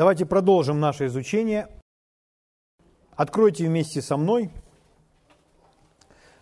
Давайте 0.00 0.24
продолжим 0.24 0.80
наше 0.80 1.08
изучение. 1.08 1.68
Откройте 3.16 3.66
вместе 3.66 4.00
со 4.00 4.16
мной 4.16 4.50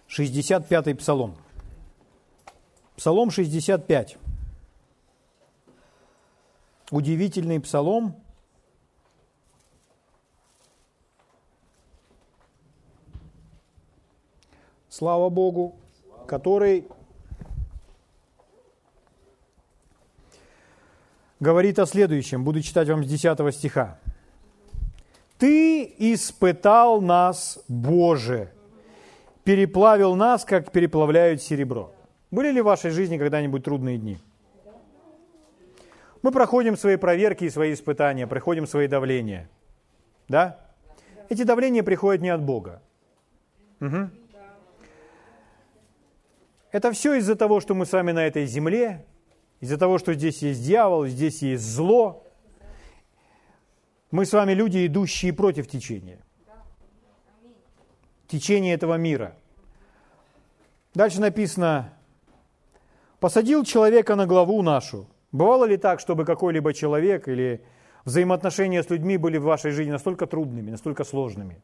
65-й 0.06 0.94
псалом. 0.94 1.36
Псалом 2.94 3.32
65. 3.32 4.16
Удивительный 6.92 7.58
псалом. 7.58 8.14
Слава 14.88 15.30
Богу, 15.30 15.74
который 16.28 16.86
говорит 21.40 21.78
о 21.78 21.86
следующем. 21.86 22.44
Буду 22.44 22.62
читать 22.62 22.88
вам 22.88 23.04
с 23.04 23.06
10 23.06 23.54
стиха. 23.54 23.98
«Ты 25.38 25.84
испытал 25.98 27.00
нас, 27.00 27.62
Боже, 27.68 28.50
переплавил 29.44 30.16
нас, 30.16 30.44
как 30.44 30.72
переплавляют 30.72 31.42
серебро». 31.42 31.92
Были 32.30 32.50
ли 32.50 32.60
в 32.60 32.64
вашей 32.64 32.90
жизни 32.90 33.16
когда-нибудь 33.16 33.64
трудные 33.64 33.98
дни? 33.98 34.18
Мы 36.22 36.32
проходим 36.32 36.76
свои 36.76 36.96
проверки 36.96 37.44
и 37.44 37.50
свои 37.50 37.72
испытания, 37.72 38.26
проходим 38.26 38.66
свои 38.66 38.88
давления. 38.88 39.48
Да? 40.26 40.58
Эти 41.28 41.44
давления 41.44 41.82
приходят 41.82 42.20
не 42.20 42.28
от 42.28 42.42
Бога. 42.42 42.82
Угу. 43.80 44.10
Это 46.72 46.92
все 46.92 47.14
из-за 47.14 47.36
того, 47.36 47.60
что 47.60 47.74
мы 47.74 47.86
с 47.86 47.92
вами 47.92 48.12
на 48.12 48.26
этой 48.26 48.44
земле, 48.46 49.06
из-за 49.60 49.76
того, 49.76 49.98
что 49.98 50.14
здесь 50.14 50.42
есть 50.42 50.64
дьявол, 50.64 51.06
здесь 51.06 51.42
есть 51.42 51.64
зло. 51.64 52.24
Мы 54.10 54.24
с 54.24 54.32
вами 54.32 54.52
люди, 54.52 54.86
идущие 54.86 55.32
против 55.32 55.68
течения. 55.68 56.18
Течение 58.28 58.74
этого 58.74 58.94
мира. 58.94 59.34
Дальше 60.94 61.20
написано, 61.20 61.92
посадил 63.20 63.64
человека 63.64 64.16
на 64.16 64.26
главу 64.26 64.62
нашу. 64.62 65.06
Бывало 65.32 65.64
ли 65.64 65.76
так, 65.76 66.00
чтобы 66.00 66.24
какой-либо 66.24 66.72
человек 66.72 67.28
или 67.28 67.62
взаимоотношения 68.04 68.82
с 68.82 68.90
людьми 68.90 69.16
были 69.16 69.38
в 69.38 69.42
вашей 69.42 69.72
жизни 69.72 69.90
настолько 69.90 70.26
трудными, 70.26 70.70
настолько 70.70 71.04
сложными, 71.04 71.60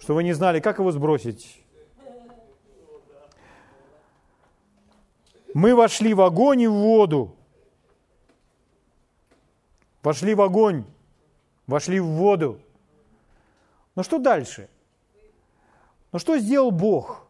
что 0.00 0.14
вы 0.14 0.24
не 0.24 0.32
знали, 0.32 0.60
как 0.60 0.78
его 0.78 0.90
сбросить? 0.92 1.62
Мы 5.54 5.74
вошли 5.74 6.14
в 6.14 6.20
огонь 6.20 6.62
и 6.62 6.66
в 6.66 6.72
воду. 6.72 7.34
Вошли 10.02 10.34
в 10.34 10.40
огонь, 10.40 10.84
вошли 11.66 12.00
в 12.00 12.06
воду. 12.06 12.60
Но 13.94 14.02
что 14.02 14.18
дальше? 14.18 14.68
Но 16.12 16.18
что 16.18 16.38
сделал 16.38 16.70
Бог? 16.70 17.26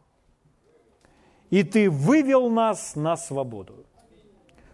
И 1.51 1.63
ты 1.63 1.91
вывел 1.91 2.51
нас 2.51 2.95
на 2.95 3.17
свободу. 3.17 3.87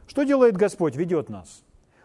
Что 0.06 0.25
делает 0.25 0.56
Господь? 0.56 0.97
Ведет 0.97 1.28
нас. 1.28 1.62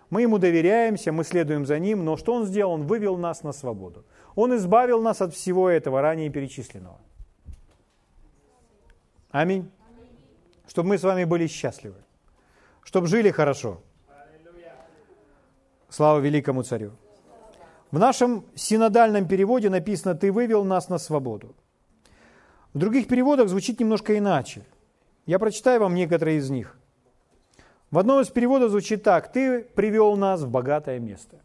Мы 0.10 0.22
Ему 0.22 0.38
доверяемся, 0.38 1.12
мы 1.12 1.24
следуем 1.24 1.66
за 1.66 1.80
Ним, 1.80 2.06
но 2.06 2.18
что 2.18 2.34
Он 2.34 2.46
сделал? 2.46 2.74
Он 2.74 2.84
вывел 2.84 3.18
нас 3.18 3.44
на 3.44 3.52
свободу. 3.52 4.06
Он 4.36 4.56
избавил 4.56 5.02
нас 5.02 5.22
от 5.22 5.34
всего 5.34 5.70
этого 5.70 6.02
ранее 6.02 6.30
перечисленного. 6.30 7.00
Аминь 9.32 9.70
чтобы 10.70 10.90
мы 10.90 10.98
с 11.00 11.04
вами 11.04 11.24
были 11.24 11.48
счастливы, 11.48 11.96
чтобы 12.84 13.08
жили 13.08 13.32
хорошо. 13.32 13.82
Слава 15.90 16.20
великому 16.20 16.62
царю. 16.62 16.92
В 17.90 17.98
нашем 17.98 18.46
синодальном 18.54 19.28
переводе 19.28 19.72
написано 19.72 20.14
«Ты 20.14 20.32
вывел 20.32 20.64
нас 20.64 20.88
на 20.88 21.00
свободу». 21.00 21.56
В 22.76 22.78
других 22.78 23.08
переводах 23.08 23.50
звучит 23.50 23.80
немножко 23.80 24.16
иначе. 24.16 24.64
Я 25.26 25.40
прочитаю 25.40 25.80
вам 25.80 25.96
некоторые 25.96 26.38
из 26.38 26.52
них. 26.52 26.78
В 27.90 27.98
одном 27.98 28.22
из 28.22 28.30
переводов 28.30 28.70
звучит 28.70 29.02
так 29.02 29.32
«Ты 29.32 29.64
привел 29.64 30.18
нас 30.18 30.42
в 30.42 30.52
богатое 30.52 31.00
место». 31.00 31.40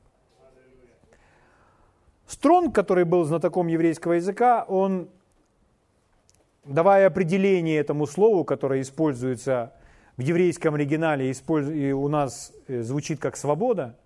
Стронг, 2.26 2.74
который 2.74 3.04
был 3.04 3.24
знатоком 3.24 3.68
еврейского 3.68 4.12
языка, 4.14 4.64
он 4.68 5.08
давая 6.64 7.06
определение 7.06 7.78
этому 7.78 8.06
слову, 8.06 8.44
которое 8.44 8.80
используется 8.80 9.72
в 10.16 10.22
еврейском 10.22 10.74
оригинале 10.74 11.30
и 11.30 11.92
у 11.92 12.08
нас 12.08 12.52
э, 12.68 12.82
звучит 12.82 13.20
как 13.20 13.36
«свобода», 13.36 13.96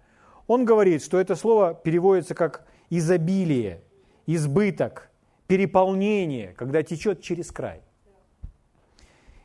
он 0.47 0.65
говорит, 0.65 1.05
что 1.05 1.21
это 1.21 1.37
слово 1.37 1.75
переводится 1.75 2.35
как 2.35 2.67
изобилие, 2.89 3.83
избыток, 4.27 5.11
переполнение, 5.47 6.55
когда 6.57 6.83
течет 6.83 7.21
через 7.21 7.53
край. 7.53 7.83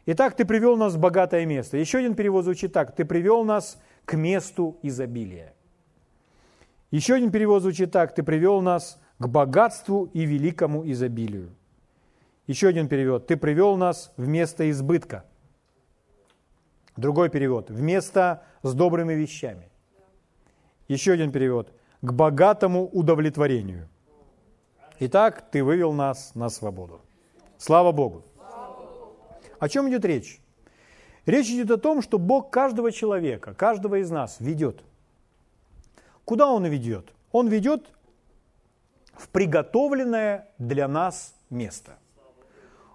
Итак, 0.06 0.36
ты 0.36 0.46
привел 0.46 0.78
нас 0.78 0.96
в 0.96 1.00
богатое 1.00 1.46
место. 1.46 1.78
Еще 1.78 2.00
один 2.00 2.16
перевод 2.16 2.46
звучит 2.46 2.74
так. 2.74 2.96
Ты 2.96 3.06
привел 3.06 3.44
нас 3.44 3.82
к 4.06 4.16
месту 4.16 4.78
изобилия. 4.82 5.54
Еще 6.92 7.16
один 7.16 7.32
перевод 7.32 7.62
звучит 7.62 7.92
так. 7.92 8.14
Ты 8.16 8.24
привел 8.24 8.62
нас 8.62 9.00
к 9.18 9.28
богатству 9.28 10.10
и 10.14 10.26
великому 10.26 10.90
изобилию. 10.90 11.52
Еще 12.48 12.68
один 12.68 12.90
перевод. 12.90 13.28
Ты 13.28 13.38
привел 13.38 13.78
нас 13.78 14.12
в 14.18 14.28
место 14.28 14.70
избытка. 14.70 15.24
Другой 16.98 17.30
перевод. 17.30 17.70
В 17.70 17.82
место 17.82 18.44
с 18.64 18.74
добрыми 18.74 19.14
вещами. 19.14 19.70
Еще 20.88 21.14
один 21.14 21.32
перевод. 21.32 21.72
К 22.02 22.12
богатому 22.12 22.86
удовлетворению. 22.88 23.88
Итак, 25.00 25.50
ты 25.52 25.64
вывел 25.64 25.94
нас 25.94 26.36
на 26.36 26.50
свободу. 26.50 27.02
Слава 27.58 27.92
Богу. 27.94 28.24
О 29.60 29.70
чем 29.70 29.90
идет 29.90 30.04
речь? 30.04 30.42
Речь 31.26 31.50
идет 31.50 31.72
о 31.72 31.78
том, 31.78 32.02
что 32.02 32.20
Бог 32.20 32.52
каждого 32.52 32.92
человека, 32.92 33.54
каждого 33.54 34.02
из 34.02 34.12
нас 34.12 34.42
ведет. 34.42 34.84
Куда 36.26 36.48
Он 36.48 36.66
ведет? 36.66 37.14
Он 37.32 37.48
ведет 37.48 37.90
в 39.14 39.30
приготовленное 39.30 40.50
для 40.58 40.90
нас 40.90 41.34
место. 41.50 41.98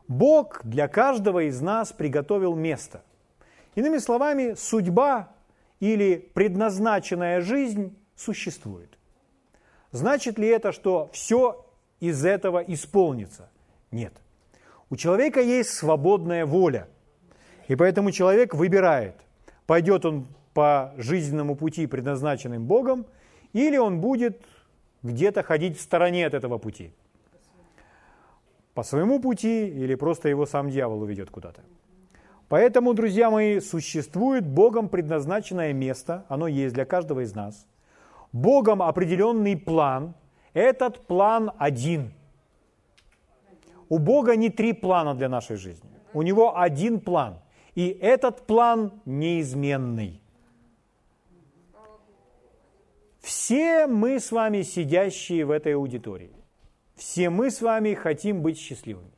Бог 0.08 0.62
для 0.64 0.88
каждого 0.88 1.46
из 1.46 1.60
нас 1.60 1.92
приготовил 1.92 2.54
место. 2.54 3.02
Иными 3.74 3.98
словами, 3.98 4.54
судьба 4.54 5.28
или 5.80 6.16
предназначенная 6.34 7.42
жизнь 7.42 7.96
существует. 8.16 8.98
Значит 9.92 10.38
ли 10.38 10.48
это, 10.48 10.72
что 10.72 11.10
все 11.12 11.64
из 12.00 12.24
этого 12.24 12.58
исполнится? 12.58 13.50
Нет. 13.91 14.14
У 14.91 14.96
человека 14.96 15.41
есть 15.41 15.70
свободная 15.70 16.46
воля. 16.46 16.88
И 17.69 17.76
поэтому 17.76 18.10
человек 18.10 18.54
выбирает, 18.54 19.14
пойдет 19.66 20.06
он 20.06 20.26
по 20.54 20.94
жизненному 20.96 21.54
пути, 21.54 21.86
предназначенным 21.86 22.64
Богом, 22.64 23.06
или 23.52 23.76
он 23.76 24.00
будет 24.00 24.42
где-то 25.02 25.42
ходить 25.42 25.78
в 25.78 25.82
стороне 25.82 26.26
от 26.26 26.32
этого 26.32 26.56
пути– 26.56 26.94
по 28.78 28.84
своему 28.84 29.18
пути 29.18 29.66
или 29.66 29.96
просто 29.96 30.28
его 30.28 30.46
сам 30.46 30.70
дьявол 30.70 31.02
уведет 31.02 31.30
куда-то. 31.30 31.62
Поэтому, 32.48 32.94
друзья 32.94 33.28
мои, 33.28 33.58
существует 33.58 34.46
Богом 34.46 34.88
предназначенное 34.88 35.72
место, 35.72 36.24
оно 36.28 36.46
есть 36.46 36.74
для 36.74 36.84
каждого 36.84 37.24
из 37.24 37.34
нас. 37.34 37.66
Богом 38.32 38.80
определенный 38.80 39.56
план, 39.56 40.14
этот 40.54 41.08
план 41.08 41.50
один. 41.58 42.12
У 43.88 43.98
Бога 43.98 44.36
не 44.36 44.48
три 44.48 44.72
плана 44.72 45.16
для 45.16 45.28
нашей 45.28 45.56
жизни, 45.56 45.90
у 46.14 46.22
Него 46.22 46.56
один 46.56 47.00
план, 47.00 47.40
и 47.74 47.88
этот 47.88 48.46
план 48.46 48.92
неизменный. 49.04 50.20
Все 53.18 53.88
мы 53.88 54.20
с 54.20 54.31
вами 54.31 54.62
сидящие 54.62 55.44
в 55.44 55.50
этой 55.50 55.74
аудитории, 55.74 56.38
все 56.98 57.30
мы 57.30 57.50
с 57.50 57.62
вами 57.62 57.94
хотим 57.94 58.42
быть 58.42 58.58
счастливыми. 58.58 59.12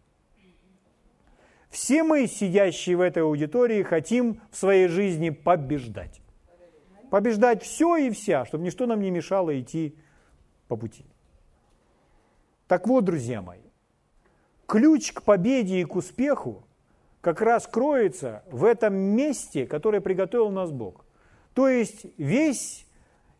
Все 1.70 2.02
мы, 2.02 2.26
сидящие 2.26 2.96
в 2.96 3.00
этой 3.00 3.22
аудитории, 3.22 3.82
хотим 3.82 4.40
в 4.50 4.56
своей 4.56 4.88
жизни 4.88 5.30
побеждать. 5.30 6.20
Побеждать 7.10 7.62
все 7.62 7.96
и 7.96 8.10
вся, 8.10 8.44
чтобы 8.44 8.64
ничто 8.64 8.86
нам 8.86 9.00
не 9.00 9.10
мешало 9.10 9.58
идти 9.58 9.96
по 10.68 10.76
пути. 10.76 11.04
Так 12.66 12.86
вот, 12.86 13.04
друзья 13.04 13.40
мои, 13.40 13.60
ключ 14.66 15.12
к 15.12 15.22
победе 15.22 15.80
и 15.80 15.84
к 15.84 15.96
успеху 15.96 16.64
как 17.20 17.40
раз 17.40 17.66
кроется 17.66 18.44
в 18.50 18.64
этом 18.64 18.94
месте, 18.94 19.66
которое 19.66 20.00
приготовил 20.00 20.50
нас 20.50 20.70
Бог. 20.70 21.04
То 21.54 21.68
есть 21.68 22.06
весь 22.16 22.86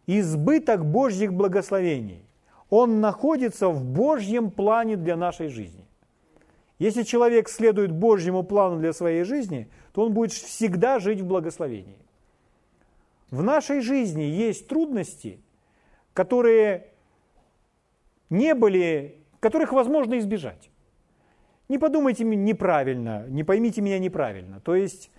избыток 0.06 0.84
Божьих 0.84 1.32
благословений, 1.32 2.24
он 2.70 3.00
находится 3.00 3.68
в 3.68 3.84
Божьем 3.84 4.50
плане 4.50 4.96
для 4.96 5.16
нашей 5.16 5.48
жизни. 5.48 5.84
Если 6.78 7.02
человек 7.02 7.48
следует 7.48 7.92
Божьему 7.92 8.42
плану 8.42 8.78
для 8.78 8.92
своей 8.92 9.24
жизни, 9.24 9.68
то 9.92 10.04
он 10.04 10.14
будет 10.14 10.32
всегда 10.32 10.98
жить 10.98 11.20
в 11.20 11.26
благословении. 11.26 11.98
В 13.30 13.42
нашей 13.42 13.80
жизни 13.80 14.22
есть 14.22 14.66
трудности, 14.66 15.40
которые 16.14 16.86
не 18.30 18.54
были, 18.54 19.18
которых 19.40 19.72
возможно 19.72 20.18
избежать. 20.18 20.70
Не 21.68 21.78
подумайте 21.78 22.24
неправильно, 22.24 23.26
не 23.28 23.44
поймите 23.44 23.80
меня 23.82 23.98
неправильно. 23.98 24.60
То 24.60 24.74
есть 24.74 25.10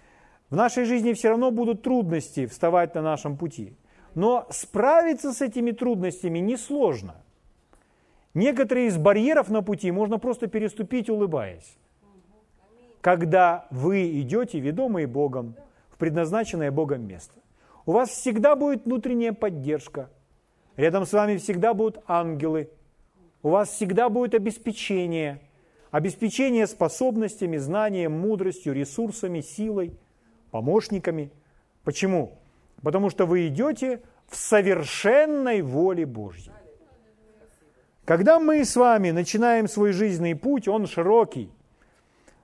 в 0.49 0.55
нашей 0.55 0.85
жизни 0.85 1.13
все 1.13 1.29
равно 1.29 1.51
будут 1.51 1.83
трудности 1.83 2.45
вставать 2.47 2.95
на 2.95 3.01
нашем 3.01 3.37
пути. 3.37 3.75
Но 4.15 4.47
справиться 4.49 5.31
с 5.31 5.41
этими 5.41 5.71
трудностями 5.71 6.39
несложно. 6.39 7.15
Некоторые 8.33 8.87
из 8.87 8.97
барьеров 8.97 9.49
на 9.49 9.61
пути 9.61 9.91
можно 9.91 10.17
просто 10.17 10.47
переступить, 10.47 11.09
улыбаясь. 11.09 11.77
Когда 13.01 13.67
вы 13.71 14.19
идете, 14.21 14.59
ведомые 14.59 15.07
Богом, 15.07 15.55
в 15.89 15.97
предназначенное 15.97 16.71
Богом 16.71 17.07
место. 17.07 17.33
У 17.85 17.93
вас 17.93 18.09
всегда 18.09 18.55
будет 18.55 18.85
внутренняя 18.85 19.33
поддержка. 19.33 20.09
Рядом 20.77 21.05
с 21.05 21.13
вами 21.13 21.37
всегда 21.37 21.73
будут 21.73 22.01
ангелы. 22.07 22.69
У 23.43 23.49
вас 23.49 23.69
всегда 23.69 24.07
будет 24.07 24.33
обеспечение. 24.35 25.41
Обеспечение 25.89 26.67
способностями, 26.67 27.57
знанием, 27.57 28.13
мудростью, 28.13 28.73
ресурсами, 28.73 29.41
силой, 29.41 29.97
помощниками. 30.51 31.31
Почему? 31.83 32.37
Потому 32.81 33.09
что 33.09 33.25
вы 33.25 33.47
идете 33.47 34.01
в 34.27 34.35
совершенной 34.35 35.61
воле 35.61 36.05
Божьей. 36.05 36.53
Когда 38.05 38.39
мы 38.39 38.65
с 38.65 38.75
вами 38.75 39.11
начинаем 39.11 39.67
свой 39.67 39.91
жизненный 39.91 40.35
путь, 40.35 40.67
он 40.67 40.87
широкий, 40.87 41.51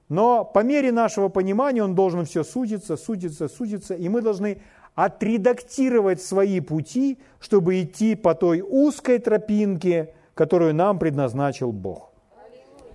но 0.07 0.45
по 0.45 0.63
мере 0.63 0.91
нашего 0.91 1.29
понимания 1.29 1.83
он 1.83 1.95
должен 1.95 2.25
все 2.25 2.43
судиться, 2.43 2.95
судиться, 2.95 3.47
судиться, 3.47 3.93
и 3.93 4.07
мы 4.07 4.21
должны 4.21 4.61
отредактировать 4.95 6.21
свои 6.21 6.59
пути, 6.59 7.19
чтобы 7.39 7.81
идти 7.81 8.15
по 8.15 8.33
той 8.33 8.61
узкой 8.61 9.19
тропинке, 9.19 10.13
которую 10.33 10.73
нам 10.73 10.99
предназначил 10.99 11.71
Бог. 11.71 12.11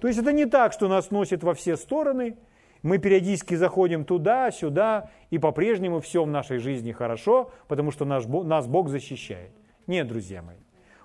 То 0.01 0.09
есть 0.09 0.19
это 0.19 0.33
не 0.33 0.47
так, 0.47 0.73
что 0.73 0.89
нас 0.89 1.11
носит 1.11 1.45
во 1.45 1.55
все 1.55 1.77
стороны, 1.77 2.37
мы 2.83 2.99
периодически 2.99 3.55
заходим 3.55 4.05
туда, 4.05 4.51
сюда, 4.51 5.11
и 5.31 5.39
по-прежнему 5.39 6.01
все 6.01 6.25
в 6.25 6.29
нашей 6.29 6.59
жизни 6.59 6.91
хорошо, 6.91 7.53
потому 7.69 7.93
что 7.93 8.05
наш, 8.05 8.27
нас 8.27 8.67
Бог 8.67 8.89
защищает. 8.89 9.53
Нет, 9.87 10.09
друзья 10.09 10.43
мои. 10.43 10.62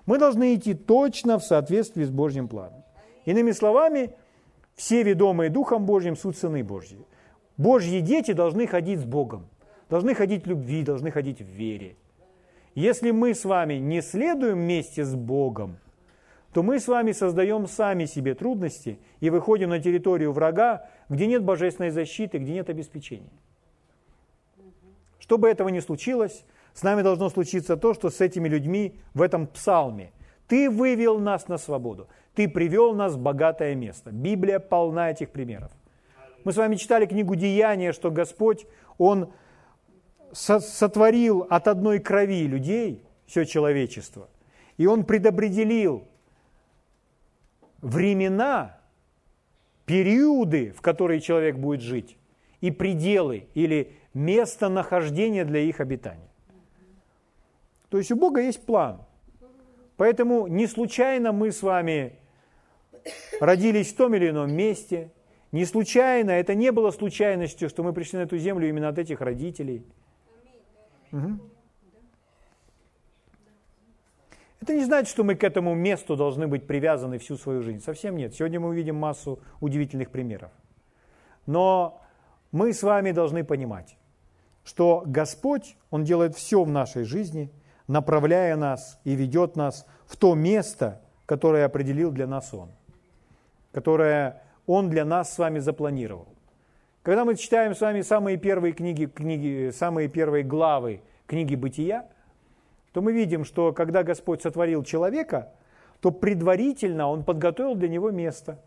Мы 0.08 0.18
должны 0.18 0.54
идти 0.54 0.74
точно 0.74 1.38
в 1.38 1.44
соответствии 1.44 2.02
с 2.02 2.10
Божьим 2.10 2.48
планом. 2.48 2.82
Иными 3.26 3.52
словами, 3.52 4.10
все 4.74 5.04
ведомые 5.04 5.50
Духом 5.50 5.86
Божьим 5.86 6.16
суть 6.16 6.36
сыны 6.36 6.64
Божьи. 6.64 6.98
Божьи 7.56 8.00
дети 8.00 8.32
должны 8.32 8.66
ходить 8.66 8.98
с 8.98 9.04
Богом 9.04 9.48
должны 9.88 10.14
ходить 10.14 10.44
в 10.44 10.48
любви, 10.48 10.82
должны 10.82 11.10
ходить 11.10 11.40
в 11.40 11.46
вере. 11.46 11.96
Если 12.74 13.10
мы 13.10 13.34
с 13.34 13.44
вами 13.44 13.74
не 13.74 14.02
следуем 14.02 14.58
вместе 14.58 15.04
с 15.04 15.14
Богом, 15.14 15.78
то 16.52 16.62
мы 16.62 16.80
с 16.80 16.88
вами 16.88 17.12
создаем 17.12 17.66
сами 17.66 18.04
себе 18.04 18.34
трудности 18.34 18.98
и 19.20 19.30
выходим 19.30 19.70
на 19.70 19.80
территорию 19.80 20.32
врага, 20.32 20.88
где 21.08 21.26
нет 21.26 21.42
божественной 21.42 21.90
защиты, 21.90 22.38
где 22.38 22.52
нет 22.52 22.70
обеспечения. 22.70 23.32
Чтобы 25.18 25.48
этого 25.48 25.68
не 25.68 25.80
случилось, 25.80 26.44
с 26.78 26.82
нами 26.84 27.02
должно 27.02 27.28
случиться 27.28 27.76
то, 27.76 27.92
что 27.92 28.08
с 28.08 28.20
этими 28.20 28.48
людьми 28.48 29.00
в 29.12 29.22
этом 29.22 29.48
псалме. 29.48 30.12
Ты 30.46 30.70
вывел 30.70 31.18
нас 31.18 31.48
на 31.48 31.58
свободу, 31.58 32.06
ты 32.36 32.48
привел 32.48 32.94
нас 32.94 33.14
в 33.14 33.18
богатое 33.18 33.74
место. 33.74 34.12
Библия 34.12 34.60
полна 34.60 35.10
этих 35.10 35.30
примеров. 35.30 35.72
Мы 36.44 36.52
с 36.52 36.56
вами 36.56 36.76
читали 36.76 37.06
книгу 37.06 37.34
Деяния, 37.34 37.90
что 37.90 38.12
Господь, 38.12 38.64
Он 38.96 39.32
сотворил 40.30 41.48
от 41.50 41.66
одной 41.66 41.98
крови 41.98 42.46
людей, 42.46 43.04
все 43.26 43.44
человечество, 43.44 44.28
и 44.76 44.86
он 44.86 45.04
предопределил 45.04 46.06
времена, 47.82 48.78
периоды, 49.84 50.70
в 50.70 50.80
которые 50.80 51.20
человек 51.20 51.56
будет 51.56 51.80
жить, 51.80 52.16
и 52.60 52.70
пределы 52.70 53.48
или 53.54 53.96
местонахождение 54.14 55.44
для 55.44 55.58
их 55.58 55.80
обитания. 55.80 56.27
То 57.90 57.98
есть 57.98 58.10
у 58.10 58.16
Бога 58.16 58.40
есть 58.40 58.64
план. 58.64 59.02
Поэтому 59.96 60.46
не 60.46 60.66
случайно 60.66 61.32
мы 61.32 61.50
с 61.50 61.62
вами 61.62 62.18
родились 63.40 63.92
в 63.92 63.96
том 63.96 64.14
или 64.14 64.30
ином 64.30 64.52
месте, 64.52 65.10
не 65.50 65.64
случайно, 65.64 66.32
это 66.32 66.54
не 66.54 66.70
было 66.72 66.90
случайностью, 66.90 67.68
что 67.68 67.82
мы 67.82 67.92
пришли 67.92 68.18
на 68.18 68.22
эту 68.22 68.36
землю 68.36 68.68
именно 68.68 68.88
от 68.88 68.98
этих 68.98 69.20
родителей– 69.20 69.84
Угу. 71.12 71.38
Это 74.60 74.74
не 74.74 74.84
значит, 74.84 75.08
что 75.08 75.24
мы 75.24 75.34
к 75.34 75.44
этому 75.44 75.74
месту 75.74 76.16
должны 76.16 76.46
быть 76.46 76.66
привязаны 76.66 77.18
всю 77.18 77.36
свою 77.36 77.62
жизнь. 77.62 77.80
Совсем 77.80 78.16
нет. 78.16 78.34
Сегодня 78.34 78.60
мы 78.60 78.68
увидим 78.68 78.96
массу 78.96 79.40
удивительных 79.60 80.10
примеров. 80.10 80.50
Но 81.46 82.02
мы 82.52 82.72
с 82.72 82.82
вами 82.82 83.12
должны 83.12 83.44
понимать, 83.44 83.96
что 84.64 85.02
Господь, 85.06 85.76
Он 85.90 86.04
делает 86.04 86.34
все 86.36 86.62
в 86.62 86.68
нашей 86.68 87.04
жизни, 87.04 87.50
направляя 87.88 88.54
нас 88.56 89.00
и 89.04 89.14
ведет 89.16 89.56
нас 89.56 89.86
в 90.06 90.16
то 90.16 90.34
место, 90.34 91.00
которое 91.26 91.64
определил 91.64 92.12
для 92.12 92.26
нас 92.26 92.54
Он, 92.54 92.70
которое 93.72 94.42
Он 94.66 94.88
для 94.88 95.04
нас 95.04 95.32
с 95.34 95.38
вами 95.38 95.58
запланировал. 95.58 96.28
Когда 97.02 97.24
мы 97.24 97.36
читаем 97.36 97.74
с 97.74 97.80
вами 97.80 98.02
самые 98.02 98.36
первые 98.36 98.72
книги, 98.72 99.06
книги, 99.06 99.70
самые 99.74 100.08
первые 100.08 100.44
главы 100.44 101.00
книги 101.26 101.54
«Бытия», 101.54 102.06
то 102.92 103.00
мы 103.00 103.12
видим, 103.12 103.44
что 103.44 103.72
когда 103.72 104.02
Господь 104.02 104.42
сотворил 104.42 104.82
человека, 104.84 105.52
то 106.00 106.10
предварительно 106.10 107.08
Он 107.08 107.24
подготовил 107.24 107.74
для 107.74 107.88
него 107.88 108.10
место. 108.10 108.58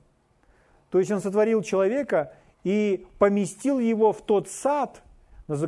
То 0.89 0.99
есть 0.99 1.11
Он 1.11 1.21
сотворил 1.21 1.61
человека 1.63 2.33
и 2.63 3.05
поместил 3.19 3.79
его 3.79 4.11
в 4.11 4.21
тот 4.21 4.49
сад, 4.49 5.01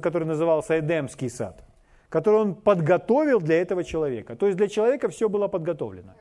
который 0.02 0.26
назывался 0.26 0.80
Эдемский 0.80 1.30
сад, 1.30 1.64
который 2.14 2.42
Он 2.42 2.56
подготовил 2.56 3.40
для 3.42 3.60
этого 3.60 3.84
человека. 3.84 4.36
То 4.36 4.46
есть 4.46 4.58
для 4.58 4.68
человека 4.68 5.10
все 5.10 5.30
было 5.30 5.48
подготовлено. 5.48 6.14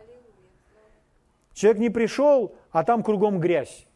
Человек 1.53 1.81
не 1.81 1.91
пришел, 1.91 2.55
а 2.71 2.83
там 2.83 3.03
кругом 3.03 3.39
грязь 3.39 3.87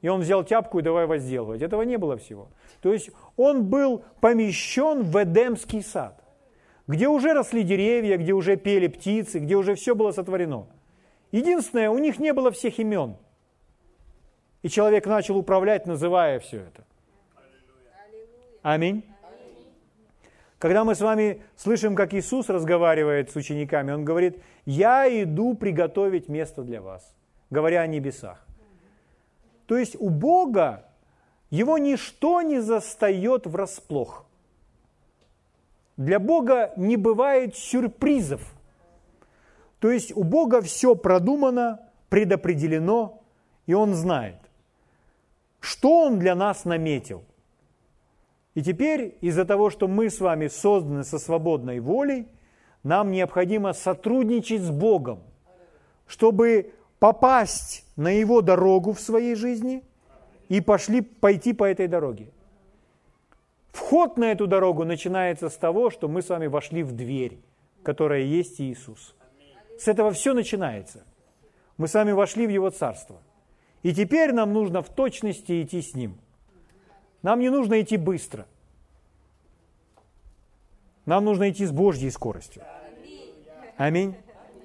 и 0.00 0.08
он 0.08 0.20
взял 0.20 0.44
тяпку 0.44 0.78
и 0.78 0.82
давай 0.82 1.06
возделывать. 1.06 1.60
Этого 1.60 1.82
не 1.82 1.96
было 1.96 2.16
всего. 2.16 2.48
То 2.82 2.92
есть 2.92 3.10
он 3.36 3.64
был 3.64 4.04
помещен 4.20 5.02
в 5.02 5.20
Эдемский 5.20 5.82
сад, 5.82 6.22
где 6.86 7.08
уже 7.08 7.32
росли 7.34 7.64
деревья, 7.64 8.16
где 8.16 8.32
уже 8.32 8.56
пели 8.56 8.86
птицы, 8.86 9.40
где 9.40 9.56
уже 9.56 9.74
все 9.74 9.96
было 9.96 10.12
сотворено. 10.12 10.68
Единственное, 11.32 11.90
у 11.90 11.98
них 11.98 12.20
не 12.20 12.32
было 12.32 12.52
всех 12.52 12.78
имен. 12.78 13.16
И 14.62 14.68
человек 14.68 15.06
начал 15.06 15.36
управлять, 15.36 15.86
называя 15.86 16.38
все 16.38 16.58
это. 16.58 16.84
Аминь. 18.62 19.04
Когда 20.58 20.84
мы 20.84 20.94
с 20.94 21.00
вами 21.00 21.42
слышим, 21.56 21.94
как 21.94 22.14
Иисус 22.14 22.48
разговаривает 22.48 23.30
с 23.30 23.36
учениками, 23.36 23.92
Он 23.92 24.04
говорит, 24.04 24.42
я 24.66 25.06
иду 25.22 25.54
приготовить 25.54 26.28
место 26.28 26.62
для 26.62 26.80
вас, 26.80 27.14
говоря 27.50 27.82
о 27.82 27.86
небесах. 27.86 28.44
То 29.66 29.76
есть 29.76 29.96
у 30.00 30.08
Бога 30.08 30.84
его 31.50 31.78
ничто 31.78 32.42
не 32.42 32.60
застает 32.60 33.46
врасплох. 33.46 34.26
Для 35.96 36.18
Бога 36.18 36.72
не 36.76 36.96
бывает 36.96 37.56
сюрпризов. 37.56 38.40
То 39.78 39.90
есть 39.90 40.16
у 40.16 40.24
Бога 40.24 40.60
все 40.60 40.96
продумано, 40.96 41.80
предопределено, 42.08 43.22
и 43.66 43.74
Он 43.74 43.94
знает, 43.94 44.36
что 45.60 46.02
Он 46.02 46.18
для 46.18 46.34
нас 46.34 46.64
наметил. 46.64 47.24
И 48.58 48.62
теперь 48.62 49.16
из-за 49.20 49.44
того, 49.44 49.70
что 49.70 49.86
мы 49.86 50.10
с 50.10 50.18
вами 50.18 50.48
созданы 50.48 51.04
со 51.04 51.20
свободной 51.20 51.78
волей, 51.78 52.26
нам 52.82 53.12
необходимо 53.12 53.72
сотрудничать 53.72 54.62
с 54.62 54.70
Богом, 54.72 55.22
чтобы 56.08 56.72
попасть 56.98 57.84
на 57.94 58.08
его 58.08 58.42
дорогу 58.42 58.94
в 58.94 59.00
своей 59.00 59.36
жизни 59.36 59.84
и 60.48 60.60
пошли 60.60 61.02
пойти 61.02 61.52
по 61.52 61.62
этой 61.62 61.86
дороге. 61.86 62.32
Вход 63.70 64.16
на 64.16 64.32
эту 64.32 64.48
дорогу 64.48 64.84
начинается 64.84 65.50
с 65.50 65.56
того, 65.56 65.88
что 65.90 66.08
мы 66.08 66.20
с 66.20 66.28
вами 66.28 66.48
вошли 66.48 66.82
в 66.82 66.90
дверь, 66.90 67.38
которая 67.84 68.22
есть 68.22 68.60
Иисус. 68.60 69.14
С 69.78 69.86
этого 69.86 70.10
все 70.10 70.34
начинается. 70.34 71.04
Мы 71.76 71.86
с 71.86 71.94
вами 71.94 72.10
вошли 72.10 72.44
в 72.44 72.50
Его 72.50 72.70
Царство. 72.70 73.22
И 73.84 73.94
теперь 73.94 74.32
нам 74.32 74.52
нужно 74.52 74.82
в 74.82 74.88
точности 74.88 75.62
идти 75.62 75.80
с 75.80 75.94
Ним. 75.94 76.18
Нам 77.22 77.40
не 77.40 77.50
нужно 77.50 77.80
идти 77.80 77.96
быстро. 77.96 78.46
Нам 81.06 81.24
нужно 81.24 81.50
идти 81.50 81.64
с 81.64 81.72
Божьей 81.72 82.10
скоростью. 82.10 82.62
Аминь. 83.76 84.14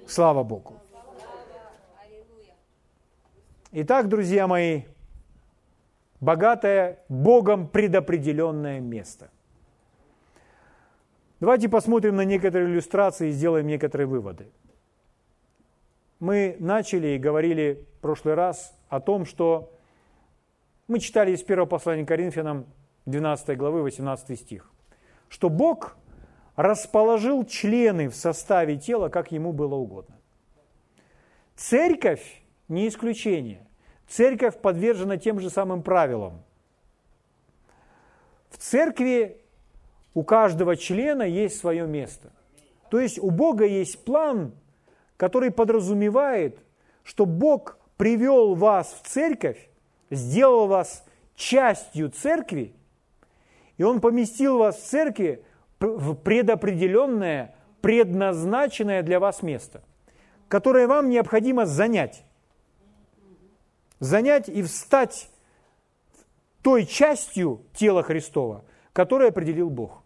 Слава 0.06 0.42
Богу. 0.44 0.74
Итак, 3.72 4.08
друзья 4.08 4.46
мои, 4.46 4.82
богатое 6.20 7.00
Богом 7.08 7.66
предопределенное 7.66 8.78
место. 8.80 9.30
Давайте 11.40 11.68
посмотрим 11.68 12.16
на 12.16 12.24
некоторые 12.24 12.70
иллюстрации 12.70 13.28
и 13.28 13.32
сделаем 13.32 13.66
некоторые 13.66 14.06
выводы. 14.06 14.48
Мы 16.20 16.56
начали 16.60 17.08
и 17.08 17.18
говорили 17.18 17.84
в 17.96 18.00
прошлый 18.00 18.34
раз 18.34 18.74
о 18.88 19.00
том, 19.00 19.24
что 19.24 19.72
мы 20.86 21.00
читали 21.00 21.32
из 21.32 21.42
первого 21.42 21.66
послания 21.66 22.04
Коринфянам 22.04 22.66
12 23.06 23.56
главы 23.56 23.82
18 23.82 24.38
стих, 24.38 24.70
что 25.28 25.48
Бог 25.48 25.96
расположил 26.56 27.44
члены 27.44 28.08
в 28.08 28.14
составе 28.14 28.76
тела, 28.76 29.08
как 29.08 29.32
ему 29.32 29.52
было 29.52 29.74
угодно. 29.74 30.16
Церковь 31.56 32.42
не 32.68 32.88
исключение. 32.88 33.66
Церковь 34.08 34.60
подвержена 34.60 35.16
тем 35.16 35.40
же 35.40 35.50
самым 35.50 35.82
правилам. 35.82 36.42
В 38.50 38.58
церкви 38.58 39.40
у 40.12 40.22
каждого 40.22 40.76
члена 40.76 41.22
есть 41.22 41.58
свое 41.58 41.86
место. 41.86 42.32
То 42.90 43.00
есть 43.00 43.18
у 43.18 43.30
Бога 43.30 43.64
есть 43.64 44.04
план, 44.04 44.52
который 45.16 45.50
подразумевает, 45.50 46.58
что 47.02 47.26
Бог 47.26 47.78
привел 47.96 48.54
вас 48.54 48.92
в 49.02 49.08
церковь, 49.08 49.68
сделал 50.14 50.66
вас 50.66 51.04
частью 51.34 52.10
церкви, 52.10 52.74
и 53.76 53.82
Он 53.82 54.00
поместил 54.00 54.58
вас 54.58 54.76
в 54.76 54.84
церкви 54.84 55.44
в 55.80 56.14
предопределенное, 56.14 57.54
предназначенное 57.80 59.02
для 59.02 59.20
вас 59.20 59.42
место, 59.42 59.82
которое 60.48 60.86
вам 60.86 61.10
необходимо 61.10 61.66
занять. 61.66 62.24
Занять 64.00 64.48
и 64.48 64.62
встать 64.62 65.30
той 66.62 66.86
частью 66.86 67.62
тела 67.74 68.02
Христова, 68.02 68.64
которую 68.92 69.28
определил 69.28 69.70
Бог. 69.70 70.02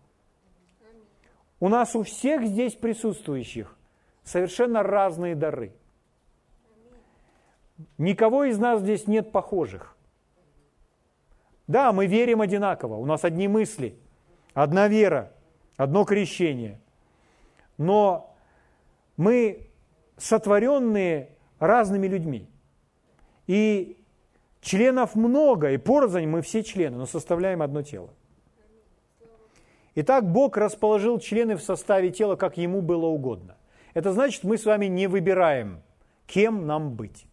У 1.61 1.69
нас 1.69 1.95
у 1.97 2.03
всех 2.03 2.45
здесь 2.47 2.75
присутствующих 2.75 3.77
совершенно 4.25 4.83
разные 4.83 5.35
дары. 5.35 5.73
Никого 7.97 8.45
из 8.45 8.59
нас 8.59 8.81
здесь 8.81 9.07
нет 9.07 9.33
похожих. 9.33 9.97
Да, 11.69 11.93
мы 11.93 12.07
верим 12.07 12.41
одинаково, 12.41 12.95
у 12.97 13.05
нас 13.05 13.25
одни 13.25 13.47
мысли, 13.47 13.95
одна 14.55 14.89
вера, 14.89 15.33
одно 15.77 16.05
крещение. 16.05 16.81
Но 17.77 18.35
мы 19.19 19.69
сотворенные 20.17 21.29
разными 21.59 22.07
людьми. 22.07 22.49
И 23.47 23.99
членов 24.63 25.15
много, 25.15 25.71
и 25.71 25.77
порознь 25.77 26.27
мы 26.27 26.41
все 26.41 26.65
члены, 26.65 26.97
но 26.97 27.07
составляем 27.07 27.61
одно 27.61 27.83
тело. 27.83 28.15
Итак, 29.95 30.25
Бог 30.31 30.57
расположил 30.57 31.19
члены 31.19 31.57
в 31.57 31.63
составе 31.63 32.11
тела, 32.11 32.37
как 32.37 32.57
Ему 32.57 32.81
было 32.81 33.07
угодно. 33.07 33.57
Это 33.93 34.13
значит, 34.13 34.43
мы 34.43 34.57
с 34.57 34.65
вами 34.65 34.87
не 34.87 35.07
выбираем, 35.07 35.83
кем 36.27 36.67
нам 36.67 36.95
быть. 36.95 37.27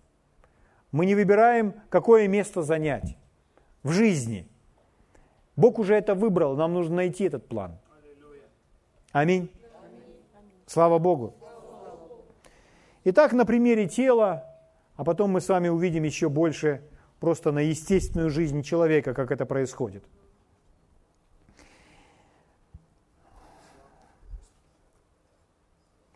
Мы 0.92 1.06
не 1.06 1.16
выбираем, 1.16 1.76
какое 1.90 2.28
место 2.28 2.64
занять 2.64 3.18
в 3.86 3.92
жизни. 3.92 4.48
Бог 5.56 5.78
уже 5.80 5.94
это 5.94 6.16
выбрал, 6.16 6.56
нам 6.56 6.74
нужно 6.74 6.96
найти 6.96 7.26
этот 7.26 7.48
план. 7.48 7.78
Аминь. 9.12 9.50
Слава 10.66 10.98
Богу. 10.98 11.36
Итак, 13.04 13.32
на 13.34 13.46
примере 13.46 13.88
тела, 13.88 14.44
а 14.96 15.04
потом 15.04 15.30
мы 15.30 15.40
с 15.40 15.48
вами 15.48 15.70
увидим 15.70 16.04
еще 16.04 16.30
больше 16.30 16.82
просто 17.20 17.52
на 17.52 17.60
естественную 17.60 18.32
жизнь 18.32 18.64
человека, 18.64 19.14
как 19.14 19.32
это 19.32 19.46
происходит. 19.46 20.04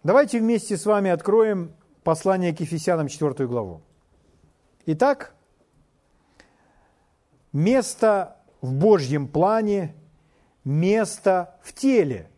Давайте 0.04 0.40
вместе 0.40 0.76
с 0.76 0.88
вами 0.88 1.12
откроем 1.12 1.72
послание 2.04 2.56
к 2.56 2.62
Ефесянам 2.62 3.08
4 3.08 3.48
главу. 3.48 3.82
Итак, 4.88 5.36
место 7.52 8.38
в 8.62 8.74
Божьем 8.74 9.28
плане, 9.28 9.96
место 10.64 11.58
в 11.62 11.74
теле, 11.74 12.30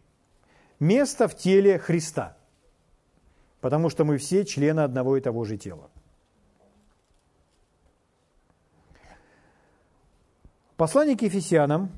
место 0.80 1.28
в 1.28 1.36
теле 1.36 1.80
Христа, 1.80 2.38
потому 3.60 3.90
что 3.90 4.06
мы 4.06 4.18
все 4.18 4.46
члены 4.46 4.82
одного 4.82 5.18
и 5.18 5.22
того 5.22 5.46
же 5.46 5.58
тела. 5.58 5.90
Послание 10.78 11.16
к 11.16 11.22
Ефесянам, 11.22 11.92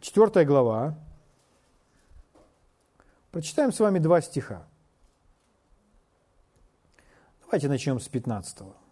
4 0.00 0.44
глава, 0.44 0.98
прочитаем 3.30 3.72
с 3.72 3.78
вами 3.78 3.98
два 3.98 4.20
стиха. 4.20 4.66
Давайте 7.42 7.68
начнем 7.68 8.00
с 8.00 8.08
15. 8.08 8.87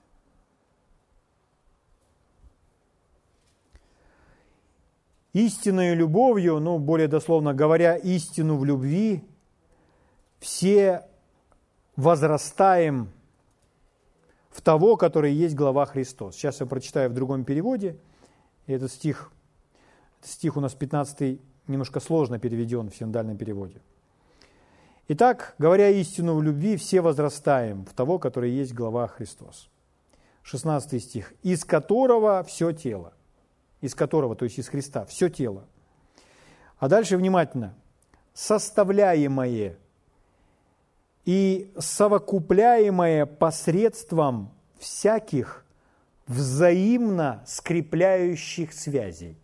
Истинной 5.37 5.95
любовью, 5.95 6.61
ну, 6.61 6.79
более 6.79 7.09
дословно 7.09 7.53
говоря, 7.53 7.97
истину 7.97 8.57
в 8.57 8.65
любви, 8.65 9.23
все 10.39 11.05
возрастаем 11.95 13.11
в 14.51 14.63
того, 14.63 14.97
который 14.97 15.35
есть 15.35 15.55
глава 15.55 15.85
Христос. 15.85 16.37
Сейчас 16.37 16.61
я 16.61 16.67
прочитаю 16.67 17.11
в 17.11 17.13
другом 17.15 17.45
переводе. 17.45 17.99
Этот 18.67 18.91
стих, 18.91 19.31
стих 20.23 20.57
у 20.57 20.61
нас 20.61 20.75
15 20.75 21.39
немножко 21.67 22.01
сложно 22.01 22.39
переведен 22.39 22.89
в 22.89 22.97
синдальном 22.97 23.37
переводе. 23.37 23.83
Итак, 25.09 25.55
говоря 25.59 25.91
истину 25.91 26.35
в 26.35 26.43
любви, 26.43 26.79
все 26.79 27.03
возрастаем 27.03 27.85
в 27.85 27.93
того, 27.93 28.19
который 28.19 28.51
есть 28.51 28.73
глава 28.73 29.07
Христос. 29.07 29.69
16 30.45 31.03
стих. 31.03 31.35
«Из 31.43 31.65
которого 31.65 32.43
все 32.43 32.73
тело» 32.73 33.13
из 33.81 33.95
которого, 33.95 34.37
то 34.37 34.45
есть 34.45 34.59
из 34.59 34.69
Христа, 34.69 35.05
все 35.07 35.29
тело. 35.29 35.65
А 36.79 36.89
дальше 36.89 37.17
внимательно. 37.17 37.75
Составляемое 38.35 39.77
и 41.25 41.73
совокупляемое 41.79 43.27
посредством 43.27 44.53
всяких 44.79 45.65
взаимно 46.27 47.43
скрепляющих 47.47 48.73
связей. 48.73 49.37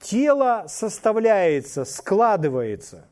Тело 0.00 0.64
составляется, 0.68 1.84
складывается. 1.84 3.06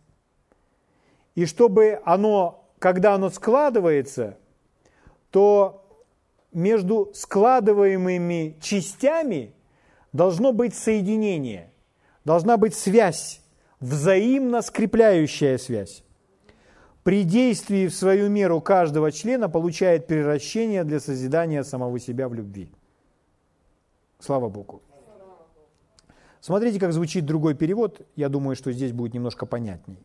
И 1.35 1.47
чтобы 1.47 2.01
оно, 2.05 2.69
когда 2.79 3.15
оно 3.15 3.31
складывается, 3.31 4.37
то 5.31 5.80
между 6.53 7.11
складываемыми 7.15 8.57
частями 8.61 9.55
должно 10.13 10.53
быть 10.53 10.75
соединение, 10.75 11.71
должна 12.25 12.57
быть 12.57 12.75
связь, 12.75 13.41
взаимно 13.81 14.63
скрепляющая 14.63 15.59
связь. 15.59 16.05
При 17.03 17.25
действии 17.25 17.87
в 17.87 17.95
свою 17.95 18.29
меру 18.29 18.61
каждого 18.61 19.11
члена 19.11 19.49
получает 19.49 20.07
превращение 20.07 20.85
для 20.85 21.01
созидания 21.01 21.65
самого 21.65 21.99
себя 21.99 22.29
в 22.29 22.35
любви. 22.35 22.71
Слава 24.19 24.49
Богу. 24.49 24.83
Смотрите, 26.41 26.79
как 26.79 26.93
звучит 26.93 27.25
другой 27.25 27.55
перевод. 27.55 28.07
Я 28.17 28.29
думаю, 28.29 28.57
что 28.57 28.73
здесь 28.73 28.93
будет 28.93 29.15
немножко 29.15 29.47
понятней. 29.47 29.99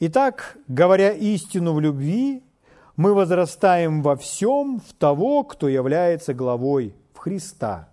Итак, 0.00 0.56
говоря 0.68 1.12
истину 1.12 1.74
в 1.74 1.80
любви, 1.80 2.42
мы 2.98 3.14
возрастаем 3.14 4.02
во 4.02 4.16
всем 4.16 4.80
в 4.80 4.92
того, 4.92 5.44
кто 5.44 5.68
является 5.68 6.34
главой, 6.34 6.96
в 7.14 7.18
Христа, 7.18 7.88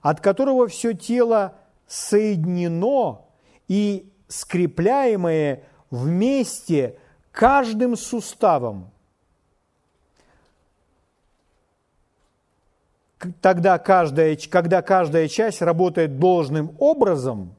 от 0.00 0.22
которого 0.22 0.68
все 0.68 0.94
тело 0.94 1.54
соединено 1.86 3.26
и 3.68 4.10
скрепляемое 4.26 5.64
вместе 5.90 6.98
каждым 7.30 7.94
суставом. 7.94 8.90
Тогда 13.42 13.78
каждая, 13.78 14.34
когда 14.50 14.80
каждая 14.80 15.28
часть 15.28 15.60
работает 15.60 16.18
должным 16.18 16.74
образом, 16.78 17.54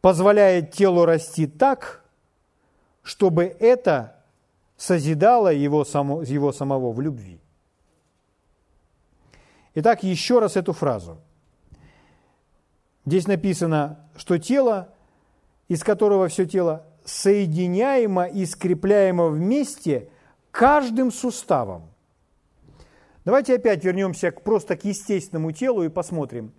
позволяет 0.00 0.72
телу 0.72 1.04
расти 1.04 1.46
так, 1.46 2.02
чтобы 3.02 3.44
это 3.44 4.17
созидала 4.78 5.52
его, 5.52 5.84
само, 5.84 6.22
его 6.22 6.52
самого 6.52 6.92
в 6.92 7.00
любви. 7.00 7.40
Итак, 9.74 10.02
еще 10.02 10.38
раз 10.38 10.56
эту 10.56 10.72
фразу. 10.72 11.18
Здесь 13.04 13.26
написано, 13.26 14.08
что 14.16 14.38
тело, 14.38 14.94
из 15.68 15.82
которого 15.82 16.28
все 16.28 16.46
тело 16.46 16.86
соединяемо 17.04 18.26
и 18.26 18.46
скрепляемо 18.46 19.28
вместе 19.28 20.08
каждым 20.50 21.10
суставом. 21.10 21.90
Давайте 23.24 23.56
опять 23.56 23.84
вернемся 23.84 24.30
к, 24.30 24.42
просто 24.42 24.76
к 24.76 24.84
естественному 24.84 25.52
телу 25.52 25.82
и 25.82 25.88
посмотрим. 25.88 26.52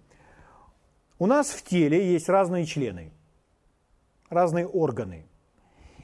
У 1.17 1.25
нас 1.25 1.49
в 1.49 1.63
теле 1.63 2.13
есть 2.13 2.29
разные 2.29 2.65
члены, 2.65 3.11
разные 4.29 4.67
органы. 4.67 5.28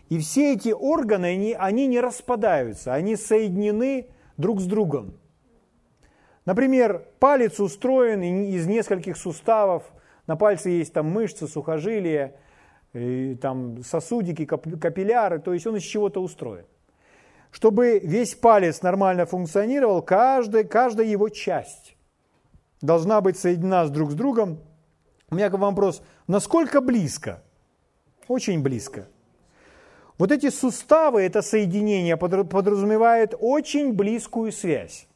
И 0.09 0.19
все 0.19 0.53
эти 0.53 0.69
органы, 0.69 1.25
они, 1.25 1.53
они 1.53 1.87
не 1.87 1.99
распадаются, 1.99 2.93
они 2.93 3.15
соединены 3.15 4.07
друг 4.37 4.61
с 4.61 4.65
другом. 4.65 5.17
Например, 6.45 7.07
палец 7.19 7.59
устроен 7.59 8.21
из 8.21 8.67
нескольких 8.67 9.17
суставов, 9.17 9.83
на 10.27 10.35
пальце 10.35 10.69
есть 10.69 10.93
там 10.93 11.07
мышцы, 11.07 11.47
сухожилия, 11.47 12.35
и 12.93 13.35
там 13.35 13.83
сосудики, 13.83 14.45
капилляры, 14.45 15.39
то 15.39 15.53
есть 15.53 15.67
он 15.67 15.75
из 15.77 15.83
чего-то 15.83 16.21
устроен. 16.21 16.65
Чтобы 17.51 17.99
весь 17.99 18.35
палец 18.35 18.81
нормально 18.81 19.25
функционировал, 19.25 20.01
каждая, 20.01 20.63
каждая 20.63 21.07
его 21.07 21.29
часть 21.29 21.95
должна 22.81 23.21
быть 23.21 23.37
соединена 23.37 23.85
с 23.85 23.89
друг 23.89 24.11
с 24.11 24.13
другом. 24.13 24.59
У 25.29 25.35
меня 25.35 25.49
к 25.49 25.53
вам 25.53 25.61
вопрос, 25.73 26.03
насколько 26.27 26.81
близко? 26.81 27.43
Очень 28.27 28.61
близко. 28.61 29.07
Вот 30.17 30.31
эти 30.31 30.49
суставы, 30.49 31.23
это 31.23 31.41
соединение 31.41 32.15
подразумевает 32.15 33.33
очень 33.39 33.93
близкую 33.93 34.51
связь. 34.51 35.07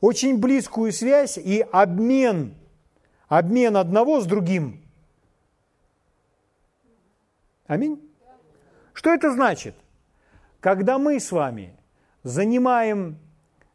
Очень 0.00 0.38
близкую 0.38 0.92
связь 0.92 1.36
и 1.36 1.66
обмен, 1.72 2.54
обмен 3.28 3.76
одного 3.76 4.20
с 4.20 4.26
другим. 4.26 4.80
Аминь. 7.66 8.00
Что 8.94 9.10
это 9.10 9.32
значит? 9.32 9.74
Когда 10.60 10.98
мы 10.98 11.18
с 11.20 11.32
вами 11.32 11.76
занимаем 12.22 13.18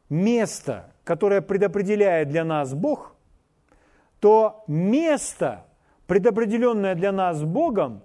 место, 0.09 0.91
которое 1.03 1.41
предопределяет 1.41 2.29
для 2.29 2.43
нас 2.43 2.73
Бог, 2.73 3.15
то 4.19 4.63
место, 4.67 5.65
предопределенное 6.07 6.95
для 6.95 7.11
нас 7.11 7.43
Богом, 7.43 8.01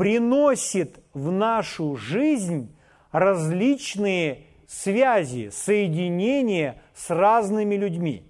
приносит 0.00 0.98
в 1.12 1.30
нашу 1.30 1.94
жизнь 1.94 2.74
различные 3.12 4.46
связи, 4.66 5.50
соединения 5.52 6.80
с 6.94 7.10
разными 7.10 7.74
людьми. 7.74 8.24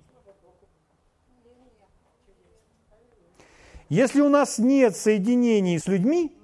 Если 3.88 4.20
у 4.20 4.28
нас 4.28 4.58
нет 4.58 4.96
соединений 4.96 5.78
с 5.78 5.86
людьми, 5.86 6.36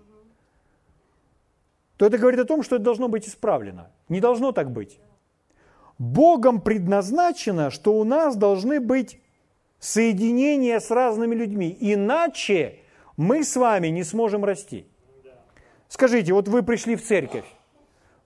то 1.97 2.07
это 2.07 2.19
говорит 2.19 2.39
о 2.39 2.45
том, 2.45 2.63
что 2.63 2.77
это 2.77 2.85
должно 2.85 3.09
быть 3.09 3.27
исправлено. 3.27 3.91
Не 4.09 4.21
должно 4.21 4.53
так 4.53 4.71
быть. 4.71 5.01
Богом 5.99 6.61
предназначено, 6.61 7.73
что 7.73 7.95
у 7.95 8.05
нас 8.05 8.37
должны 8.37 8.79
быть 8.79 9.21
соединения 9.81 10.79
с 10.79 10.93
разными 10.93 11.35
людьми. 11.35 11.77
Иначе 11.81 12.79
мы 13.17 13.43
с 13.43 13.57
вами 13.57 13.89
не 13.89 14.05
сможем 14.05 14.45
расти. 14.45 14.87
Скажите, 15.89 16.33
вот 16.33 16.49
вы 16.49 16.63
пришли 16.63 16.97
в 16.97 17.03
церковь, 17.03 17.45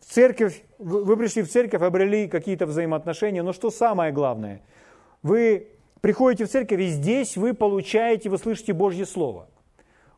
в 0.00 0.06
церковь, 0.06 0.62
вы 0.78 1.16
пришли 1.16 1.42
в 1.42 1.50
церковь, 1.50 1.82
обрели 1.82 2.26
какие-то 2.26 2.66
взаимоотношения, 2.66 3.42
но 3.42 3.52
что 3.52 3.70
самое 3.70 4.12
главное? 4.12 4.62
Вы 5.22 5.68
приходите 6.00 6.46
в 6.46 6.50
церковь, 6.50 6.80
и 6.80 6.86
здесь 6.86 7.36
вы 7.36 7.52
получаете, 7.52 8.30
вы 8.30 8.38
слышите 8.38 8.72
Божье 8.72 9.04
Слово. 9.04 9.48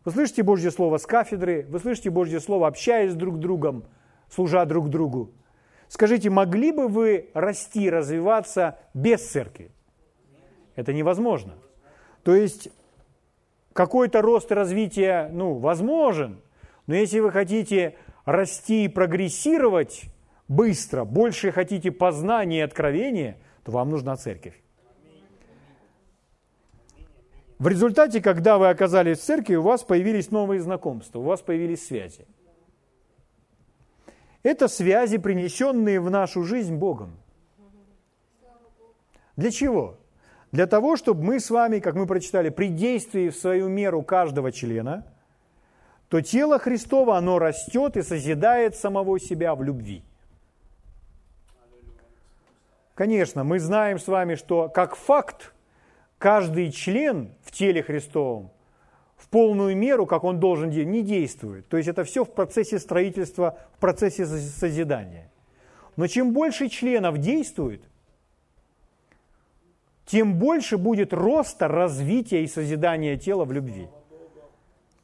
Вы 0.05 0.13
слышите 0.13 0.43
Божье 0.43 0.71
Слово 0.71 0.99
с 0.99 1.07
кафедры, 1.07 1.67
вы 1.69 1.79
слышите 1.79 2.11
Божье 2.11 2.41
Слово, 2.41 2.69
общаясь 2.69 3.15
друг 3.15 3.37
с 3.37 3.39
другом, 3.39 3.85
служа 4.31 4.65
друг 4.65 4.89
другу. 4.89 5.33
Скажите, 5.89 6.31
могли 6.31 6.73
бы 6.73 6.89
вы 6.89 7.31
расти, 7.35 7.91
развиваться 7.91 8.79
без 8.95 9.29
церкви? 9.29 9.71
Это 10.75 10.93
невозможно. 10.93 11.55
То 12.23 12.35
есть 12.35 12.71
какой-то 13.73 14.23
рост 14.23 14.51
и 14.51 14.55
развитие, 14.55 15.29
ну, 15.33 15.55
возможен, 15.55 16.41
но 16.87 16.95
если 16.95 17.21
вы 17.21 17.31
хотите 17.31 17.97
расти 18.25 18.85
и 18.85 18.89
прогрессировать 18.89 20.05
быстро, 20.49 21.05
больше 21.05 21.53
хотите 21.53 21.91
познания 21.91 22.59
и 22.59 22.63
откровения, 22.63 23.39
то 23.65 23.73
вам 23.73 23.91
нужна 23.91 24.17
церковь. 24.17 24.61
В 27.59 27.69
результате, 27.69 28.21
когда 28.21 28.59
вы 28.59 28.69
оказались 28.69 29.19
в 29.19 29.23
церкви, 29.23 29.55
у 29.55 29.63
вас 29.63 29.85
появились 29.85 30.33
новые 30.33 30.61
знакомства, 30.61 31.21
у 31.21 31.23
вас 31.23 31.41
появились 31.43 31.87
связи. 31.87 32.27
Это 34.43 34.67
связи, 34.67 35.19
принесенные 35.19 36.01
в 36.01 36.11
нашу 36.11 36.43
жизнь 36.43 36.75
Богом. 36.75 37.17
Для 39.37 39.53
чего? 39.53 39.99
Для 40.51 40.67
того, 40.67 40.97
чтобы 40.97 41.23
мы 41.23 41.39
с 41.39 41.49
вами, 41.51 41.79
как 41.79 41.95
мы 41.95 42.07
прочитали, 42.07 42.49
при 42.49 42.67
действии 42.67 43.29
в 43.29 43.37
свою 43.37 43.69
меру 43.69 44.03
каждого 44.03 44.51
члена– 44.51 45.07
то 46.13 46.21
тело 46.21 46.59
Христово, 46.59 47.17
оно 47.17 47.39
растет 47.39 47.97
и 47.97 48.03
созидает 48.03 48.77
самого 48.77 49.19
себя 49.19 49.55
в 49.55 49.63
любви. 49.63 50.05
Конечно, 52.95 53.45
мы 53.45 53.59
знаем 53.59 53.99
с 53.99 54.07
вами, 54.07 54.35
что 54.35 54.69
как 54.69 54.95
факт 54.95 55.55
каждый 56.19 56.71
член 56.71 57.35
в 57.41 57.51
теле 57.51 57.83
Христовом 57.83 58.51
в 59.17 59.27
полную 59.31 59.75
меру, 59.75 60.05
как 60.05 60.25
он 60.25 60.39
должен 60.39 60.69
не 60.69 61.01
действует. 61.01 61.67
То 61.69 61.79
есть 61.79 61.89
это 61.89 62.05
все 62.05 62.27
в 62.27 62.35
процессе 62.35 62.79
строительства, 62.79 63.59
в 63.75 63.81
процессе 63.81 64.27
созидания. 64.27 65.31
Но 65.97 66.07
чем 66.09 66.35
больше 66.35 66.69
членов 66.69 67.17
действует, 67.17 67.89
тем 70.05 70.39
больше 70.39 70.77
будет 70.77 71.15
роста, 71.15 71.69
развития 71.69 72.45
и 72.45 72.49
созидания 72.49 73.17
тела 73.17 73.47
в 73.47 73.53
любви. 73.53 73.89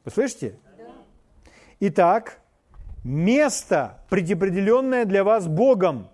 Вы 0.05 0.11
слышите? 0.11 0.59
Итак, 1.79 2.39
место, 3.03 4.03
предопределенное 4.09 5.05
для 5.05 5.23
вас 5.23 5.47
Богом, 5.47 6.09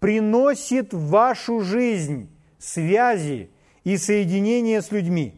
приносит 0.00 0.92
в 0.92 1.08
вашу 1.08 1.60
жизнь 1.60 2.30
связи 2.58 3.50
и 3.84 3.96
соединения 3.96 4.82
с 4.82 4.90
людьми. 4.90 5.34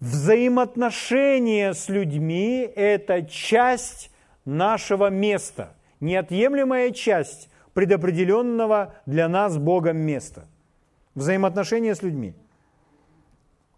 Взаимоотношения 0.00 1.72
с 1.72 1.88
людьми– 1.88 2.70
это 2.76 3.22
часть 3.22 4.10
нашего 4.44 5.08
места, 5.08 5.74
неотъемлемая 6.00 6.90
часть 6.90 7.48
предопределенного 7.72 8.94
для 9.06 9.28
нас 9.28 9.56
Богом 9.58 9.98
места. 9.98 10.46
Взаимоотношения 11.14 11.94
с 11.94 12.02
людьми, 12.02 12.34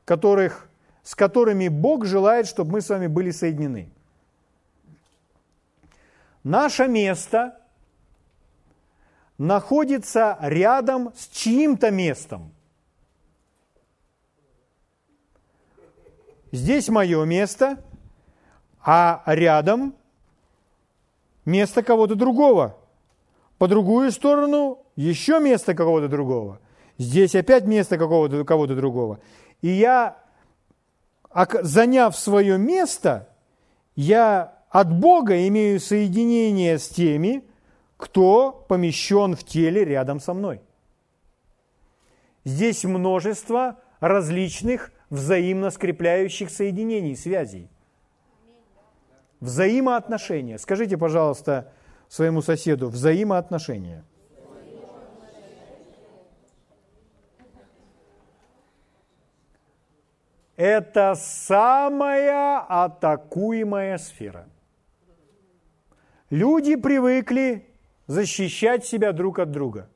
которых 0.05 0.68
с 1.09 1.15
которыми 1.15 1.69
Бог 1.69 2.05
желает, 2.05 2.47
чтобы 2.47 2.73
мы 2.73 2.81
с 2.83 2.91
вами 2.91 3.07
были 3.07 3.31
соединены. 3.31 3.89
Наше 6.45 6.87
место 6.87 7.59
находится 9.39 10.37
рядом 10.43 11.15
с 11.17 11.29
чьим-то 11.29 11.91
местом. 11.91 12.53
Здесь 16.53 16.91
мое 16.91 17.25
место, 17.25 17.83
а 18.85 19.23
рядом 19.25 19.95
место 21.47 21.83
кого-то 21.83 22.17
другого. 22.17 22.77
По 23.57 23.67
другую 23.67 24.13
сторону 24.13 24.85
еще 24.95 25.41
место 25.41 25.75
какого-то 25.75 26.09
другого. 26.09 26.61
Здесь 26.99 27.35
опять 27.35 27.65
место 27.65 27.97
какого-то 27.97 28.45
кого-то 28.45 28.77
другого. 28.77 29.21
И 29.63 29.69
я 29.69 30.28
заняв 31.63 32.17
свое 32.17 32.59
место, 32.59 33.29
я 33.97 34.59
от 34.71 34.93
Бога 34.93 35.47
имею 35.49 35.81
соединение 35.81 36.79
с 36.79 36.89
теми, 36.89 37.45
кто 37.97 38.65
помещен 38.69 39.35
в 39.35 39.45
теле 39.45 39.85
рядом 39.85 40.21
со 40.21 40.35
мной. 40.35 40.61
Здесь 42.45 42.85
множество 42.85 43.79
различных 44.01 44.93
взаимно 45.11 45.71
скрепляющих 45.71 46.51
соединений, 46.51 47.17
связей. 47.17 47.69
Взаимоотношения. 49.41 50.59
Скажите, 50.59 50.97
пожалуйста, 50.97 51.73
своему 52.09 52.43
соседу, 52.43 52.89
взаимоотношения– 52.89 54.05
это 60.59 61.15
самая 61.15 62.59
атакуемая 62.59 63.97
сфера. 63.97 64.49
Люди 66.31 66.75
привыкли 66.75 67.65
защищать 68.09 68.85
себя 68.85 69.13
друг 69.13 69.39
от 69.39 69.53
друга. 69.53 69.89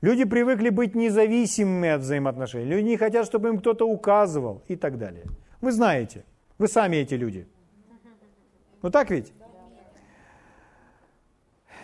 Люди 0.00 0.24
привыкли 0.24 0.70
быть 0.70 0.96
независимыми 0.96 1.90
от 1.90 2.00
взаимоотношений. 2.00 2.64
Люди 2.64 2.88
не 2.88 2.96
хотят, 2.96 3.24
чтобы 3.24 3.50
им 3.50 3.58
кто-то 3.60 3.88
указывал 3.88 4.64
и 4.66 4.74
так 4.74 4.98
далее. 4.98 5.26
Вы 5.60 5.70
знаете, 5.70 6.24
вы 6.58 6.66
сами 6.66 6.96
эти 6.96 7.14
люди. 7.14 7.46
Ну 8.82 8.90
так 8.90 9.10
ведь? 9.10 9.32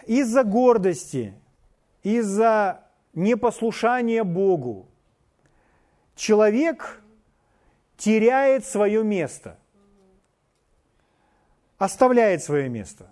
Из-за 0.07 0.43
гордости, 0.43 1.35
из-за 2.03 2.81
непослушания 3.15 4.25
Богу 4.25 4.89
человек 6.17 7.04
теряет 7.97 8.65
свое 8.65 9.03
место, 9.05 9.59
оставляет 11.79 12.43
свое 12.43 12.69
место. 12.69 13.11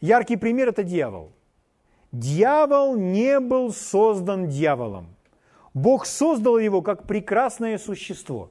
Яркий 0.00 0.36
пример– 0.36 0.68
это 0.70 0.84
дьявол. 0.84 1.32
Дьявол 2.12 2.96
не 2.96 3.40
был 3.40 3.72
создан 3.72 4.48
дьяволом. 4.48 5.14
Бог 5.74 6.06
создал 6.06 6.58
его 6.58 6.82
как 6.82 7.06
прекрасное 7.06 7.78
существо. 7.78 8.50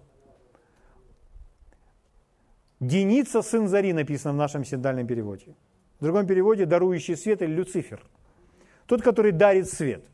Деница, 2.79 3.41
сын 3.41 3.67
Зари, 3.67 3.93
написано 3.93 4.33
в 4.33 4.37
нашем 4.37 4.63
синдальном 4.63 5.07
переводе. 5.07 5.55
В 5.99 6.03
другом 6.03 6.27
переводе– 6.27 6.65
дарующий 6.67 7.17
свет 7.17 7.41
или 7.41 7.51
Люцифер. 7.51 8.05
Тот, 8.85 9.01
который 9.01 9.31
дарит 9.31 9.67
свет. 9.67 10.05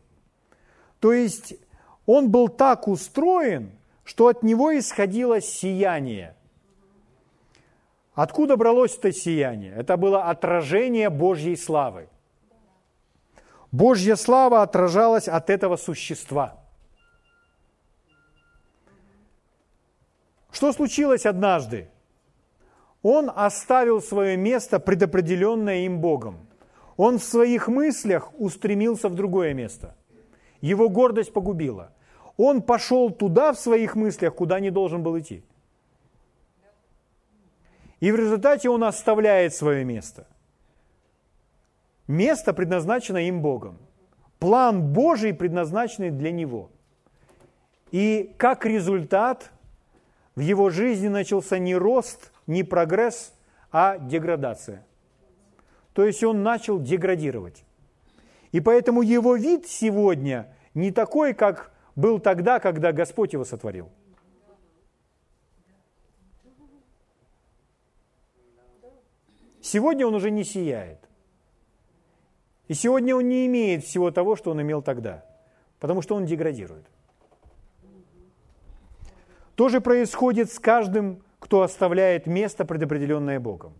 То 0.99 1.11
есть 1.11 1.55
он 2.05 2.31
был 2.31 2.47
так 2.47 2.87
устроен, 2.87 3.71
что 4.03 4.27
от 4.27 4.43
него 4.43 4.77
исходило 4.77 5.41
сияние. 5.41 6.35
Откуда 8.13 8.57
бралось 8.57 8.97
это 8.97 9.11
сияние? 9.11 9.73
Это 9.73 9.97
было 9.97 10.25
отражение 10.25 11.09
Божьей 11.09 11.55
славы. 11.55 12.09
Божья 13.71 14.15
слава 14.15 14.61
отражалась 14.61 15.27
от 15.27 15.49
этого 15.49 15.77
существа. 15.77 16.59
Что 20.51 20.71
случилось 20.71 21.25
однажды? 21.25 21.89
Он 23.01 23.31
оставил 23.35 23.99
свое 23.99 24.37
место, 24.37 24.79
предопределенное 24.79 25.85
им 25.85 25.99
Богом. 25.99 26.47
Он 26.95 27.17
в 27.17 27.23
своих 27.23 27.67
мыслях 27.67 28.31
устремился 28.39 29.09
в 29.09 29.15
другое 29.15 29.55
место. 29.55 29.95
Его 30.61 30.87
гордость 30.87 31.33
погубила. 31.33 31.92
Он 32.37 32.61
пошел 32.61 33.11
туда 33.11 33.53
в 33.53 33.59
своих 33.59 33.95
мыслях, 33.95 34.35
куда 34.35 34.59
не 34.59 34.71
должен 34.71 35.03
был 35.03 35.19
идти. 35.19 35.43
И 37.99 38.11
в 38.11 38.15
результате 38.15 38.69
он 38.69 38.83
оставляет 38.83 39.53
свое 39.53 39.85
место. 39.85 40.27
Место 42.07 42.53
предназначено 42.53 43.17
им 43.17 43.41
Богом. 43.41 43.77
План 44.39 44.91
Божий 44.91 45.33
предназначенный 45.33 46.11
для 46.11 46.31
него. 46.31 46.69
И 47.91 48.33
как 48.37 48.65
результат 48.65 49.51
в 50.35 50.41
его 50.41 50.69
жизни 50.69 51.07
начался 51.07 51.59
не 51.59 51.75
рост, 51.75 52.31
не 52.47 52.63
прогресс, 52.63 53.33
а 53.71 53.97
деградация. 53.97 54.85
То 55.93 56.03
есть 56.03 56.23
он 56.23 56.43
начал 56.43 56.79
деградировать. 56.79 57.63
И 58.51 58.59
поэтому 58.59 59.01
его 59.01 59.35
вид 59.35 59.67
сегодня 59.67 60.53
не 60.73 60.91
такой, 60.91 61.33
как 61.33 61.72
был 61.95 62.19
тогда, 62.19 62.59
когда 62.59 62.91
Господь 62.91 63.33
его 63.33 63.45
сотворил. 63.45 63.89
Сегодня 69.61 70.05
он 70.05 70.15
уже 70.15 70.29
не 70.29 70.43
сияет. 70.43 70.99
И 72.67 72.73
сегодня 72.73 73.15
он 73.15 73.27
не 73.27 73.45
имеет 73.45 73.83
всего 73.83 74.11
того, 74.11 74.35
что 74.35 74.51
он 74.51 74.61
имел 74.61 74.81
тогда, 74.81 75.25
потому 75.79 76.01
что 76.01 76.15
он 76.15 76.25
деградирует. 76.25 76.85
То 79.55 79.69
же 79.69 79.81
происходит 79.81 80.51
с 80.51 80.59
каждым, 80.59 81.23
кто 81.39 81.61
оставляет 81.61 82.25
место, 82.25 82.65
предопределенное 82.65 83.39
Богом. 83.39 83.73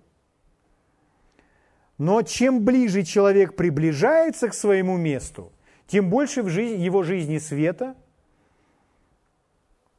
Но 1.98 2.22
чем 2.22 2.64
ближе 2.64 3.04
человек 3.04 3.56
приближается 3.56 4.50
к 4.50 4.54
своему 4.54 4.98
месту, 4.98 5.52
тем 5.88 6.10
больше 6.10 6.44
в 6.44 6.50
жизни, 6.50 6.84
его 6.84 7.04
жизни 7.04 7.38
света, 7.38 7.96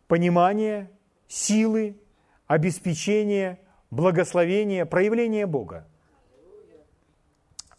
понимания, 0.08 0.90
силы, 1.28 2.00
обеспечения, 2.46 3.58
благословения, 3.90 4.84
проявления 4.84 5.46
Бога. 5.46 5.86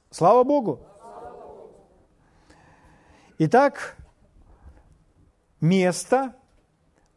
Слава 0.10 0.44
Богу! 0.44 0.80
Итак, 3.38 3.98
место 5.60 6.36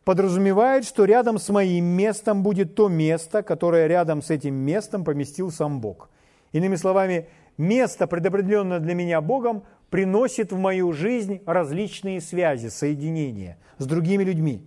подразумевает, 0.04 0.84
что 0.84 1.04
рядом 1.04 1.38
с 1.38 1.48
моим 1.50 1.84
местом 1.84 2.42
будет 2.42 2.74
то 2.74 2.88
место, 2.88 3.42
которое 3.42 3.86
рядом 3.86 4.22
с 4.22 4.30
этим 4.30 4.54
местом 4.54 5.04
поместил 5.04 5.52
сам 5.52 5.80
Бог. 5.80 6.10
Иными 6.52 6.76
словами, 6.76 7.28
место, 7.56 8.06
предопределенное 8.06 8.80
для 8.80 8.94
меня 8.94 9.20
Богом, 9.20 9.64
приносит 9.90 10.50
в 10.50 10.58
мою 10.58 10.92
жизнь 10.92 11.40
различные 11.46 12.20
связи, 12.20 12.68
соединения 12.68 13.58
с 13.78 13.86
другими 13.86 14.24
людьми. 14.24 14.66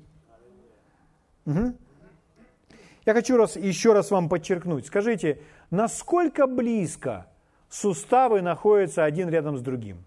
Угу. 1.45 1.75
Я 3.05 3.13
хочу 3.13 3.37
раз, 3.37 3.55
еще 3.55 3.93
раз 3.93 4.11
вам 4.11 4.29
подчеркнуть. 4.29 4.85
Скажите, 4.85 5.41
насколько 5.71 6.47
близко 6.47 7.27
суставы 7.69 8.41
находятся 8.41 9.03
один 9.03 9.29
рядом 9.29 9.57
с 9.57 9.61
другим? 9.61 10.03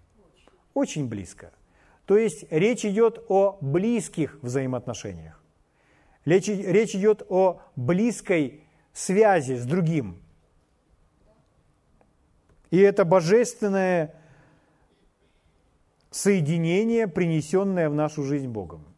Очень 0.75 1.09
близко. 1.09 1.53
То 2.07 2.17
есть 2.17 2.45
речь 2.51 2.85
идет 2.85 3.25
о 3.29 3.59
близких 3.61 4.39
взаимоотношениях. 4.43 5.43
Речь, 6.25 6.49
речь 6.49 6.95
идет 6.95 7.23
о 7.29 7.61
близкой 7.77 8.65
связи 8.93 9.55
с 9.55 9.65
другим. 9.65 10.23
И 12.71 12.79
это 12.79 13.05
божественное 13.05 14.15
соединение, 16.11 17.09
принесенное 17.09 17.91
в 17.91 17.95
нашу 17.95 18.23
жизнь 18.23 18.49
Богом. 18.49 18.94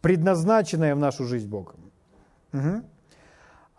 Предназначенное 0.00 0.94
в 0.94 0.98
нашу 0.98 1.24
жизнь 1.24 1.48
Богом. 1.48 1.90
Угу. 2.52 2.82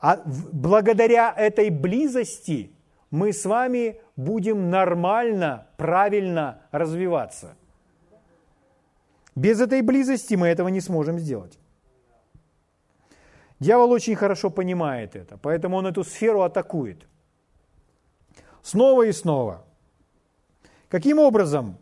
А 0.02 0.22
благодаря 0.26 1.34
этой 1.36 1.70
близости 1.70 2.72
мы 3.12 3.34
с 3.34 3.46
вами 3.46 4.00
будем 4.16 4.70
нормально, 4.70 5.68
правильно 5.78 6.62
развиваться. 6.72 7.56
Без 9.36 9.62
этой 9.62 9.82
близости 9.82 10.36
мы 10.36 10.48
этого 10.48 10.70
не 10.70 10.82
сможем 10.82 11.20
сделать. 11.20 11.60
Дьявол 13.60 13.92
очень 13.92 14.16
хорошо 14.16 14.50
понимает 14.50 15.16
это, 15.16 15.38
поэтому 15.38 15.78
он 15.78 15.88
эту 15.88 16.04
сферу 16.04 16.42
атакует. 16.42 17.08
Снова 18.64 19.04
и 19.04 19.12
снова. 19.12 19.64
Каким 20.90 21.20
образом? 21.20 21.78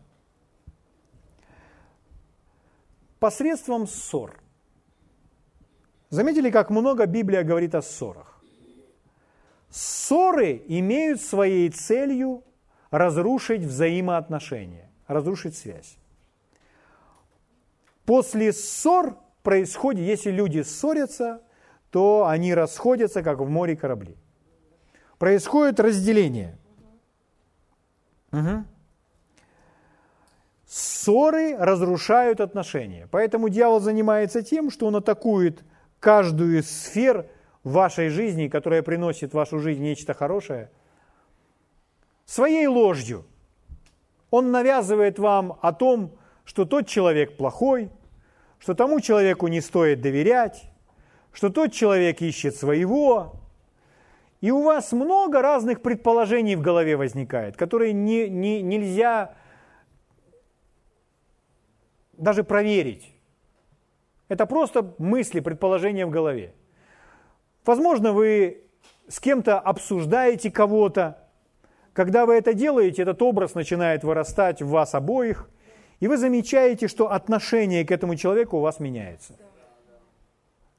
Посредством 3.20 3.86
ссор. 3.86 4.40
Заметили, 6.08 6.50
как 6.50 6.70
много 6.70 7.06
Библия 7.06 7.44
говорит 7.44 7.74
о 7.74 7.82
ссорах? 7.82 8.42
Ссоры 9.68 10.62
имеют 10.66 11.20
своей 11.20 11.68
целью 11.70 12.42
разрушить 12.90 13.60
взаимоотношения, 13.60 14.90
разрушить 15.06 15.56
связь. 15.56 15.96
После 18.06 18.52
ссор 18.52 19.16
происходит, 19.42 20.00
если 20.00 20.30
люди 20.30 20.62
ссорятся, 20.62 21.42
то 21.90 22.26
они 22.26 22.54
расходятся, 22.54 23.22
как 23.22 23.38
в 23.38 23.48
море 23.48 23.76
корабли. 23.76 24.16
Происходит 25.18 25.78
разделение. 25.78 26.58
Угу. 28.32 28.64
Ссоры 30.70 31.56
разрушают 31.56 32.40
отношения. 32.40 33.08
Поэтому 33.10 33.48
дьявол 33.48 33.80
занимается 33.80 34.40
тем, 34.40 34.70
что 34.70 34.86
он 34.86 34.94
атакует 34.94 35.64
каждую 35.98 36.60
из 36.60 36.70
сфер 36.70 37.26
вашей 37.64 38.08
жизни, 38.08 38.46
которая 38.46 38.80
приносит 38.82 39.32
в 39.32 39.34
вашу 39.34 39.58
жизнь 39.58 39.82
нечто 39.82 40.14
хорошее, 40.14 40.70
своей 42.24 42.68
ложью. 42.68 43.24
Он 44.30 44.52
навязывает 44.52 45.18
вам 45.18 45.58
о 45.60 45.72
том, 45.72 46.12
что 46.44 46.64
тот 46.64 46.86
человек 46.86 47.36
плохой, 47.36 47.90
что 48.60 48.74
тому 48.74 49.00
человеку 49.00 49.48
не 49.48 49.60
стоит 49.60 50.00
доверять, 50.00 50.70
что 51.32 51.48
тот 51.48 51.72
человек 51.72 52.22
ищет 52.22 52.54
своего. 52.54 53.32
И 54.40 54.52
у 54.52 54.62
вас 54.62 54.92
много 54.92 55.42
разных 55.42 55.82
предположений 55.82 56.54
в 56.54 56.60
голове 56.60 56.96
возникает, 56.96 57.56
которые 57.56 57.92
не, 57.92 58.28
не, 58.28 58.62
нельзя 58.62 59.34
даже 62.20 62.44
проверить. 62.44 63.12
Это 64.28 64.46
просто 64.46 64.94
мысли, 64.98 65.40
предположения 65.40 66.06
в 66.06 66.10
голове. 66.10 66.54
Возможно, 67.64 68.12
вы 68.12 68.62
с 69.08 69.18
кем-то 69.20 69.58
обсуждаете 69.58 70.50
кого-то. 70.50 71.18
Когда 71.92 72.26
вы 72.26 72.34
это 72.34 72.54
делаете, 72.54 73.02
этот 73.02 73.20
образ 73.22 73.54
начинает 73.54 74.04
вырастать 74.04 74.62
в 74.62 74.68
вас 74.68 74.94
обоих– 74.94 75.48
и 76.00 76.08
вы 76.08 76.16
замечаете, 76.16 76.88
что 76.88 77.12
отношение 77.12 77.84
к 77.84 77.90
этому 77.90 78.16
человеку 78.16 78.56
у 78.56 78.60
вас 78.60 78.80
меняется. 78.80 79.34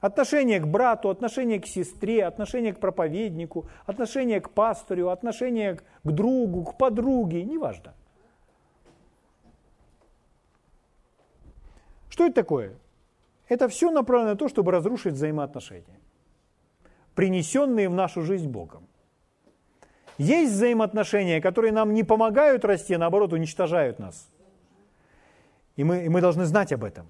Отношение 0.00 0.58
к 0.58 0.66
брату, 0.66 1.10
отношение 1.10 1.60
к 1.60 1.66
сестре, 1.66 2.24
отношение 2.24 2.72
к 2.72 2.80
проповеднику, 2.80 3.66
отношение 3.86 4.40
к 4.40 4.50
пастору, 4.50 5.10
отношение 5.10 5.76
к 5.76 6.10
другу, 6.10 6.64
к 6.64 6.76
подруге, 6.76 7.44
неважно. 7.44 7.94
Что 12.12 12.26
это 12.26 12.34
такое? 12.34 12.74
Это 13.48 13.68
все 13.68 13.90
направлено 13.90 14.32
на 14.32 14.36
то, 14.36 14.46
чтобы 14.46 14.70
разрушить 14.70 15.14
взаимоотношения, 15.14 15.98
принесенные 17.14 17.88
в 17.88 17.94
нашу 17.94 18.20
жизнь 18.20 18.50
Богом. 18.50 18.86
Есть 20.18 20.52
взаимоотношения, 20.52 21.40
которые 21.40 21.72
нам 21.72 21.94
не 21.94 22.04
помогают 22.04 22.66
расти, 22.66 22.92
а 22.92 22.98
наоборот 22.98 23.32
уничтожают 23.32 23.98
нас. 23.98 24.28
И 25.76 25.84
мы, 25.84 26.04
и 26.04 26.10
мы 26.10 26.20
должны 26.20 26.44
знать 26.44 26.70
об 26.74 26.84
этом. 26.84 27.06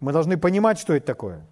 Мы 0.00 0.10
должны 0.12 0.38
понимать, 0.38 0.78
что 0.78 0.94
это 0.94 1.04
такое. 1.04 1.44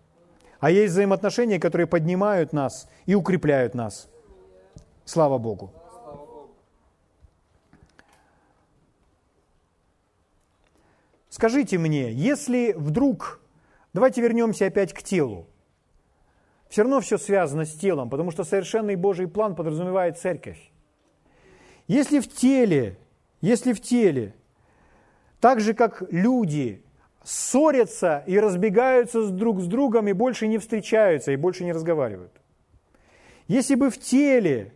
А 0.59 0.71
есть 0.71 0.93
взаимоотношения, 0.93 1.61
которые 1.61 1.87
поднимают 1.87 2.55
нас 2.55 2.89
и 3.05 3.15
укрепляют 3.15 3.75
нас. 3.75 4.09
Слава 5.05 5.37
Богу. 5.37 5.75
Скажите 11.33 11.79
мне, 11.79 12.13
если 12.13 12.75
вдруг, 12.77 13.41
давайте 13.95 14.21
вернемся 14.21 14.67
опять 14.67 14.93
к 14.93 15.03
телу, 15.03 15.47
все 16.69 16.83
равно 16.83 17.01
все 17.01 17.17
связано 17.17 17.65
с 17.65 17.73
телом, 17.73 18.11
потому 18.11 18.31
что 18.31 18.45
совершенный 18.45 18.97
Божий 18.97 19.27
план 19.27 19.55
подразумевает 19.55 20.19
церковь. 20.19 20.59
Если 21.89 22.21
в 22.21 22.31
теле, 22.31 22.99
если 23.41 23.73
в 23.73 23.81
теле, 23.81 24.35
так 25.41 25.61
же 25.61 25.73
как 25.73 26.03
люди 26.11 26.85
ссорятся 27.25 28.25
и 28.27 28.39
разбегаются 28.39 29.27
друг 29.31 29.63
с 29.63 29.67
другом 29.67 30.09
и 30.09 30.13
больше 30.13 30.47
не 30.47 30.59
встречаются 30.59 31.33
и 31.33 31.37
больше 31.37 31.65
не 31.65 31.73
разговаривают. 31.73 32.43
Если 33.49 33.75
бы 33.75 33.89
в 33.89 33.99
теле 33.99 34.75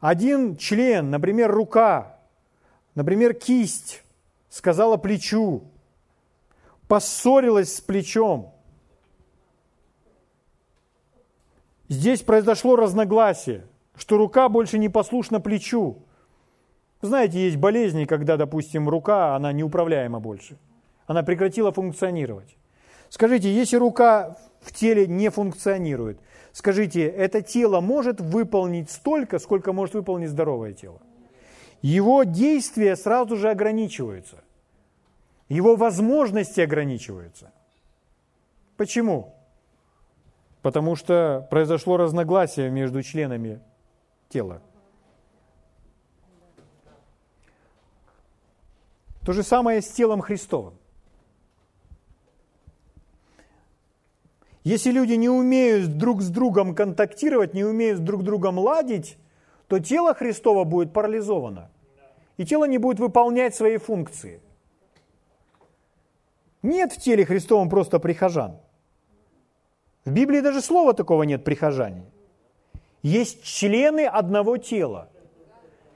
один 0.00 0.58
член, 0.58 1.08
например, 1.08 1.50
рука, 1.50 2.18
например, 2.94 3.32
кисть, 3.32 4.03
сказала 4.54 4.96
плечу, 4.96 5.64
поссорилась 6.86 7.74
с 7.74 7.80
плечом, 7.80 8.54
здесь 11.88 12.22
произошло 12.22 12.76
разногласие, 12.76 13.66
что 13.96 14.16
рука 14.16 14.48
больше 14.48 14.78
не 14.78 14.88
послушна 14.88 15.40
плечу. 15.40 16.02
Знаете, 17.02 17.40
есть 17.44 17.56
болезни, 17.56 18.04
когда, 18.04 18.36
допустим, 18.36 18.88
рука, 18.88 19.34
она 19.34 19.52
неуправляема 19.52 20.20
больше– 20.20 20.56
она 21.06 21.22
прекратила 21.22 21.72
функционировать. 21.72 22.56
Скажите, 23.08 23.52
если 23.52 23.76
рука 23.76 24.36
в 24.60 24.72
теле 24.72 25.06
не 25.06 25.28
функционирует, 25.30 26.18
скажите, 26.52 27.06
это 27.06 27.42
тело 27.42 27.80
может 27.80 28.20
выполнить 28.20 28.90
столько, 28.90 29.38
сколько 29.38 29.72
может 29.72 29.94
выполнить 29.94 30.30
здоровое 30.30 30.72
тело? 30.72 31.00
Его 31.82 32.24
действия 32.24 32.96
сразу 32.96 33.36
же 33.36 33.50
ограничиваются. 33.50 34.43
Его 35.48 35.76
возможности 35.76 36.60
ограничиваются. 36.60 37.52
Почему? 38.76 39.34
Потому 40.62 40.96
что 40.96 41.46
произошло 41.50 41.96
разногласие 41.96 42.70
между 42.70 43.02
членами 43.02 43.60
тела. 44.28 44.62
То 49.24 49.32
же 49.32 49.42
самое 49.42 49.80
с 49.80 49.88
телом 49.88 50.20
Христовым. 50.20 50.74
Если 54.64 54.90
люди 54.90 55.12
не 55.12 55.28
умеют 55.28 55.98
друг 55.98 56.22
с 56.22 56.30
другом 56.30 56.74
контактировать, 56.74 57.52
не 57.52 57.64
умеют 57.64 58.02
друг 58.02 58.22
с 58.22 58.24
другом 58.24 58.58
ладить, 58.58 59.18
то 59.68 59.78
тело 59.78 60.14
Христово 60.14 60.64
будет 60.64 60.92
парализовано. 60.92 61.70
И 62.38 62.46
тело 62.46 62.64
не 62.64 62.78
будет 62.78 62.98
выполнять 62.98 63.54
свои 63.54 63.76
функции. 63.76 64.40
Нет 66.64 66.94
в 66.94 66.96
теле 66.98 67.26
Христовом 67.26 67.68
просто 67.68 67.98
прихожан. 67.98 68.56
В 70.06 70.10
Библии 70.10 70.40
даже 70.40 70.62
слова 70.62 70.94
такого 70.94 71.24
нет 71.24 71.44
прихожане. 71.44 72.06
Есть 73.02 73.44
члены 73.44 74.06
одного 74.06 74.56
тела. 74.56 75.10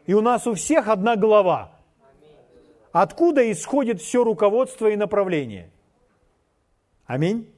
И 0.05 0.13
у 0.13 0.21
нас 0.21 0.47
у 0.47 0.53
всех 0.53 0.89
одна 0.89 1.17
голова. 1.17 1.73
Откуда 2.93 3.51
исходит 3.51 4.03
все 4.03 4.23
руководство 4.23 4.89
и 4.89 4.97
направление? 4.97 5.71
Аминь. 7.07 7.51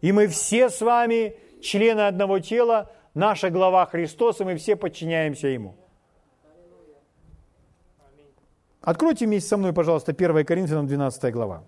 И 0.00 0.10
мы 0.10 0.26
все 0.26 0.70
с 0.70 0.80
вами 0.80 1.36
члены 1.60 2.06
одного 2.06 2.38
тела, 2.38 2.90
наша 3.12 3.50
глава 3.50 3.84
Христос, 3.84 4.40
и 4.40 4.44
мы 4.44 4.56
все 4.56 4.74
подчиняемся 4.74 5.48
Ему. 5.48 5.74
Откройте 8.80 9.26
вместе 9.26 9.50
со 9.50 9.58
мной, 9.58 9.74
пожалуйста, 9.74 10.12
1 10.12 10.46
Коринфянам 10.46 10.86
12 10.86 11.30
глава. 11.30 11.62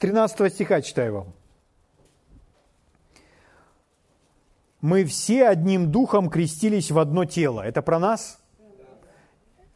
13 0.00 0.52
стиха 0.52 0.82
читаю 0.82 1.14
вам. 1.14 1.34
мы 4.80 5.04
все 5.04 5.46
одним 5.46 5.90
духом 5.90 6.30
крестились 6.30 6.90
в 6.90 6.98
одно 6.98 7.24
тело. 7.24 7.60
Это 7.60 7.82
про 7.82 7.98
нас? 7.98 8.38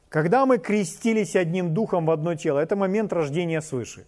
Когда 0.09 0.47
мы 0.47 0.59
крестились 0.59 1.35
одним 1.35 1.75
духом 1.75 2.07
в 2.07 2.11
одно 2.11 2.35
тело, 2.37 2.61
это 2.61 2.77
момент 2.77 3.13
рождения 3.13 3.61
свыше. 3.61 4.07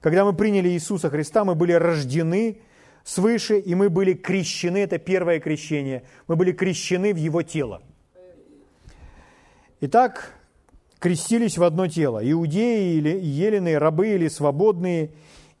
Когда 0.00 0.24
мы 0.24 0.32
приняли 0.32 0.70
Иисуса 0.70 1.10
Христа, 1.10 1.44
мы 1.44 1.54
были 1.54 1.72
рождены 1.72 2.60
свыше, 3.04 3.58
и 3.58 3.74
мы 3.74 3.90
были 3.90 4.14
крещены, 4.14 4.78
это 4.78 4.98
первое 4.98 5.38
крещение, 5.38 6.02
мы 6.28 6.36
были 6.36 6.52
крещены 6.52 7.12
в 7.12 7.16
Его 7.16 7.42
тело. 7.42 7.82
Итак, 9.80 10.32
крестились 10.98 11.58
в 11.58 11.62
одно 11.62 11.86
тело. 11.86 12.20
Иудеи 12.22 12.96
или 12.96 13.18
елены, 13.20 13.78
рабы 13.78 14.08
или 14.08 14.28
свободные, 14.28 15.10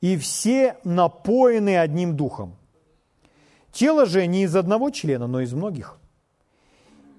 и 0.00 0.16
все 0.16 0.76
напоены 0.84 1.78
одним 1.78 2.16
духом. 2.16 2.56
Тело 3.72 4.06
же 4.06 4.26
не 4.26 4.44
из 4.44 4.56
одного 4.56 4.90
члена, 4.90 5.26
но 5.26 5.40
из 5.40 5.52
многих. 5.52 5.98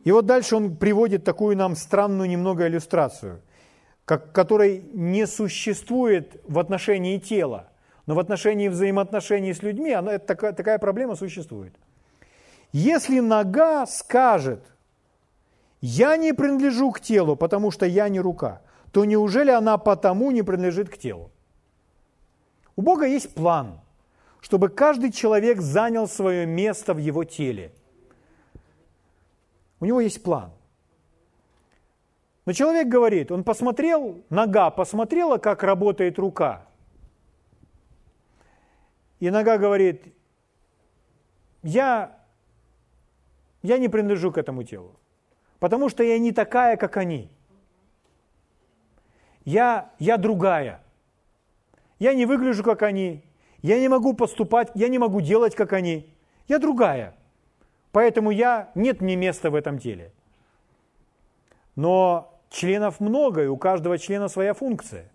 И 0.03 0.12
вот 0.12 0.25
дальше 0.25 0.55
он 0.55 0.75
приводит 0.75 1.23
такую 1.23 1.58
нам 1.58 1.75
странную 1.75 2.29
немного 2.29 2.67
иллюстрацию, 2.67 3.41
как, 4.05 4.32
которой 4.32 4.84
не 4.93 5.27
существует 5.27 6.41
в 6.47 6.58
отношении 6.58 7.17
тела, 7.17 7.69
но 8.05 8.15
в 8.15 8.19
отношении 8.19 8.69
взаимоотношений 8.69 9.53
с 9.53 9.62
людьми 9.62 9.91
она, 9.91 10.17
такая, 10.17 10.53
такая 10.53 10.79
проблема 10.79 11.15
существует. 11.15 11.73
Если 12.71 13.19
нога 13.19 13.86
скажет, 13.86 14.63
я 15.82 16.18
не 16.18 16.34
принадлежу 16.34 16.92
к 16.92 17.00
телу, 17.00 17.36
потому 17.36 17.72
что 17.72 17.86
я 17.86 18.10
не 18.10 18.20
рука, 18.20 18.62
то 18.92 19.06
неужели 19.06 19.52
она 19.52 19.78
потому 19.78 20.32
не 20.32 20.44
принадлежит 20.44 20.89
к 20.89 20.98
телу? 20.98 21.32
У 22.76 22.82
Бога 22.82 23.06
есть 23.06 23.34
план– 23.34 23.80
чтобы 24.42 24.70
каждый 24.70 25.12
человек 25.12 25.62
занял 25.62 26.08
свое 26.08 26.46
место 26.46 26.94
в 26.94 26.98
его 26.98 27.24
теле. 27.24 27.74
У 29.80 29.86
него 29.86 30.02
есть 30.02 30.24
план. 30.24 30.52
Но 32.46 32.54
человек 32.54 32.88
говорит, 32.88 33.32
он 33.32 33.44
посмотрел, 33.44 34.24
нога 34.30 34.72
посмотрела, 34.72 35.38
как 35.38 35.63
работает 35.63 36.18
рука. 36.18 36.65
И 39.20 39.30
нога 39.30 39.58
говорит, 39.58 40.13
я, 41.62 42.18
я 43.62 43.78
не 43.78 43.89
принадлежу 43.89 44.32
к 44.32 44.38
этому 44.38 44.63
телу, 44.63 44.96
потому 45.60 45.89
что 45.89 46.04
я 46.04 46.17
не 46.19 46.32
такая, 46.32 46.78
как 46.78 46.98
они. 46.98 47.30
Я, 49.45 49.91
я 50.00 50.17
другая. 50.17 50.82
Я 51.98 52.13
не 52.13 52.26
выгляжу, 52.26 52.63
как 52.63 52.82
они, 52.82 53.24
я 53.62 53.80
не 53.80 53.89
могу 53.89 54.13
поступать, 54.13 54.72
я 54.74 54.88
не 54.88 55.00
могу 55.00 55.22
делать, 55.22 55.56
как 55.56 55.74
они. 55.74 56.10
Я 56.48 56.60
другая. 56.60 57.15
Поэтому 57.91 58.32
я, 58.32 58.72
нет 58.76 59.02
мне 59.02 59.15
места 59.15 59.50
в 59.50 59.56
этом 59.56 59.80
теле. 59.80 60.13
Но 61.76 62.39
членов 62.50 63.00
много, 63.00 63.43
и 63.43 63.48
у 63.48 63.58
каждого 63.58 63.98
члена 63.98 64.28
своя 64.28 64.54
функция. 64.54 65.10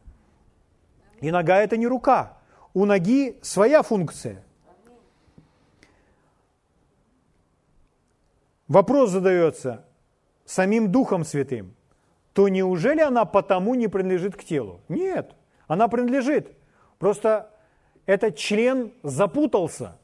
И 1.20 1.30
нога 1.30 1.60
это 1.60 1.76
не 1.76 1.86
рука. 1.86 2.36
У 2.74 2.84
ноги 2.84 3.38
своя 3.42 3.82
функция. 3.82 4.42
Вопрос 8.68 9.10
задается 9.10 9.84
самим 10.44 10.90
Духом 10.90 11.24
Святым. 11.24 11.74
То 12.32 12.48
неужели 12.48 13.00
она 13.00 13.24
потому 13.24 13.74
не 13.74 13.88
принадлежит 13.88 14.36
к 14.36 14.44
телу? 14.44 14.80
Нет, 14.88 15.34
она 15.66 15.88
принадлежит. 15.88 16.56
Просто 16.98 17.50
этот 18.06 18.36
член 18.36 18.92
запутался. 19.02 19.98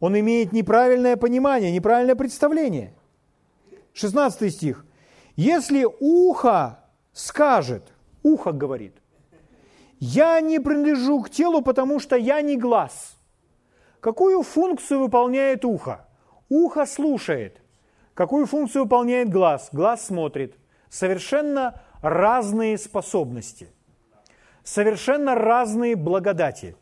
Он 0.00 0.18
имеет 0.18 0.52
неправильное 0.52 1.16
понимание, 1.16 1.70
неправильное 1.70 2.16
представление. 2.16 2.94
16 3.92 4.52
стих. 4.52 4.86
Если 5.36 5.86
ухо 6.00 6.80
скажет, 7.12 7.84
ухо 8.22 8.52
говорит, 8.52 8.96
Я 9.98 10.40
не 10.40 10.58
принадлежу 10.60 11.20
к 11.22 11.30
телу, 11.30 11.60
потому 11.60 12.00
что 12.00 12.16
я 12.16 12.40
не 12.40 12.56
глаз. 12.56 13.16
Какую 14.00 14.42
функцию 14.42 15.00
выполняет 15.00 15.64
ухо? 15.64 16.08
Ухо 16.48 16.86
слушает. 16.86 17.59
Какую 18.20 18.44
функцию 18.44 18.82
выполняет 18.82 19.30
глаз? 19.30 19.70
Глаз 19.72 20.04
смотрит. 20.04 20.54
Совершенно 20.90 21.82
разные 22.02 22.76
способности. 22.76 23.68
Совершенно 24.62 25.34
разные 25.34 25.96
благодати. 25.96 26.76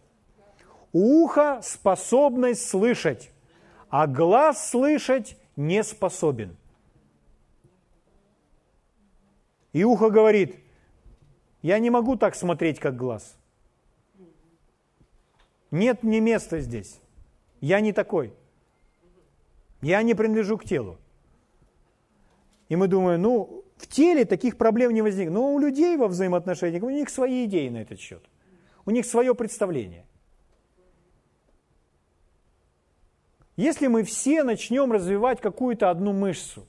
У 0.92 1.22
уха 1.22 1.60
способность 1.62 2.68
слышать, 2.68 3.30
а 3.88 4.08
глаз 4.08 4.68
слышать 4.68 5.36
не 5.54 5.84
способен. 5.84 6.56
И 9.72 9.84
ухо 9.84 10.10
говорит, 10.10 10.56
я 11.62 11.78
не 11.78 11.90
могу 11.90 12.16
так 12.16 12.34
смотреть, 12.34 12.80
как 12.80 12.96
глаз. 12.96 13.36
Нет 15.70 16.02
мне 16.02 16.18
места 16.18 16.58
здесь. 16.58 16.98
Я 17.60 17.78
не 17.78 17.92
такой. 17.92 18.34
Я 19.82 20.02
не 20.02 20.14
принадлежу 20.14 20.58
к 20.58 20.64
телу. 20.64 20.98
И 22.68 22.76
мы 22.76 22.88
думаем, 22.88 23.22
ну, 23.22 23.64
в 23.76 23.86
теле 23.86 24.24
таких 24.24 24.56
проблем 24.58 24.92
не 24.92 25.02
возникнет. 25.02 25.32
Но 25.32 25.52
у 25.52 25.58
людей 25.58 25.96
во 25.96 26.08
взаимоотношениях, 26.08 26.82
у 26.82 26.90
них 26.90 27.08
свои 27.08 27.44
идеи 27.46 27.68
на 27.68 27.78
этот 27.78 27.98
счет. 27.98 28.24
У 28.84 28.90
них 28.90 29.06
свое 29.06 29.34
представление. 29.34 30.04
Если 33.56 33.88
мы 33.88 34.04
все 34.04 34.44
начнем 34.44 34.92
развивать 34.92 35.40
какую-то 35.40 35.90
одну 35.90 36.12
мышцу, 36.12 36.64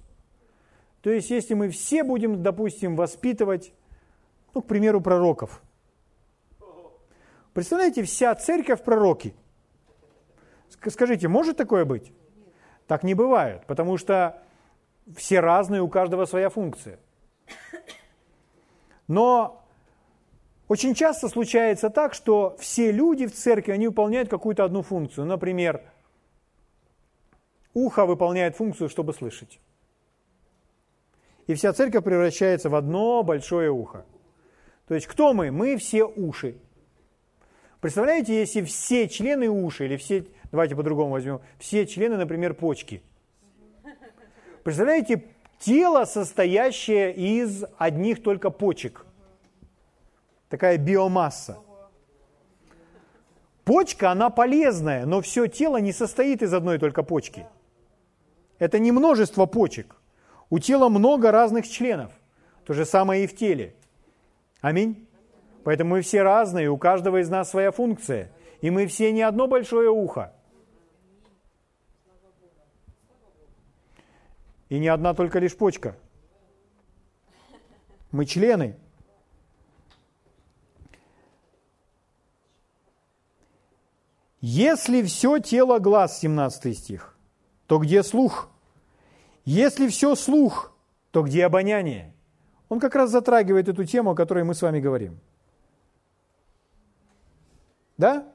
то 1.01 1.12
есть 1.12 1.29
если 1.29 1.53
мы 1.53 1.69
все 1.69 2.03
будем, 2.03 2.41
допустим, 2.41 2.95
воспитывать, 2.95 3.73
ну, 4.53 4.62
к 4.62 4.65
примеру, 4.65 4.99
пророков. 4.99 5.62
Представляете, 7.53 8.03
вся 8.03 8.33
церковь 8.35 8.83
пророки. 8.83 9.33
Скажите, 10.88 11.27
может 11.27 11.57
такое 11.57 11.85
быть? 11.85 12.12
Так 12.88 13.03
не 13.03 13.13
бывает, 13.13 13.65
потому 13.67 13.97
что 13.97 14.41
все 15.15 15.39
разные, 15.39 15.82
у 15.82 15.88
каждого 15.88 16.26
своя 16.26 16.50
функция. 16.50 17.00
Но 19.08 19.65
очень 20.67 20.93
часто 20.93 21.30
случается 21.30 21.89
так, 21.89 22.13
что 22.13 22.56
все 22.60 22.91
люди 22.91 23.26
в 23.26 23.34
церкви, 23.34 23.72
они 23.72 23.88
выполняют 23.88 24.30
какую-то 24.30 24.63
одну 24.63 24.84
функцию. 24.84 25.26
Например, 25.26 25.82
ухо 27.74 28.06
выполняет 28.06 28.56
функцию, 28.56 28.89
чтобы 28.89 29.13
слышать. 29.13 29.60
И 31.48 31.56
вся 31.56 31.74
церковь 31.74 32.04
превращается 32.04 32.69
в 32.69 32.76
одно 32.76 33.24
большое 33.24 33.72
ухо. 33.72 34.06
То 34.88 34.93
есть 34.93 35.08
кто 35.08 35.34
мы? 35.34 35.50
Мы 35.50 35.78
все 35.78 36.06
уши. 36.06 36.58
Представляете, 37.82 38.38
если 38.39 38.62
все 38.62 39.08
члены 39.08 39.50
уши, 39.50 39.86
или 39.86 39.98
все, 39.98 40.26
давайте 40.52 40.76
по-другому 40.76 41.12
возьмем, 41.12 41.41
все 41.58 41.88
члены, 41.88 42.17
например, 42.17 42.54
почки. 42.54 43.02
Представляете, 44.63 45.24
тело, 45.60 46.06
состоящее 46.06 47.13
из 47.13 47.65
одних 47.78 48.24
только 48.24 48.50
почек. 48.50 49.06
Такая 50.50 50.78
биомасса. 50.78 51.58
Почка, 53.63 54.12
она 54.12 54.30
полезная, 54.30 55.06
но 55.06 55.22
все 55.22 55.48
тело 55.48 55.78
не 55.78 55.93
состоит 55.93 56.41
из 56.41 56.54
одной 56.54 56.80
только 56.80 57.04
почки– 57.04 57.45
это 58.60 58.78
не 58.78 58.91
множество 58.91 59.45
почек. 59.45 59.95
У 60.50 60.60
тела 60.60 60.89
много 60.89 61.32
разных 61.32 61.67
членов. 61.67 62.12
То 62.65 62.74
же 62.74 62.86
самое 62.86 63.24
и 63.24 63.28
в 63.28 63.36
теле. 63.36 63.74
Аминь. 64.62 65.08
Поэтому 65.63 65.91
мы 65.91 66.02
все 66.02 66.22
разные, 66.22 66.69
у 66.69 66.78
каждого 66.78 67.22
из 67.22 67.30
нас 67.30 67.50
своя 67.50 67.72
функция. 67.72 68.32
И 68.62 68.69
мы 68.69 68.86
все 68.88 69.12
не 69.12 69.22
одно 69.22 69.48
большое 69.48 69.89
ухо. 69.89 70.34
И 74.69 74.79
не 74.79 74.88
одна 74.88 75.13
только 75.13 75.39
лишь 75.39 75.58
почка. 75.58 75.95
Мы 78.12 78.25
члены. 78.25 78.77
Если 84.41 85.03
все 85.03 85.39
тело 85.39 85.79
глаз, 85.79 86.19
17 86.19 86.77
стих, 86.77 87.17
то 87.67 87.77
где 87.77 88.03
слух? 88.03 88.49
Если 89.43 89.88
все 89.89 90.15
слух, 90.15 90.73
то 91.12 91.23
где 91.23 91.45
обоняние? 91.45 92.13
Он 92.69 92.79
как 92.79 92.95
раз 92.95 93.10
затрагивает 93.10 93.67
эту 93.67 93.84
тему, 93.84 94.12
о 94.12 94.15
которой 94.15 94.43
мы 94.43 94.53
с 94.53 94.62
вами 94.62 94.79
говорим. 94.79 95.19
Да? 97.97 98.32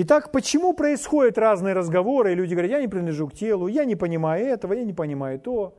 Итак, 0.00 0.30
почему 0.30 0.74
происходят 0.74 1.38
разные 1.38 1.74
разговоры, 1.74 2.30
и 2.30 2.34
люди 2.36 2.54
говорят, 2.54 2.70
я 2.70 2.80
не 2.80 2.86
принадлежу 2.86 3.26
к 3.26 3.34
телу, 3.34 3.66
я 3.66 3.84
не 3.84 3.96
понимаю 3.96 4.46
этого, 4.46 4.74
я 4.74 4.84
не 4.84 4.92
понимаю 4.92 5.40
то. 5.40 5.76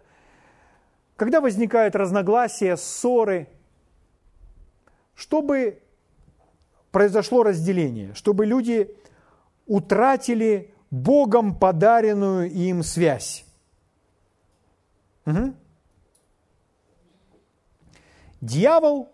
Когда 1.16 1.40
возникают 1.40 1.96
разногласия, 1.96 2.76
ссоры, 2.76 3.48
чтобы 5.16 5.82
произошло 6.92 7.44
разделение, 7.44 8.14
чтобы 8.14 8.46
люди 8.46 8.94
утратили 9.68 10.74
Богом 10.92 11.58
подаренную 11.58 12.52
им 12.52 12.84
связь. 12.84 13.46
Угу. 15.26 15.54
Дьявол 18.42 19.08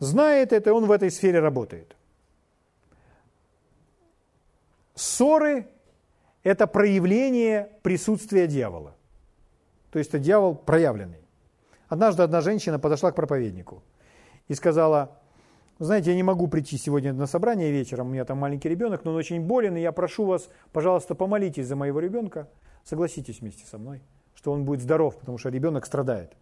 знает 0.00 0.52
это, 0.52 0.74
он 0.74 0.84
в 0.84 0.90
этой 0.90 1.10
сфере 1.10 1.40
работает. 1.40 1.96
Ссоры– 4.94 5.68
это 6.42 6.66
проявление 6.66 7.70
присутствия 7.82 8.46
дьявола. 8.46 8.94
То 9.90 9.98
есть 9.98 10.10
это 10.10 10.18
дьявол 10.18 10.54
проявленный. 10.54 11.22
Однажды 11.88 12.22
одна 12.22 12.40
женщина 12.40 12.78
подошла 12.78 13.12
к 13.12 13.14
проповеднику 13.14 13.82
и 14.48 14.54
сказала, 14.54 15.18
знаете, 15.78 16.10
я 16.10 16.16
не 16.16 16.22
могу 16.22 16.48
прийти 16.48 16.78
сегодня 16.78 17.12
на 17.12 17.26
собрание 17.26 17.70
вечером, 17.70 18.08
у 18.08 18.10
меня 18.10 18.24
там 18.24 18.38
маленький 18.38 18.68
ребенок, 18.68 19.04
но 19.04 19.10
он 19.10 19.16
очень 19.16 19.40
болен, 19.42 19.76
и 19.76 19.80
я 19.80 19.92
прошу 19.92 20.24
вас, 20.24 20.48
пожалуйста, 20.72 21.14
помолитесь 21.14 21.66
за 21.66 21.76
моего 21.76 22.00
ребенка, 22.00 22.48
согласитесь 22.84 23.40
вместе 23.40 23.66
со 23.66 23.78
мной, 23.78 24.02
что 24.34 24.52
он 24.52 24.64
будет 24.64 24.80
здоров, 24.80 25.18
потому 25.18 25.38
что 25.38 25.48
ребенок 25.48 25.84
страдает. 25.84 26.32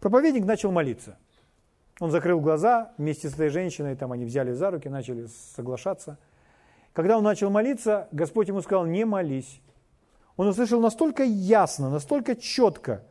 Проповедник 0.00 0.44
начал 0.44 0.72
молиться. 0.72 1.18
Он 2.00 2.10
закрыл 2.10 2.40
глаза 2.40 2.92
вместе 2.98 3.28
с 3.28 3.34
этой 3.34 3.50
женщиной, 3.50 3.94
там 3.96 4.12
они 4.12 4.24
взяли 4.24 4.52
за 4.52 4.70
руки, 4.70 4.88
начали 4.88 5.26
соглашаться. 5.54 6.18
Когда 6.94 7.18
он 7.18 7.24
начал 7.24 7.50
молиться, 7.50 8.08
Господь 8.12 8.48
ему 8.48 8.62
сказал, 8.62 8.86
не 8.86 9.04
молись. 9.04 9.60
Он 10.36 10.46
услышал 10.46 10.80
настолько 10.80 11.24
ясно, 11.24 11.90
настолько 11.90 12.36
четко, 12.36 13.04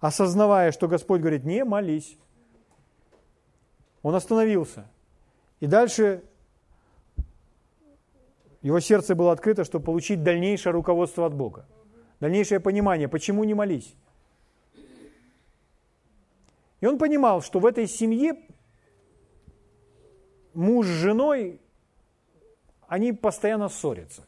осознавая, 0.00 0.72
что 0.72 0.88
Господь 0.88 1.22
говорит, 1.22 1.44
не 1.44 1.64
молись. 1.64 2.18
Он 4.02 4.14
остановился. 4.14 4.86
И 5.60 5.66
дальше 5.66 6.22
его 8.60 8.78
сердце 8.80 9.14
было 9.14 9.32
открыто, 9.32 9.64
чтобы 9.64 9.86
получить 9.86 10.22
дальнейшее 10.22 10.72
руководство 10.72 11.26
от 11.26 11.34
Бога. 11.34 11.66
Дальнейшее 12.20 12.60
понимание, 12.60 13.08
почему 13.08 13.44
не 13.44 13.54
молись. 13.54 13.94
И 16.80 16.86
он 16.86 16.98
понимал, 16.98 17.40
что 17.40 17.58
в 17.58 17.64
этой 17.64 17.86
семье 17.86 18.36
муж 20.52 20.86
с 20.86 20.90
женой, 20.90 21.60
они 22.94 23.12
постоянно 23.12 23.68
ссорятся. 23.68 24.22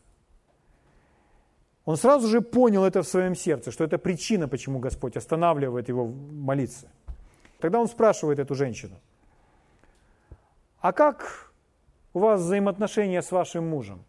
Он 1.85 1.97
сразу 1.97 2.29
же 2.29 2.41
понял 2.41 2.85
это 2.85 3.03
в 3.03 3.09
своем 3.09 3.35
сердце, 3.35 3.71
что 3.71 3.85
это 3.85 3.99
причина, 3.99 4.49
почему 4.49 4.79
Господь 4.79 5.17
останавливает 5.17 5.89
его 5.89 6.07
молиться. 6.07 6.89
Тогда 7.61 7.81
он 7.81 7.89
спрашивает 7.89 8.39
эту 8.39 8.55
женщину– 8.55 9.01
а 10.87 10.93
как 10.93 11.53
у 12.15 12.21
вас 12.21 12.41
взаимоотношения 12.41 13.21
с 13.21 13.33
вашим 13.33 13.69
мужем? 13.69 14.05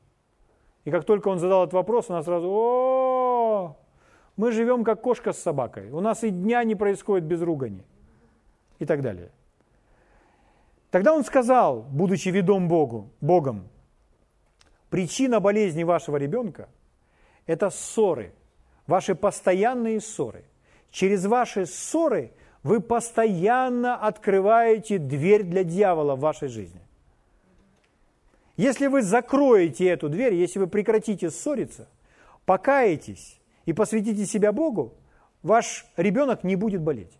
И 0.85 0.91
как 0.91 1.05
только 1.05 1.27
он 1.29 1.39
задал 1.39 1.63
этот 1.63 1.73
вопрос, 1.73 2.09
она 2.11 2.21
сразу, 2.21 2.47
о, 2.51 3.77
мы 4.35 4.51
живем 4.51 4.83
как 4.83 5.01
кошка 5.01 5.33
с 5.33 5.39
собакой, 5.39 5.89
у 5.89 6.01
нас 6.01 6.23
и 6.23 6.29
дня 6.29 6.63
не 6.63 6.75
происходит 6.75 7.25
без 7.25 7.41
ругани 7.41 7.83
и 8.77 8.85
так 8.85 9.01
далее. 9.01 9.31
Тогда 10.91 11.15
он 11.15 11.23
сказал, 11.23 11.81
будучи 11.81 12.29
ведом 12.29 12.67
Богу, 12.67 13.09
Богом, 13.21 13.69
причина 14.89 15.39
болезни 15.39 15.83
вашего 15.83 16.17
ребенка– 16.17 16.69
это 17.45 17.69
ссоры, 17.69 18.33
ваши 18.87 19.15
постоянные 19.15 20.01
ссоры. 20.01 20.43
Через 20.91 21.25
ваши 21.25 21.65
ссоры– 21.65 22.31
вы 22.67 22.81
постоянно 22.81 23.95
открываете 23.95 24.97
дверь 24.97 25.43
для 25.43 25.63
дьявола 25.63 26.15
в 26.15 26.19
вашей 26.19 26.49
жизни. 26.49 26.81
Если 28.57 28.87
вы 28.87 29.03
закроете 29.03 29.87
эту 29.87 30.09
дверь, 30.09 30.33
если 30.33 30.59
вы 30.59 30.67
прекратите 30.67 31.29
ссориться, 31.29 31.87
покаетесь 32.45 33.39
и 33.65 33.71
посвятите 33.71 34.25
себя 34.25 34.51
Богу, 34.51 34.95
ваш 35.43 35.85
ребенок 35.95 36.43
не 36.43 36.57
будет 36.57 36.81
болеть. 36.81 37.17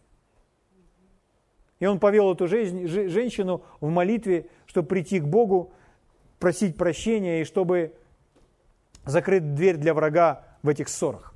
И 1.79 1.85
он 1.85 1.99
повел 1.99 2.33
эту 2.33 2.47
женщину 2.47 3.63
в 3.79 3.87
молитве, 3.89 4.47
чтобы 4.65 4.87
прийти 4.89 5.21
к 5.21 5.25
Богу, 5.25 5.71
просить 6.39 6.77
прощения 6.77 7.41
и 7.41 7.45
чтобы 7.45 7.93
закрыть 9.05 9.55
дверь 9.55 9.77
для 9.77 9.93
врага 9.93 10.43
в 10.63 10.69
этих 10.69 10.89
ссорах. 10.89 11.33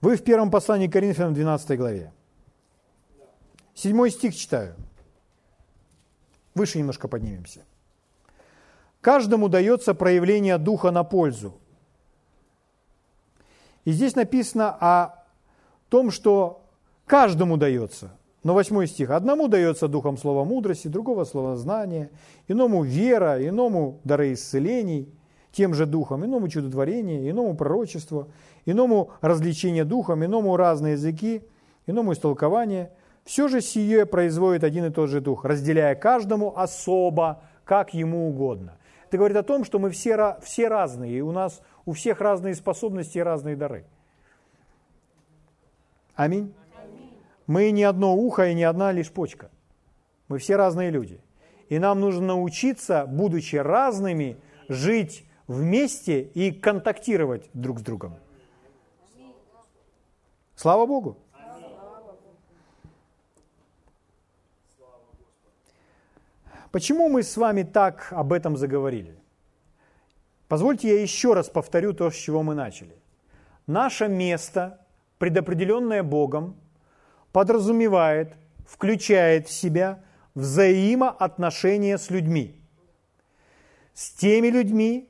Вы 0.00 0.16
в 0.16 0.22
первом 0.22 0.50
послании 0.50 0.86
к 0.86 0.92
Коринфянам 0.92 1.32
12 1.32 1.78
главе. 1.78 2.12
Седьмой 3.74 4.10
стих 4.10 4.36
читаю. 4.36 4.76
Выше 6.54 6.76
немножко 6.76 7.08
поднимемся. 7.08 7.64
Каждому 9.04 9.50
дается 9.50 9.92
проявление 9.92 10.56
Духа 10.56 10.90
на 10.90 11.04
пользу. 11.04 11.52
И 13.84 13.92
здесь 13.92 14.16
написано 14.16 14.74
о 14.80 15.24
том, 15.90 16.10
что 16.10 16.62
каждому 17.04 17.58
дается. 17.58 18.12
Но 18.44 18.54
восьмой 18.54 18.86
стих. 18.86 19.10
Одному 19.10 19.46
дается 19.48 19.88
духом 19.88 20.16
слова 20.16 20.44
мудрости, 20.44 20.88
другого 20.88 21.24
слова 21.24 21.54
знания, 21.56 22.08
иному 22.48 22.82
вера, 22.82 23.46
иному 23.46 24.00
дары 24.04 24.32
исцелений, 24.32 25.12
тем 25.52 25.74
же 25.74 25.84
духом, 25.84 26.24
иному 26.24 26.48
чудотворение, 26.48 27.28
иному 27.28 27.54
пророчество, 27.58 28.28
иному 28.64 29.10
развлечение 29.20 29.84
духом, 29.84 30.24
иному 30.24 30.56
разные 30.56 30.92
языки, 30.92 31.42
иному 31.86 32.14
истолкование. 32.14 32.90
Все 33.26 33.48
же 33.48 33.60
сие 33.60 34.06
производит 34.06 34.64
один 34.64 34.86
и 34.86 34.90
тот 34.90 35.10
же 35.10 35.20
дух, 35.20 35.44
разделяя 35.44 35.94
каждому 35.94 36.56
особо, 36.56 37.42
как 37.66 37.92
ему 37.92 38.30
угодно. 38.30 38.78
Это 39.14 39.18
говорит 39.18 39.36
о 39.36 39.44
том, 39.44 39.62
что 39.62 39.78
мы 39.78 39.90
все, 39.90 40.36
все 40.42 40.66
разные, 40.66 41.18
и 41.18 41.20
у 41.20 41.30
нас 41.30 41.62
у 41.86 41.92
всех 41.92 42.20
разные 42.20 42.56
способности 42.56 43.18
и 43.18 43.20
разные 43.20 43.54
дары. 43.54 43.84
Аминь. 46.16 46.52
Мы 47.46 47.70
не 47.70 47.84
одно 47.84 48.16
ухо 48.16 48.48
и 48.48 48.54
не 48.54 48.64
одна 48.64 48.90
лишь 48.90 49.12
почка. 49.12 49.52
Мы 50.26 50.38
все 50.38 50.56
разные 50.56 50.90
люди. 50.90 51.20
И 51.68 51.78
нам 51.78 52.00
нужно 52.00 52.26
научиться, 52.26 53.06
будучи 53.06 53.54
разными, 53.54 54.36
жить 54.68 55.24
вместе 55.46 56.22
и 56.22 56.50
контактировать 56.50 57.48
друг 57.52 57.78
с 57.78 57.82
другом. 57.82 58.16
Слава 60.56 60.86
Богу! 60.86 61.18
Почему 66.74 67.08
мы 67.08 67.22
с 67.22 67.36
вами 67.36 67.62
так 67.62 68.08
об 68.10 68.32
этом 68.32 68.56
заговорили? 68.56 69.14
Позвольте 70.48 70.88
я 70.88 71.00
еще 71.00 71.32
раз 71.32 71.48
повторю 71.48 71.92
то, 71.92 72.10
с 72.10 72.16
чего 72.16 72.42
мы 72.42 72.56
начали. 72.56 72.96
Наше 73.68 74.08
место, 74.08 74.84
предопределенное 75.18 76.02
Богом, 76.02 76.56
подразумевает, 77.30 78.34
включает 78.66 79.46
в 79.46 79.52
себя 79.52 80.02
взаимоотношения 80.34 81.96
с 81.96 82.10
людьми. 82.10 82.60
С 83.92 84.10
теми 84.10 84.48
людьми, 84.48 85.08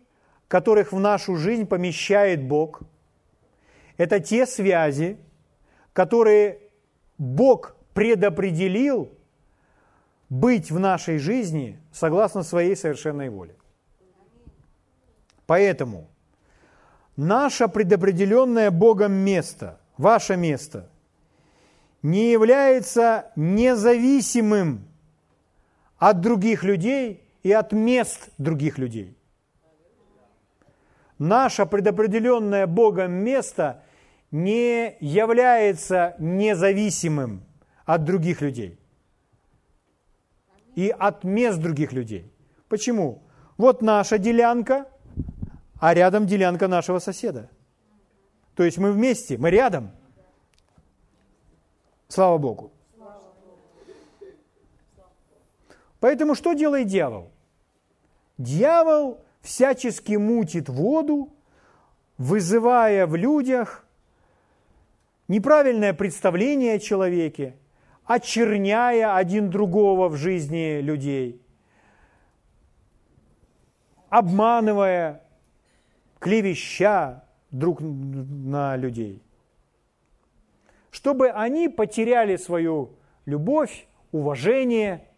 которых 0.49 0.93
в 0.93 1.01
нашу 1.01 1.37
жизнь 1.37 1.65
помещает 1.65 2.47
Бог. 2.47 2.83
Это 3.97 4.21
те 4.21 4.45
связи, 4.45 5.17
которые 5.95 6.59
Бог 7.17 7.75
предопределил 7.95 9.11
быть 10.29 10.71
в 10.71 10.79
нашей 10.79 11.19
жизни 11.19 11.79
согласно 11.93 12.43
своей 12.43 12.77
совершенной 12.77 13.29
воле. 13.29 13.57
Поэтому 15.47 16.09
наше 17.17 17.69
предопределенное 17.69 18.71
Богом 18.71 19.13
место, 19.13 19.79
ваше 19.99 20.37
место, 20.37 20.89
не 22.03 22.31
является 22.33 23.31
независимым 23.37 24.87
от 25.99 26.21
других 26.21 26.65
людей 26.65 27.23
и 27.43 27.53
от 27.53 27.73
мест 27.73 28.31
других 28.39 28.79
людей. 28.79 29.17
Наше 31.19 31.65
предопределенное 31.65 32.67
Богом 32.67 33.13
место 33.13 33.83
не 34.31 34.97
является 35.01 36.17
независимым 36.19 37.45
от 37.87 38.05
других 38.05 38.41
людей 38.41 38.79
и 40.75 40.89
от 40.89 41.25
мест 41.25 41.59
других 41.59 41.93
людей. 41.93 42.31
Почему? 42.69 43.23
Вот 43.57 43.83
наша 43.83 44.19
делянка, 44.19 44.87
а 45.79 45.95
рядом 45.95 46.27
делянка 46.27 46.69
нашего 46.69 46.99
соседа. 46.99 47.49
То 48.55 48.63
есть 48.63 48.79
мы 48.79 48.93
вместе, 48.93 49.37
мы 49.39 49.51
рядом. 49.51 49.91
Слава 52.09 52.39
Богу. 52.39 52.73
Поэтому 56.01 56.35
что 56.35 56.53
делает 56.53 56.87
дьявол? 56.87 57.31
Дьявол 58.37 59.25
всячески 59.41 60.13
мутит 60.17 60.69
воду, 60.69 61.33
вызывая 62.19 63.07
в 63.07 63.17
людях 63.17 63.87
неправильное 65.29 65.95
представление 65.95 66.75
о 66.75 66.79
человеке, 66.79 67.57
очерняя 68.07 69.17
один 69.17 69.51
другого 69.51 70.09
в 70.09 70.17
жизни 70.17 70.81
людей, 70.81 71.41
обманывая, 74.09 75.23
клевеща 76.19 77.25
друг 77.51 77.81
на 77.81 78.77
людей, 78.77 79.23
чтобы 80.91 81.31
они 81.31 81.69
потеряли 81.69 82.37
свою 82.37 82.97
любовь, 83.27 83.87
уважение. 84.13 85.09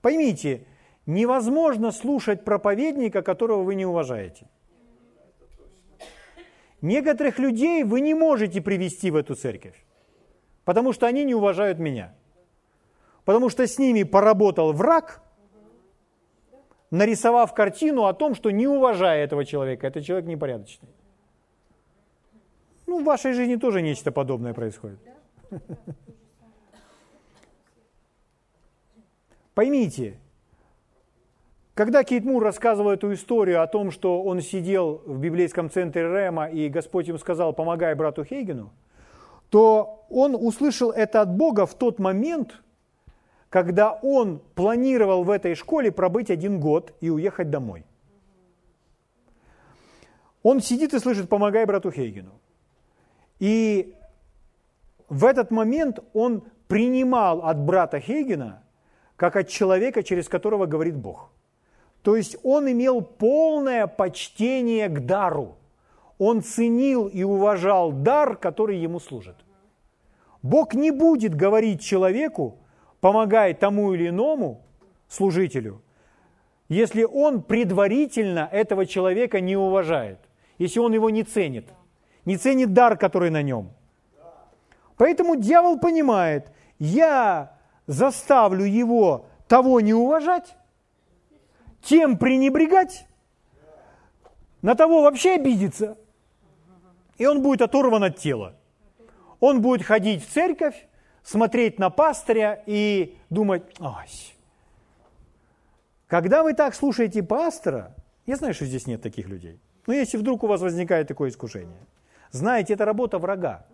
Поймите, 0.00 0.66
невозможно 1.06 1.92
слушать 1.92 2.44
проповедника, 2.44 3.22
которого 3.22 3.62
вы 3.62 3.74
не 3.74 3.86
уважаете. 3.86 4.46
Некоторых 6.82 7.38
людей 7.38 7.84
вы 7.84 8.00
не 8.00 8.14
можете 8.14 8.60
привести 8.60 9.10
в 9.10 9.16
эту 9.16 9.36
церковь, 9.36 9.84
потому 10.64 10.92
что 10.92 11.06
они 11.06 11.24
не 11.24 11.34
уважают 11.34 11.78
меня. 11.78 12.14
Потому 13.24 13.48
что 13.50 13.66
с 13.66 13.78
ними 13.78 14.02
поработал 14.02 14.72
враг, 14.72 15.22
нарисовав 16.90 17.54
картину 17.54 18.04
о 18.06 18.12
том, 18.14 18.34
что 18.34 18.50
не 18.50 18.66
уважая 18.66 19.24
этого 19.24 19.44
человека, 19.44 19.86
этот 19.86 20.04
человек 20.04 20.26
непорядочный. 20.26 20.88
Ну, 22.86 23.00
в 23.00 23.04
вашей 23.04 23.32
жизни 23.32 23.56
тоже 23.56 23.80
нечто 23.80 24.12
подобное 24.12 24.52
происходит. 24.54 24.98
Поймите, 29.54 30.18
когда 31.74 32.04
Кейт 32.04 32.24
Мур 32.24 32.42
рассказывал 32.42 32.90
эту 32.90 33.12
историю 33.14 33.62
о 33.62 33.66
том, 33.66 33.90
что 33.90 34.22
он 34.22 34.42
сидел 34.42 35.02
в 35.06 35.18
библейском 35.18 35.70
центре 35.70 36.02
Рема, 36.02 36.46
и 36.46 36.68
Господь 36.68 37.08
ему 37.08 37.18
сказал, 37.18 37.54
помогай 37.54 37.94
брату 37.94 38.24
Хейгену, 38.24 38.70
то 39.52 40.06
он 40.08 40.34
услышал 40.34 40.90
это 40.90 41.20
от 41.20 41.36
Бога 41.36 41.66
в 41.66 41.74
тот 41.74 41.98
момент, 41.98 42.62
когда 43.50 43.92
он 43.92 44.40
планировал 44.54 45.24
в 45.24 45.30
этой 45.30 45.54
школе 45.54 45.92
пробыть 45.92 46.30
один 46.30 46.58
год 46.58 46.94
и 47.02 47.10
уехать 47.10 47.50
домой. 47.50 47.84
Он 50.42 50.60
сидит 50.60 50.94
и 50.94 50.98
слышит 50.98 51.28
«помогай 51.28 51.66
брату 51.66 51.90
Хейгену». 51.90 52.32
И 53.38 53.94
в 55.10 55.26
этот 55.26 55.50
момент 55.50 55.98
он 56.14 56.44
принимал 56.66 57.42
от 57.42 57.58
брата 57.58 58.00
Хейгена, 58.00 58.62
как 59.16 59.36
от 59.36 59.48
человека, 59.48 60.02
через 60.02 60.28
которого 60.28 60.64
говорит 60.64 60.96
Бог– 60.96 61.30
то 62.02 62.16
есть 62.16 62.36
он 62.42 62.70
имел 62.70 63.00
полное 63.00 63.86
почтение 63.86 64.88
к 64.88 65.06
дару. 65.06 65.56
Он 66.24 66.40
ценил 66.40 67.08
и 67.08 67.24
уважал 67.24 67.90
дар, 67.90 68.36
который 68.36 68.78
ему 68.78 69.00
служит. 69.00 69.34
Бог 70.40 70.72
не 70.72 70.92
будет 70.92 71.34
говорить 71.34 71.82
человеку, 71.82 72.60
помогай 73.00 73.54
тому 73.54 73.92
или 73.92 74.08
иному 74.08 74.64
служителю, 75.08 75.82
если 76.68 77.02
он 77.02 77.42
предварительно 77.42 78.48
этого 78.52 78.86
человека 78.86 79.40
не 79.40 79.56
уважает, 79.56 80.20
если 80.58 80.78
он 80.78 80.92
его 80.92 81.10
не 81.10 81.24
ценит, 81.24 81.66
не 82.24 82.36
ценит 82.36 82.72
дар, 82.72 82.96
который 82.96 83.30
на 83.30 83.42
нем. 83.42 83.72
Поэтому 84.96 85.34
дьявол 85.34 85.80
понимает, 85.80 86.52
я 86.78 87.58
заставлю 87.88 88.64
его 88.64 89.26
того 89.48 89.80
не 89.80 89.92
уважать, 89.92 90.54
тем 91.82 92.16
пренебрегать, 92.16 93.08
на 94.62 94.76
того 94.76 95.02
вообще 95.02 95.32
обидеться, 95.32 95.96
и 97.22 97.26
он 97.26 97.40
будет 97.40 97.62
оторван 97.62 98.02
от 98.02 98.16
тела. 98.16 98.56
Он 99.38 99.62
будет 99.62 99.86
ходить 99.86 100.26
в 100.26 100.32
церковь, 100.32 100.88
смотреть 101.22 101.78
на 101.78 101.88
пастыря 101.88 102.64
и 102.66 103.16
думать, 103.30 103.62
ай, 103.78 104.08
когда 106.08 106.42
вы 106.42 106.54
так 106.54 106.74
слушаете 106.74 107.22
пастора, 107.22 107.94
я 108.26 108.34
знаю, 108.34 108.54
что 108.54 108.66
здесь 108.66 108.88
нет 108.88 109.02
таких 109.02 109.28
людей, 109.28 109.60
но 109.86 109.94
если 109.94 110.18
вдруг 110.18 110.42
у 110.42 110.48
вас 110.48 110.60
возникает 110.60 111.06
такое 111.06 111.30
искушение, 111.30 111.86
знаете, 112.32 112.74
это 112.74 112.84
работа 112.84 113.20
врага. 113.20 113.66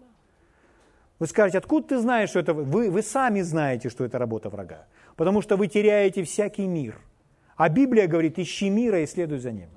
Вы 1.18 1.26
скажете, 1.26 1.56
откуда 1.56 1.88
ты 1.88 1.98
знаешь, 1.98 2.28
что 2.28 2.40
это... 2.40 2.52
Вы, 2.52 2.90
вы 2.90 3.02
сами 3.02 3.40
знаете, 3.40 3.88
что 3.88 4.04
это 4.04 4.18
работа 4.18 4.50
врага. 4.50 4.86
Потому 5.16 5.40
что 5.40 5.56
вы 5.56 5.68
теряете 5.68 6.22
всякий 6.22 6.66
мир. 6.66 7.00
А 7.56 7.70
Библия 7.70 8.08
говорит, 8.08 8.38
ищи 8.38 8.68
мира 8.68 9.00
и 9.00 9.06
следуй 9.06 9.38
за 9.38 9.52
ним. 9.52 9.70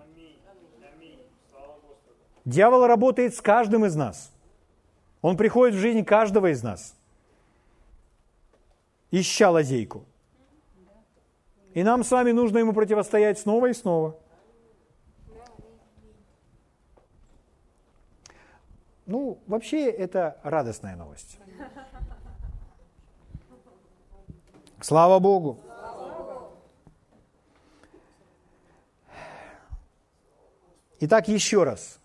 Дьявол 2.45 2.87
работает 2.87 3.35
с 3.35 3.41
каждым 3.41 3.85
из 3.85 3.95
нас. 3.95 4.31
Он 5.21 5.37
приходит 5.37 5.75
в 5.75 5.79
жизнь 5.79 6.03
каждого 6.03 6.51
из 6.51 6.63
нас, 6.63 6.95
ища 9.11 9.51
лазейку. 9.51 10.03
И 11.73 11.83
нам 11.83 12.03
с 12.03 12.11
вами 12.11 12.31
нужно 12.31 12.57
ему 12.57 12.73
противостоять 12.73 13.39
снова 13.39 13.67
и 13.67 13.73
снова. 13.73 14.17
Ну, 19.05 19.39
вообще 19.45 19.89
это 19.89 20.39
радостная 20.43 20.95
новость. 20.95 21.37
Слава 24.81 25.19
Богу. 25.19 25.59
Итак, 30.99 31.27
еще 31.27 31.63
раз. 31.63 32.00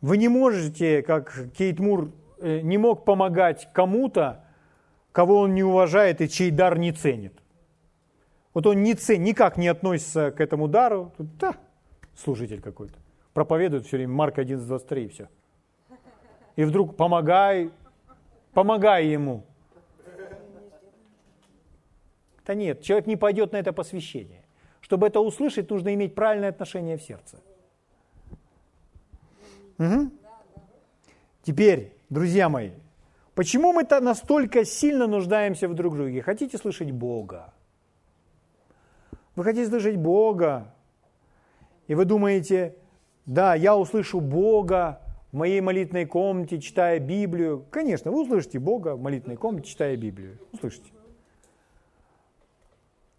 Вы 0.00 0.16
не 0.16 0.28
можете, 0.28 1.02
как 1.02 1.52
Кейт 1.56 1.78
Мур 1.78 2.10
э, 2.38 2.60
не 2.60 2.78
мог 2.78 3.04
помогать 3.04 3.68
кому-то, 3.72 4.44
кого 5.12 5.40
он 5.40 5.54
не 5.54 5.62
уважает 5.62 6.20
и 6.20 6.28
чей 6.28 6.50
дар 6.50 6.78
не 6.78 6.92
ценит. 6.92 7.34
Вот 8.54 8.66
он 8.66 8.82
не 8.82 8.94
цен, 8.94 9.22
никак 9.22 9.56
не 9.56 9.68
относится 9.68 10.30
к 10.30 10.40
этому 10.40 10.68
дару. 10.68 11.12
Да, 11.18 11.54
служитель 12.16 12.60
какой-то. 12.60 12.94
Проповедует 13.34 13.86
все 13.86 13.98
время 13.98 14.14
Марк 14.14 14.38
11.23 14.38 15.04
и 15.04 15.08
все. 15.08 15.28
И 16.56 16.64
вдруг 16.64 16.96
помогай, 16.96 17.70
помогай 18.52 19.06
ему. 19.06 19.44
Да 22.46 22.54
нет, 22.54 22.82
человек 22.82 23.06
не 23.06 23.16
пойдет 23.16 23.52
на 23.52 23.58
это 23.58 23.72
посвящение. 23.72 24.44
Чтобы 24.80 25.06
это 25.06 25.20
услышать, 25.20 25.70
нужно 25.70 25.94
иметь 25.94 26.16
правильное 26.16 26.48
отношение 26.48 26.96
в 26.96 27.02
сердце. 27.02 27.38
Угу. 29.80 30.10
Теперь, 31.42 31.96
друзья 32.10 32.50
мои, 32.50 32.72
почему 33.34 33.72
мы 33.72 33.82
-то 33.82 34.00
настолько 34.00 34.64
сильно 34.64 35.06
нуждаемся 35.06 35.68
в 35.68 35.74
друг 35.74 35.96
друге? 35.96 36.20
Хотите 36.20 36.58
слышать 36.58 36.90
Бога? 36.90 37.54
Вы 39.36 39.44
хотите 39.44 39.68
слышать 39.68 39.96
Бога? 39.96 40.74
И 41.88 41.94
вы 41.94 42.04
думаете, 42.04 42.76
да, 43.24 43.54
я 43.54 43.74
услышу 43.74 44.20
Бога 44.20 45.00
в 45.32 45.36
моей 45.36 45.62
молитвенной 45.62 46.04
комнате, 46.04 46.60
читая 46.60 46.98
Библию. 46.98 47.64
Конечно, 47.70 48.10
вы 48.10 48.22
услышите 48.22 48.58
Бога 48.58 48.96
в 48.96 49.00
молитвенной 49.00 49.36
комнате, 49.36 49.70
читая 49.70 49.96
Библию. 49.96 50.38
Услышите. 50.52 50.90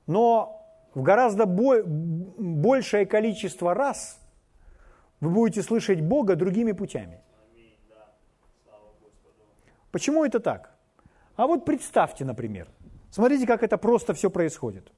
Но 0.05 0.62
в 0.93 1.01
гораздо 1.01 1.47
большее 1.47 3.07
количество 3.07 3.74
раз 3.74 4.20
вы 5.22 5.30
будете 5.30 5.61
слышать 5.61 6.01
Бога 6.01 6.36
другими 6.36 6.74
путями. 6.74 7.22
Почему 9.91 10.26
это 10.26 10.39
так? 10.39 10.76
А 11.36 11.47
вот 11.47 11.63
представьте, 11.65 12.26
например, 12.26 12.67
смотрите, 13.11 13.45
как 13.45 13.63
это 13.63 13.78
просто 13.78 14.13
все 14.13 14.30
происходит. 14.30 14.91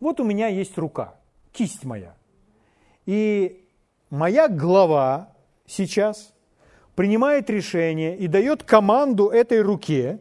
Вот 0.00 0.20
у 0.20 0.24
меня 0.24 0.48
есть 0.48 0.76
рука, 0.78 1.14
кисть 1.52 1.84
моя. 1.84 2.14
И 3.06 3.66
моя 4.10 4.48
глава 4.48 5.32
сейчас 5.66 6.34
принимает 6.94 7.48
решение 7.48 8.16
и 8.16 8.26
дает 8.26 8.62
команду 8.62 9.28
этой 9.28 9.62
руке 9.62 10.18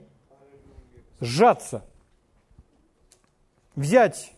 сжаться, 1.19 1.84
взять 3.75 4.34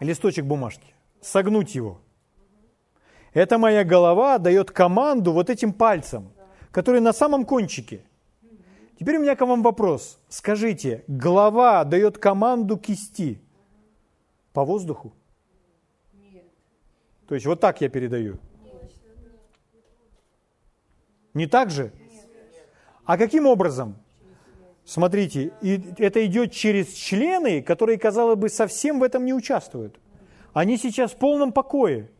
листочек 0.00 0.44
бумажки, 0.44 0.94
согнуть 1.20 1.74
его. 1.74 2.00
Это 3.32 3.58
моя 3.58 3.84
голова 3.84 4.38
дает 4.38 4.70
команду 4.70 5.32
вот 5.32 5.50
этим 5.50 5.72
пальцем, 5.72 6.32
который 6.72 7.00
на 7.00 7.12
самом 7.12 7.44
кончике. 7.44 8.04
Теперь 8.98 9.16
у 9.18 9.22
меня 9.22 9.36
к 9.36 9.40
вам 9.40 9.62
вопрос. 9.62 10.18
Скажите, 10.28 11.04
голова 11.06 11.84
дает 11.84 12.18
команду 12.18 12.76
кисти 12.76 13.40
по 14.52 14.64
воздуху? 14.64 15.12
То 17.28 17.34
есть 17.34 17.46
вот 17.46 17.60
так 17.60 17.80
я 17.80 17.88
передаю? 17.88 18.38
Не 21.32 21.46
так 21.46 21.70
же? 21.70 21.92
А 23.04 23.16
каким 23.16 23.46
образом? 23.46 23.96
Смотрите, 24.90 25.52
и 25.62 25.80
это 25.98 26.26
идет 26.26 26.50
через 26.50 26.92
члены, 26.94 27.62
которые, 27.62 27.96
казалось 27.96 28.36
бы, 28.36 28.48
совсем 28.48 28.98
в 28.98 29.04
этом 29.04 29.24
не 29.24 29.32
участвуют. 29.32 30.00
Они 30.52 30.76
сейчас 30.76 31.12
в 31.12 31.16
полном 31.16 31.52
покое. 31.52 32.10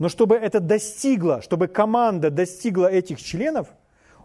Но 0.00 0.08
чтобы 0.08 0.34
это 0.34 0.58
достигло, 0.58 1.42
чтобы 1.42 1.68
команда 1.68 2.30
достигла 2.30 2.88
этих 2.88 3.22
членов, 3.22 3.68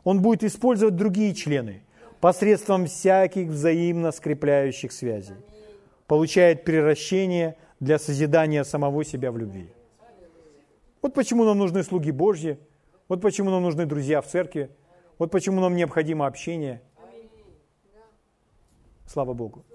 он 0.03 0.23
будет 0.23 0.43
использовать 0.43 0.95
другие 0.95 1.35
члены 1.35 1.83
посредством 2.19 2.87
всяких 2.87 3.49
взаимно 3.49 4.11
скрепляющих 4.11 4.91
связей. 4.91 5.35
Получает 6.07 6.63
превращение 6.63 7.57
для 7.79 7.99
созидания 7.99 8.63
самого 8.63 9.05
себя 9.05 9.31
в 9.31 9.37
любви. 9.37 9.69
Вот 11.03 11.13
почему 11.13 11.43
нам 11.43 11.59
нужны 11.59 11.83
слуги 11.83 12.09
Божьи, 12.09 12.57
вот 13.07 13.21
почему 13.21 13.51
нам 13.51 13.61
нужны 13.61 13.85
друзья 13.85 14.23
в 14.23 14.25
церкви, 14.25 14.71
вот 15.19 15.29
почему 15.29 15.61
нам 15.61 15.75
необходимо 15.75 16.25
общение– 16.25 16.81
Слава 19.07 19.33
Богу. 19.33 19.65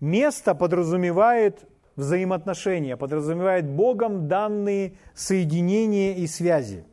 Место 0.00 0.54
подразумевает 0.54 1.68
взаимоотношения, 1.96 2.96
подразумевает 2.96 3.68
Богом 3.68 4.28
данные 4.28 4.96
соединения 5.14 6.14
и 6.14 6.26
связи. 6.28 6.84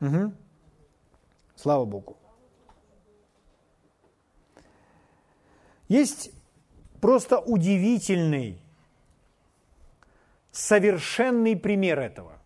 Угу. 0.00 0.32
Слава 1.54 1.84
Богу. 1.84 2.16
Есть 5.88 6.30
просто 7.00 7.38
удивительный, 7.40 8.58
совершенный 10.50 11.56
пример 11.56 11.98
этого. 11.98 12.38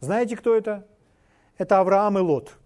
Знаете, 0.00 0.36
кто 0.36 0.54
это? 0.54 0.86
Это 1.56 1.80
Авраам 1.80 2.18
и 2.18 2.20
Лот– 2.20 2.58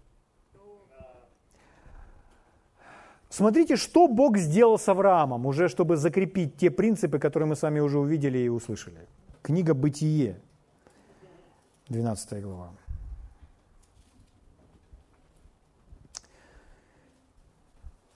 Смотрите, 3.39 3.77
что 3.77 4.09
Бог 4.09 4.37
сделал 4.37 4.77
с 4.77 4.89
Авраамом, 4.89 5.45
уже 5.45 5.69
чтобы 5.69 5.95
закрепить 5.95 6.57
те 6.57 6.69
принципы, 6.69 7.19
которые 7.19 7.47
мы 7.47 7.55
с 7.55 7.61
вами 7.61 7.79
уже 7.79 7.97
увидели 7.97 8.37
и 8.37 8.49
услышали. 8.49 9.07
Книга 9.41 9.73
«Бытие», 9.73 10.41
12 11.87 12.43
глава. 12.43 12.71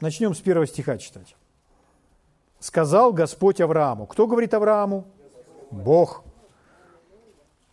Начнем 0.01 0.35
с 0.35 0.41
первого 0.41 0.67
стиха 0.67 0.97
читать. 0.97 1.37
«Сказал 2.59 3.13
Господь 3.13 3.61
Аврааму». 3.61 4.07
Кто 4.07 4.27
говорит 4.27 4.53
Аврааму? 4.53 5.05
Бог. 5.71 6.25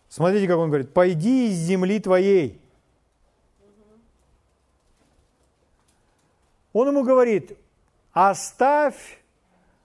Смотрите, 0.07 0.47
как 0.47 0.57
он 0.57 0.69
говорит. 0.69 0.93
«Пойди 0.93 1.49
из 1.49 1.57
земли 1.57 1.99
твоей, 1.99 2.60
Он 6.73 6.87
ему 6.87 7.03
говорит, 7.03 7.57
оставь 8.13 9.21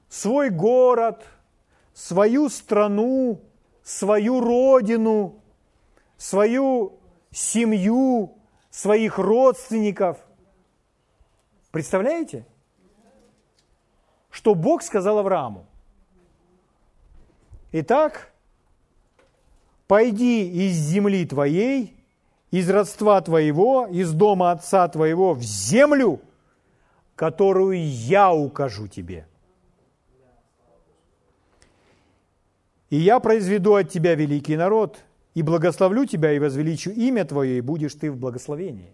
свой 0.09 0.51
город, 0.51 1.25
свою 1.93 2.49
страну, 2.49 3.41
свою 3.83 4.41
родину, 4.41 5.43
свою 6.17 6.99
семью, 7.31 8.35
своих 8.71 9.19
родственников. 9.19 10.19
Представляете? 11.73 12.47
Что 14.31 14.55
Бог 14.55 14.83
сказал 14.83 15.19
Аврааму. 15.19 15.67
Итак, 17.73 18.33
пойди 19.89 20.69
из 20.69 20.77
земли 20.77 21.27
твоей, 21.27 21.97
из 22.51 22.71
родства 22.71 23.21
твоего, 23.21 23.87
из 23.87 24.13
дома 24.13 24.53
отца 24.53 24.87
твоего 24.87 25.35
в 25.35 25.43
землю– 25.43 26.21
которую 27.17 27.83
я 27.83 28.33
укажу 28.33 28.87
тебе. 28.87 29.27
И 32.91 32.97
я 32.97 33.19
произведу 33.19 33.75
от 33.75 33.91
тебя 33.91 34.15
великий 34.15 34.57
народ, 34.57 34.99
и 35.35 35.43
благословлю 35.43 36.05
тебя, 36.05 36.33
и 36.33 36.39
возвеличу 36.39 36.91
имя 36.91 37.25
твое, 37.25 37.59
и 37.59 37.61
будешь 37.61 37.95
ты 37.95 38.13
в 38.13 38.17
благословении. 38.17 38.93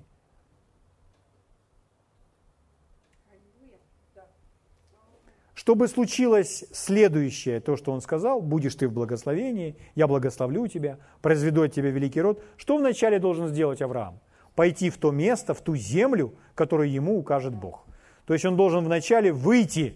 Чтобы 5.54 5.86
случилось 5.86 6.64
следующее, 6.72 7.60
то, 7.60 7.76
что 7.76 7.92
он 7.92 8.00
сказал, 8.00 8.40
будешь 8.40 8.74
ты 8.74 8.88
в 8.88 8.92
благословении, 8.92 9.76
я 9.94 10.08
благословлю 10.08 10.66
тебя, 10.66 10.98
произведу 11.20 11.62
от 11.62 11.72
тебя 11.72 11.90
великий 11.90 12.20
род, 12.20 12.42
что 12.56 12.78
вначале 12.78 13.20
должен 13.20 13.48
сделать 13.48 13.82
Авраам? 13.82 14.18
Пойти 14.56 14.90
в 14.90 14.96
то 14.96 15.12
место, 15.12 15.54
в 15.54 15.60
ту 15.60 15.76
землю, 15.76 16.34
которую 16.54 16.90
ему 16.90 17.16
укажет 17.16 17.54
Бог. 17.54 17.86
То 18.32 18.34
есть 18.34 18.46
он 18.46 18.56
должен 18.56 18.86
вначале 18.86 19.30
выйти, 19.30 19.94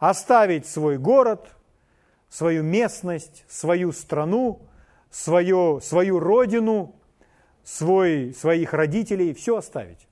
оставить 0.00 0.66
свой 0.66 0.98
город, 0.98 1.46
свою 2.28 2.64
местность, 2.64 3.44
свою 3.48 3.92
страну, 3.92 4.62
свое, 5.12 5.78
свою 5.80 6.18
родину, 6.18 6.96
свой, 7.62 8.34
своих 8.34 8.72
родителей, 8.72 9.32
все 9.32 9.58
оставить. 9.58 10.08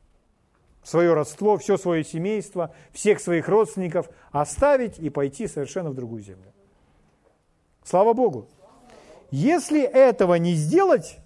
Свое 0.85 1.13
родство, 1.13 1.59
все 1.59 1.77
свое 1.77 2.05
семейство, 2.05 2.73
всех 2.93 3.19
своих 3.19 3.49
родственников 3.49 4.09
оставить 4.31 5.01
и 5.01 5.11
пойти 5.11 5.49
совершенно 5.49 5.91
в 5.91 5.97
другую 5.97 6.23
землю. 6.23 6.53
Слава 7.83 8.13
Богу. 8.13 8.47
Если 9.33 9.83
этого 9.83 10.35
не 10.37 10.55
сделать, 10.55 11.19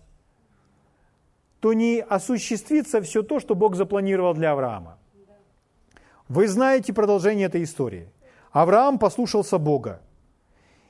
то 1.60 1.74
не 1.74 2.00
осуществится 2.00 3.02
все 3.02 3.22
то, 3.22 3.40
что 3.40 3.54
Бог 3.54 3.76
запланировал 3.76 4.32
для 4.32 4.52
Авраама. 4.52 4.96
Вы 6.32 6.48
знаете 6.48 6.94
продолжение 6.94 7.44
этой 7.44 7.62
истории. 7.62 8.08
Авраам 8.52 8.98
послушался 8.98 9.58
Бога. 9.58 10.00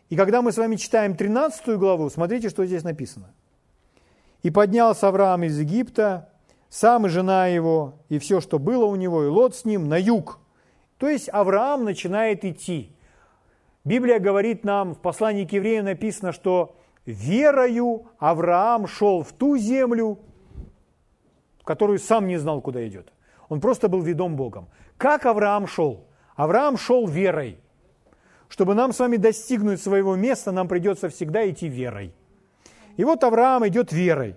И 0.09 0.15
когда 0.15 0.41
мы 0.41 0.53
с 0.53 0.57
вами 0.57 0.77
читаем 0.77 1.17
13 1.17 1.67
главу, 1.79 2.09
смотрите, 2.11 2.49
что 2.49 2.65
здесь 2.65 2.85
написано. 2.85 3.35
«И 4.45 4.51
поднялся 4.51 5.09
Авраам 5.09 5.43
из 5.43 5.59
Египта, 5.59 6.29
сам 6.69 7.07
и 7.07 7.09
жена 7.09 7.49
его, 7.49 7.95
и 8.09 8.21
все, 8.21 8.41
что 8.41 8.61
было 8.61 8.85
у 8.85 8.95
него, 8.95 9.25
и 9.25 9.27
лот 9.27 9.57
с 9.57 9.65
ним, 9.65 9.89
на 9.89 9.99
юг». 9.99 10.39
То 10.97 11.09
есть 11.09 11.29
Авраам 11.29 11.83
начинает 11.83 12.45
идти. 12.45 12.95
Библия 13.83 14.21
говорит 14.21 14.63
нам, 14.63 14.95
в 14.95 15.01
послании 15.01 15.45
к 15.45 15.51
евреям 15.51 15.87
написано, 15.87 16.31
что 16.31 16.77
верою 17.05 18.07
Авраам 18.21 18.87
шел 18.87 19.25
в 19.25 19.33
ту 19.33 19.57
землю, 19.57 20.21
которую 21.65 21.99
сам 21.99 22.29
не 22.29 22.37
знал, 22.37 22.61
куда 22.61 22.87
идет. 22.87 23.13
Он 23.49 23.61
просто 23.61 23.89
был 23.89 24.03
ведом 24.03 24.37
Богом. 24.37 24.69
Как 25.03 25.27
Авраам 25.27 25.67
шел? 25.67 26.07
Авраам 26.37 26.79
шел 26.79 27.09
верой. 27.09 27.59
Чтобы 28.49 28.75
нам 28.75 28.93
с 28.93 29.01
вами 29.01 29.17
достигнуть 29.17 29.83
своего 29.83 30.15
места, 30.15 30.53
нам 30.53 30.69
придется 30.69 31.09
всегда 31.09 31.51
идти 31.51 31.67
верой. 31.67 32.15
И 32.97 33.03
вот 33.03 33.25
Авраам 33.25 33.67
идет 33.67 33.91
верой. 33.91 34.37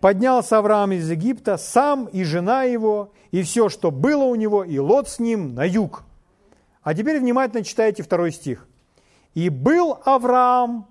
Поднялся 0.00 0.56
Авраам 0.56 0.92
из 0.92 1.10
Египта, 1.10 1.58
сам 1.58 2.06
и 2.06 2.24
жена 2.24 2.62
его, 2.62 3.12
и 3.32 3.42
все, 3.42 3.68
что 3.68 3.90
было 3.90 4.24
у 4.24 4.34
него, 4.34 4.64
и 4.64 4.78
лот 4.78 5.10
с 5.10 5.18
ним 5.18 5.54
на 5.54 5.66
юг. 5.66 6.04
А 6.82 6.94
теперь 6.94 7.20
внимательно 7.20 7.62
читайте 7.62 8.02
второй 8.02 8.32
стих. 8.32 8.66
«И 9.34 9.50
был 9.50 9.98
Авраам 10.06 10.88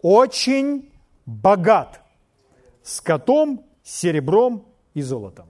очень 0.00 0.92
богат 1.26 2.00
скотом, 2.84 3.64
серебром 3.82 4.64
и 4.94 5.02
золотом. 5.02 5.49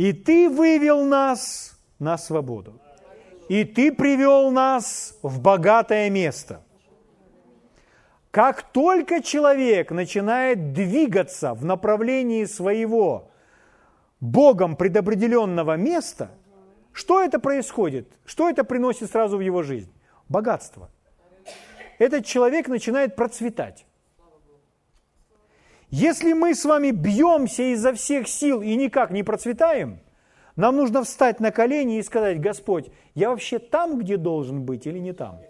И 0.00 0.14
ты 0.14 0.48
вывел 0.48 1.04
нас 1.04 1.78
на 1.98 2.16
свободу. 2.16 2.80
И 3.50 3.64
ты 3.64 3.92
привел 3.92 4.50
нас 4.50 5.14
в 5.20 5.42
богатое 5.42 6.08
место. 6.08 6.62
Как 8.30 8.62
только 8.62 9.22
человек 9.22 9.90
начинает 9.90 10.72
двигаться 10.72 11.52
в 11.52 11.66
направлении 11.66 12.46
своего 12.46 13.30
Богом 14.20 14.74
предопределенного 14.74 15.76
места, 15.76 16.30
что 16.94 17.22
это 17.22 17.38
происходит? 17.38 18.10
Что 18.24 18.48
это 18.48 18.64
приносит 18.64 19.10
сразу 19.10 19.36
в 19.36 19.42
его 19.42 19.62
жизнь? 19.62 19.92
Богатство. 20.30 20.88
Этот 21.98 22.24
человек 22.24 22.68
начинает 22.68 23.16
процветать. 23.16 23.84
Если 25.90 26.34
мы 26.34 26.54
с 26.54 26.64
вами 26.64 26.92
бьемся 26.92 27.64
изо 27.72 27.92
всех 27.92 28.28
сил 28.28 28.62
и 28.62 28.76
никак 28.76 29.10
не 29.10 29.24
процветаем, 29.24 29.98
нам 30.54 30.76
нужно 30.76 31.02
встать 31.02 31.40
на 31.40 31.50
колени 31.50 31.98
и 31.98 32.02
сказать, 32.02 32.40
Господь, 32.40 32.90
я 33.14 33.30
вообще 33.30 33.58
там, 33.58 33.98
где 33.98 34.16
должен 34.16 34.62
быть 34.62 34.86
или 34.86 34.98
не 34.98 35.12
там? 35.12 35.40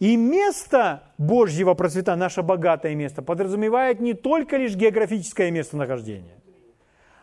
И 0.00 0.16
место 0.16 1.02
Божьего 1.18 1.74
процвета, 1.74 2.16
наше 2.16 2.42
богатое 2.42 2.94
место, 2.94 3.22
подразумевает 3.22 4.00
не 4.00 4.14
только 4.14 4.56
лишь 4.56 4.74
географическое 4.74 5.50
местонахождение, 5.50 6.36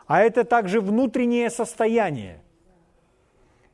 а 0.06 0.22
это 0.22 0.44
также 0.44 0.80
внутреннее 0.80 1.50
состояние. 1.50 2.42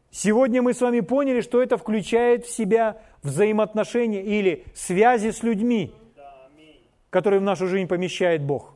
Сегодня 0.10 0.62
мы 0.62 0.74
с 0.74 0.82
вами 0.82 1.02
поняли, 1.02 1.42
что 1.42 1.62
это 1.62 1.78
включает 1.78 2.46
в 2.46 2.50
себя 2.50 2.98
взаимоотношения 3.24 4.24
или 4.24 4.64
связи 4.74 5.32
с 5.32 5.44
людьми– 5.44 5.94
который 7.10 7.40
в 7.40 7.44
нашу 7.44 7.68
жизнь 7.68 7.88
помещает 7.88 8.44
Бог, 8.44 8.76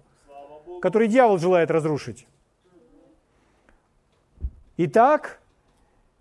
который 0.82 1.08
дьявол 1.08 1.38
желает 1.38 1.72
разрушить. 1.72 2.28
Итак, 4.78 5.42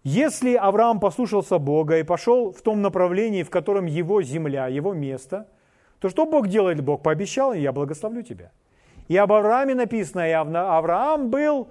если 0.03 0.55
Авраам 0.55 1.01
послушался 1.01 1.59
Бога 1.59 1.99
и 1.99 2.03
пошел 2.03 2.53
в 2.53 2.63
том 2.63 2.83
направлении, 2.83 3.43
в 3.43 3.51
котором 3.51 3.87
его 3.87 4.23
земля, 4.23 4.67
его 4.67 4.93
место, 4.93 5.47
то 5.99 6.09
что 6.09 6.27
Бог 6.27 6.49
делает? 6.49 6.83
Бог 6.83 7.03
пообещал, 7.03 7.53
я 7.53 7.73
благословлю 7.73 8.23
тебя. 8.23 8.51
И 9.09 9.17
об 9.17 9.33
Аврааме 9.33 9.75
написано, 9.75 10.29
и 10.29 10.33
Авраам 10.33 11.31
был 11.31 11.69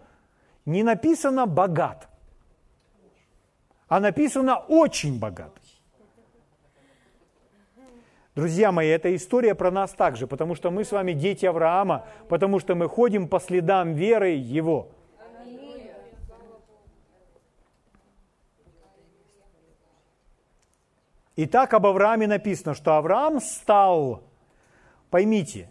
не 0.66 0.84
написано 0.84 1.48
богат, 1.48 2.08
а 3.88 4.00
написано 4.00 4.58
очень 4.68 5.20
богат. 5.20 5.52
Друзья 8.40 8.72
мои, 8.72 8.88
эта 8.88 9.14
история 9.18 9.54
про 9.54 9.70
нас 9.70 9.92
также, 9.92 10.26
потому 10.26 10.56
что 10.56 10.72
мы 10.72 10.86
с 10.86 10.94
вами 10.94 11.12
дети 11.12 11.46
Авраама, 11.46 12.06
потому 12.30 12.60
что 12.60 12.74
мы 12.74 12.88
ходим 12.88 13.28
по 13.28 13.38
следам 13.38 13.96
веры 13.96 14.30
Его. 14.30 14.88
Итак, 21.36 21.74
об 21.74 21.86
Аврааме 21.86 22.28
написано, 22.28 22.76
что 22.76 22.96
Авраам 22.96 23.42
стал, 23.42 24.24
поймите, 25.10 25.70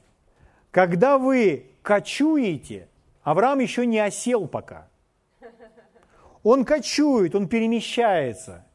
когда 0.70 1.16
вы 1.16 1.70
кочуете, 1.80 2.88
Авраам 3.22 3.60
еще 3.60 3.86
не 3.86 3.98
осел 3.98 4.46
пока. 4.46 4.88
Он 6.42 6.66
кочует, 6.66 7.34
он 7.34 7.48
перемещается. 7.48 8.66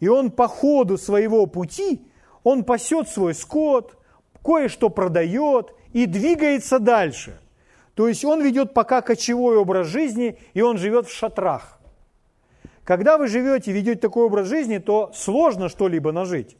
И 0.00 0.08
он 0.08 0.30
по 0.30 0.48
ходу 0.48 0.96
своего 0.96 1.44
пути 1.44 2.06
он 2.44 2.64
пасет 2.64 3.08
свой 3.08 3.34
скот, 3.34 3.96
кое-что 4.44 4.90
продает 4.90 5.74
и 5.92 6.06
двигается 6.06 6.78
дальше. 6.78 7.38
То 7.94 8.08
есть 8.08 8.24
он 8.24 8.42
ведет 8.42 8.72
пока 8.74 9.02
кочевой 9.02 9.56
образ 9.56 9.86
жизни, 9.86 10.38
и 10.54 10.62
он 10.62 10.78
живет 10.78 11.06
в 11.06 11.12
шатрах. 11.12 11.78
Когда 12.84 13.18
вы 13.18 13.28
живете, 13.28 13.70
ведете 13.72 14.00
такой 14.00 14.24
образ 14.24 14.48
жизни, 14.48 14.78
то 14.78 15.12
сложно 15.14 15.68
что-либо 15.68 16.10
нажить. 16.10 16.56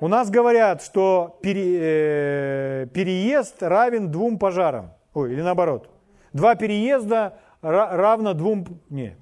У 0.00 0.08
нас 0.08 0.30
говорят, 0.30 0.82
что 0.82 1.38
пере, 1.42 1.78
э, 1.80 2.86
переезд 2.92 3.62
равен 3.62 4.10
двум 4.10 4.38
пожарам. 4.38 4.94
Ой, 5.14 5.32
или 5.32 5.42
наоборот. 5.42 5.88
Два 6.32 6.54
переезда 6.56 7.38
равно 7.60 8.34
двум... 8.34 8.66
Не, 8.90 9.16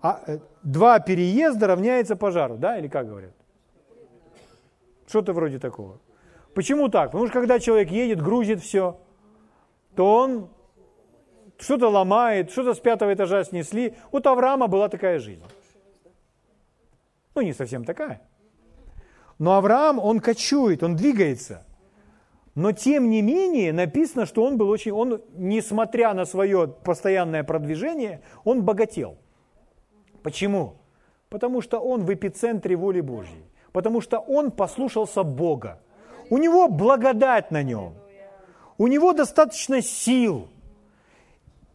а, 0.00 0.22
э, 0.26 0.38
два 0.62 1.00
переезда 1.00 1.66
равняется 1.66 2.16
пожару, 2.16 2.56
да, 2.56 2.78
или 2.78 2.88
как 2.88 3.08
говорят? 3.08 3.32
Что-то 5.06 5.32
вроде 5.32 5.58
такого. 5.58 5.98
Почему 6.54 6.88
так? 6.88 7.10
Потому 7.10 7.26
что 7.26 7.34
когда 7.38 7.58
человек 7.58 7.90
едет, 7.90 8.22
грузит 8.22 8.60
все, 8.60 9.00
то 9.96 10.14
он 10.14 10.48
что-то 11.58 11.88
ломает, 11.88 12.50
что-то 12.50 12.74
с 12.74 12.80
пятого 12.80 13.12
этажа 13.12 13.44
снесли. 13.44 13.94
У 14.12 14.18
Авраама 14.18 14.68
была 14.68 14.88
такая 14.88 15.18
жизнь. 15.18 15.42
Ну, 17.34 17.42
не 17.42 17.52
совсем 17.52 17.84
такая. 17.84 18.22
Но 19.38 19.54
Авраам, 19.54 19.98
он 19.98 20.20
кочует, 20.20 20.82
он 20.82 20.96
двигается. 20.96 21.64
Но 22.54 22.72
тем 22.72 23.08
не 23.08 23.22
менее 23.22 23.72
написано, 23.72 24.26
что 24.26 24.44
он 24.44 24.58
был 24.58 24.68
очень, 24.68 24.90
он, 24.90 25.22
несмотря 25.34 26.12
на 26.14 26.24
свое 26.24 26.66
постоянное 26.66 27.44
продвижение, 27.44 28.22
он 28.42 28.62
богател. 28.62 29.18
Почему? 30.22 30.76
Потому 31.28 31.60
что 31.60 31.78
он 31.78 32.04
в 32.04 32.12
эпицентре 32.12 32.76
воли 32.76 33.00
Божьей. 33.00 33.44
Потому 33.72 34.00
что 34.00 34.18
он 34.18 34.50
послушался 34.50 35.22
Бога. 35.22 35.80
У 36.30 36.38
него 36.38 36.68
благодать 36.68 37.50
на 37.50 37.62
нем. 37.62 37.94
У 38.76 38.86
него 38.86 39.12
достаточно 39.12 39.82
сил 39.82 40.48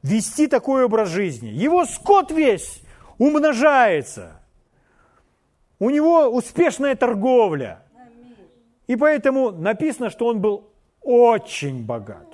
вести 0.02 0.48
такой 0.48 0.86
образ 0.86 1.10
жизни. 1.10 1.48
Его 1.48 1.86
скот 1.86 2.32
весь 2.32 2.82
умножается. 3.18 4.40
У 5.80 5.90
него 5.90 6.28
успешная 6.28 6.96
торговля. 6.96 7.84
И 8.88 8.96
поэтому 8.96 9.52
написано, 9.52 10.10
что 10.10 10.28
он 10.28 10.40
был 10.40 10.70
очень 11.02 11.86
богат. 11.86 12.28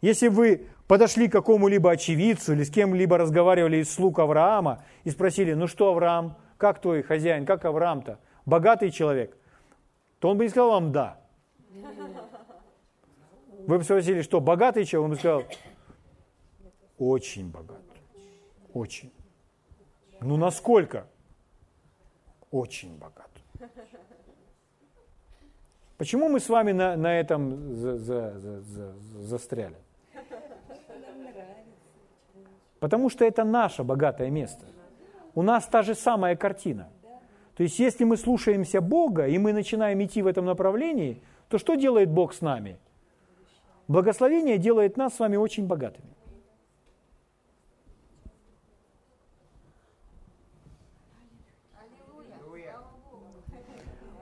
Если 0.00 0.28
вы 0.28 0.66
подошли 0.92 1.26
к 1.26 1.32
какому-либо 1.32 1.90
очевидцу 1.90 2.52
или 2.52 2.64
с 2.64 2.70
кем-либо 2.70 3.16
разговаривали 3.16 3.78
из 3.78 3.90
слуг 3.90 4.18
Авраама 4.18 4.84
и 5.04 5.10
спросили, 5.10 5.54
ну 5.54 5.66
что, 5.66 5.88
Авраам, 5.88 6.36
как 6.58 6.82
твой 6.82 7.02
хозяин, 7.02 7.46
как 7.46 7.64
Авраам-то, 7.64 8.18
богатый 8.44 8.90
человек, 8.90 9.34
то 10.18 10.28
он 10.28 10.36
бы 10.36 10.44
не 10.44 10.50
сказал 10.50 10.72
вам 10.72 10.92
«да». 10.92 11.18
Вы 13.66 13.78
бы 13.78 13.84
спросили, 13.84 14.20
что, 14.20 14.42
богатый 14.42 14.84
человек? 14.84 15.04
Он 15.04 15.10
бы 15.12 15.16
сказал, 15.16 15.44
очень 16.98 17.50
богат, 17.50 17.80
очень. 18.74 19.10
Ну, 20.20 20.36
насколько? 20.36 21.06
Очень 22.50 22.98
богат. 22.98 23.30
Почему 25.96 26.28
мы 26.28 26.38
с 26.38 26.50
вами 26.50 26.72
на, 26.72 26.96
на 26.98 27.18
этом 27.18 27.76
за, 27.76 27.96
за, 27.96 28.38
за, 28.38 28.60
за, 28.60 28.94
застряли? 29.22 29.78
Потому 32.82 33.10
что 33.10 33.24
это 33.24 33.44
наше 33.44 33.84
богатое 33.84 34.28
место. 34.28 34.66
У 35.36 35.42
нас 35.42 35.66
та 35.66 35.82
же 35.82 35.94
самая 35.94 36.34
картина. 36.34 36.88
То 37.54 37.62
есть, 37.62 37.78
если 37.78 38.02
мы 38.02 38.16
слушаемся 38.16 38.80
Бога, 38.80 39.28
и 39.28 39.38
мы 39.38 39.52
начинаем 39.52 40.02
идти 40.02 40.20
в 40.20 40.26
этом 40.26 40.46
направлении, 40.46 41.22
то 41.48 41.58
что 41.58 41.76
делает 41.76 42.10
Бог 42.10 42.34
с 42.34 42.40
нами? 42.40 42.80
Благословение 43.86 44.58
делает 44.58 44.96
нас 44.96 45.14
с 45.14 45.20
вами 45.20 45.36
очень 45.36 45.68
богатыми. 45.68 46.08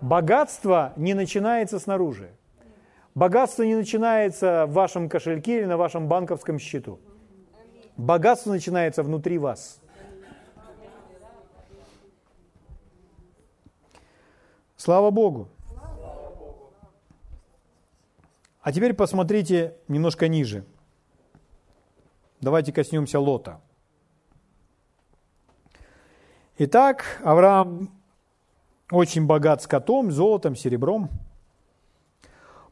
Богатство 0.03 0.93
не 0.97 1.15
начинается 1.15 1.79
снаружи. 1.79 2.29
Богатство 3.15 3.63
не 3.63 3.75
начинается 3.75 4.67
в 4.67 4.73
вашем 4.73 5.09
кошельке 5.09 5.61
или 5.61 5.65
на 5.65 5.79
вашем 5.79 6.09
банковском 6.09 6.59
счету. 6.59 7.01
Богатство 8.01 8.51
начинается 8.51 9.03
внутри 9.03 9.36
вас. 9.36 9.78
Слава 14.78 15.11
Богу. 15.11 15.48
А 18.62 18.72
теперь 18.72 18.94
посмотрите 18.94 19.76
немножко 19.86 20.28
ниже. 20.28 20.64
Давайте 22.40 22.72
коснемся 22.72 23.20
Лота. 23.20 23.61
Итак, 26.57 27.20
Авраам 27.22 27.90
очень 28.90 29.26
богат 29.26 29.62
скотом, 29.62 30.11
золотом, 30.11 30.57
серебром. 30.57 31.11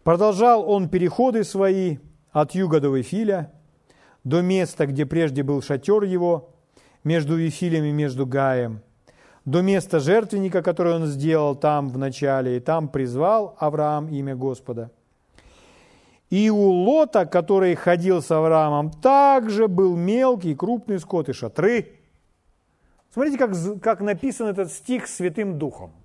Продолжал 0.04 0.66
он 0.66 0.88
переходы 0.88 1.44
свои 1.44 1.98
от 2.32 2.54
юга 2.54 2.80
до 2.80 2.96
Вифиля, 2.96 3.52
до 4.24 4.42
места, 4.42 4.86
где 4.86 5.06
прежде 5.06 5.42
был 5.42 5.62
шатер 5.62 6.02
его, 6.02 6.50
между 7.04 7.36
Вифилем 7.36 7.84
и 7.84 7.92
между 7.92 8.26
Гаем, 8.26 8.82
до 9.44 9.62
места 9.62 10.00
жертвенника, 10.00 10.62
который 10.62 10.94
он 10.94 11.06
сделал 11.06 11.54
там 11.54 11.88
в 11.88 11.98
начале, 11.98 12.56
и 12.56 12.60
там 12.60 12.88
призвал 12.88 13.56
Авраам 13.58 14.08
имя 14.08 14.36
Господа. 14.36 14.90
И 16.28 16.50
у 16.50 16.68
Лота, 16.68 17.24
который 17.24 17.74
ходил 17.74 18.20
с 18.20 18.30
Авраамом, 18.30 18.90
также 18.90 19.66
был 19.66 19.96
мелкий 19.96 20.54
крупный 20.54 20.98
скот 20.98 21.30
и 21.30 21.32
шатры. 21.32 21.92
Смотрите, 23.10 23.38
как, 23.38 23.52
как 23.80 24.00
написан 24.00 24.48
этот 24.48 24.70
стих 24.70 25.06
Святым 25.06 25.58
Духом– 25.58 25.92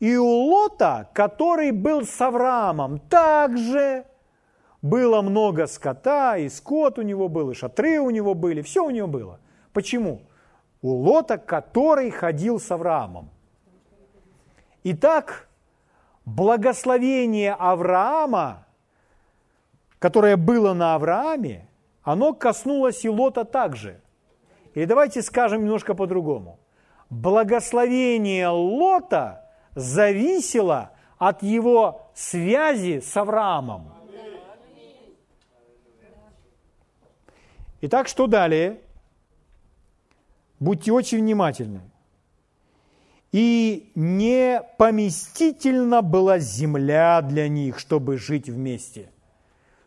и 0.00 0.16
у 0.16 0.26
Лота, 0.26 1.08
который 1.14 1.70
был 1.70 2.04
с 2.04 2.20
Авраамом, 2.20 2.98
также 2.98 4.04
было 4.88 5.22
много 5.22 5.66
скота, 5.66 6.36
и 6.36 6.48
скот 6.48 6.98
у 6.98 7.02
него 7.02 7.28
был, 7.28 7.50
и 7.50 7.54
шатры 7.54 7.98
у 8.00 8.10
него 8.10 8.34
были, 8.34 8.62
все 8.62 8.84
у 8.84 8.90
него 8.90 9.08
было. 9.08 9.40
Почему? 9.72 10.22
У 10.82 10.90
Лота, 10.90 11.38
который 11.38 12.10
ходил 12.10 12.60
с 12.60 12.70
Авраамом. 12.70 13.30
Итак, 14.84 15.48
благословение 16.24 17.54
Авраама, 17.54 18.66
которое 19.98 20.36
было 20.36 20.74
на 20.74 20.94
Аврааме, 20.94 21.68
оно 22.02 22.32
коснулось 22.32 23.04
и 23.04 23.08
Лота 23.08 23.44
также. 23.44 24.00
И 24.74 24.84
давайте 24.86 25.22
скажем 25.22 25.62
немножко 25.62 25.94
по-другому. 25.94 26.58
Благословение 27.10 28.48
Лота– 28.48 29.42
зависело 29.76 30.90
от 31.18 31.42
его 31.42 32.10
связи 32.14 33.00
с 33.00 33.16
Авраамом. 33.16 33.92
Итак, 37.86 38.08
что 38.08 38.26
далее? 38.26 38.80
Будьте 40.60 40.92
очень 40.92 41.18
внимательны. 41.18 41.80
И 43.32 43.90
не 43.94 44.62
поместительно 44.78 46.02
была 46.02 46.38
земля 46.38 47.20
для 47.22 47.48
них, 47.48 47.78
чтобы 47.78 48.16
жить 48.16 48.48
вместе. 48.48 49.10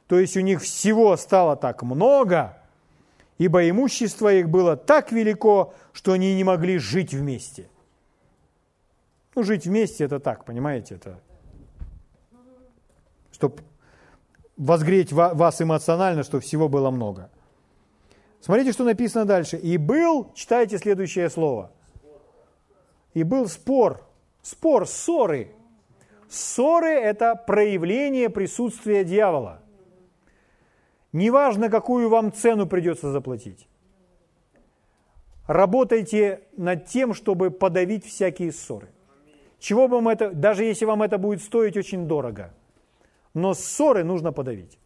То 0.08 0.20
есть 0.20 0.38
у 0.38 0.41
них 0.41 0.62
всего 0.62 1.16
стало 1.18 1.56
так 1.56 1.82
много, 1.84 2.58
ибо 3.38 3.68
имущество 3.70 4.34
их 4.34 4.50
было 4.50 4.76
так 4.76 5.12
велико, 5.12 5.74
что 5.93 6.12
они 6.14 6.36
не 6.36 6.43
могли 6.43 6.78
жить 6.78 7.14
вместе– 7.14 7.70
ну, 9.39 9.43
жить 9.43 9.66
вместе 9.66 10.04
это 10.04 10.20
так, 10.20 10.43
понимаете, 10.43 10.95
это 10.95 11.18
чтобы 13.32 13.64
возгреть 14.58 15.14
вас 15.14 15.62
эмоционально, 15.62 16.24
что 16.24 16.41
всего 16.41 16.68
было 16.68 16.91
много. 16.91 17.30
Смотрите, 18.39 18.71
что 18.71 18.83
написано 18.83 19.25
дальше. 19.25 19.57
И 19.57 19.77
был, 19.77 20.31
читайте 20.33 20.77
следующее 20.77 21.29
слово. 21.29 21.71
И 23.13 23.23
был 23.23 23.47
спор. 23.47 24.05
Спор, 24.41 24.87
ссоры. 24.87 25.51
Ссоры– 26.29 26.89
это 26.89 27.35
проявление 27.35 28.29
присутствия 28.29 29.03
дьявола. 29.03 29.61
Неважно, 31.11 31.69
какую 31.69 32.09
вам 32.09 32.31
цену 32.31 32.67
придется 32.67 33.11
заплатить. 33.11 33.67
Работайте 35.47 36.41
над 36.55 36.85
тем, 36.85 37.15
чтобы 37.15 37.49
подавить 37.49 38.05
всякие 38.05 38.51
ссоры. 38.51 38.89
Чего 39.57 39.87
бы 39.87 39.95
вам 39.95 40.07
это, 40.07 40.31
даже 40.31 40.63
если 40.63 40.85
вам 40.85 41.01
это 41.01 41.17
будет 41.17 41.41
стоить 41.41 41.75
очень 41.75 42.07
дорого. 42.07 42.53
Но 43.33 43.53
ссоры 43.53 44.03
нужно 44.03 44.31
подавить. 44.31 44.78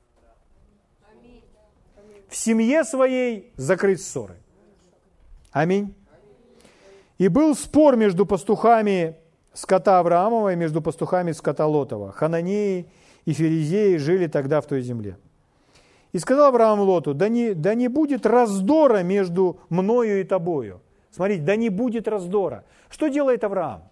В 2.34 2.36
семье 2.36 2.84
своей 2.84 3.54
закрыть 3.58 4.02
ссоры. 4.02 4.34
Аминь. 5.52 5.94
И 7.20 7.28
был 7.28 7.54
спор 7.54 7.96
между 7.96 8.26
пастухами 8.26 9.18
скота 9.54 10.00
Авраамова 10.00 10.54
и 10.54 10.56
между 10.56 10.82
пастухами 10.82 11.32
скота 11.32 11.68
Лотова. 11.68 12.12
Хананеи 12.12 12.88
и 13.26 13.34
Ферезеи 13.34 13.98
жили 13.98 14.26
тогда 14.26 14.62
в 14.62 14.66
той 14.66 14.82
земле. 14.82 15.16
И 16.12 16.18
сказал 16.18 16.48
Авраам 16.48 16.80
Лоту, 16.80 17.14
да 17.14 17.30
не, 17.30 17.54
да 17.54 17.76
не 17.76 17.88
будет 17.88 18.26
раздора 18.26 19.04
между 19.04 19.60
мною 19.70 20.20
и 20.20 20.24
тобою. 20.24 20.82
Смотрите, 21.12 21.44
да 21.44 21.56
не 21.56 21.70
будет 21.70 22.08
раздора. 22.08 22.64
Что 22.90 23.10
делает 23.10 23.44
Авраам? 23.44 23.84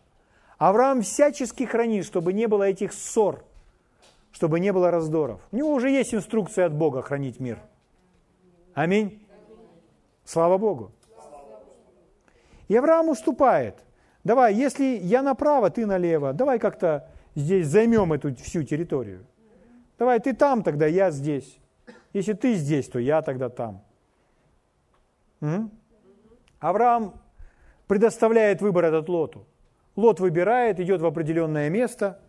Авраам 0.58 1.04
всячески 1.04 1.66
хранит, 1.66 2.08
чтобы 2.08 2.34
не 2.34 2.48
было 2.48 2.64
этих 2.64 2.92
ссор, 2.94 3.46
чтобы 4.32 4.60
не 4.60 4.74
было 4.74 4.90
раздоров. 4.90 5.42
У 5.52 5.58
него 5.58 5.72
уже 5.72 5.92
есть 5.92 6.16
инструкция 6.16 6.66
от 6.66 6.74
Бога 6.74 7.04
хранить 7.04 7.40
мир. 7.40 7.60
Аминь. 8.74 9.26
Слава 10.24 10.58
Богу. 10.58 10.92
И 12.68 12.76
Авраам 12.76 13.10
уступает. 13.10 13.84
Давай, 14.24 14.54
если 14.54 15.00
я 15.02 15.22
направо, 15.22 15.70
ты 15.70 15.86
налево, 15.86 16.32
давай 16.32 16.60
как-то 16.60 17.10
здесь 17.36 17.68
займем 17.68 18.14
эту 18.14 18.34
всю 18.36 18.64
территорию. 18.64 19.26
Давай, 19.98 20.20
ты 20.20 20.34
там, 20.34 20.64
тогда 20.64 20.86
я 20.86 21.12
здесь. 21.12 21.60
Если 22.14 22.34
ты 22.34 22.54
здесь, 22.56 22.88
то 22.88 23.00
я 23.00 23.22
тогда 23.22 23.50
там. 23.50 23.84
М? 25.42 25.72
Авраам 26.60 27.20
предоставляет 27.88 28.62
выбор 28.62 28.86
этот 28.86 29.10
Лоту. 29.10 29.46
Лот 29.96 30.20
выбирает, 30.20 30.80
идет 30.80 31.02
в 31.02 31.06
определенное 31.06 31.70
место. 31.70 32.20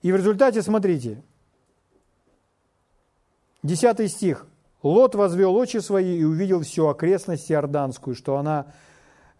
И 0.00 0.10
в 0.10 0.16
результате, 0.16 0.62
смотрите, 0.62 1.22
10 3.62 4.10
стих. 4.10 4.46
Лот 4.82 5.14
возвел 5.14 5.54
очи 5.54 5.76
свои 5.76 6.18
и 6.18 6.24
увидел 6.24 6.62
всю 6.62 6.88
окрестность 6.88 7.52
Иорданскую, 7.52 8.16
что 8.16 8.36
она 8.36 8.66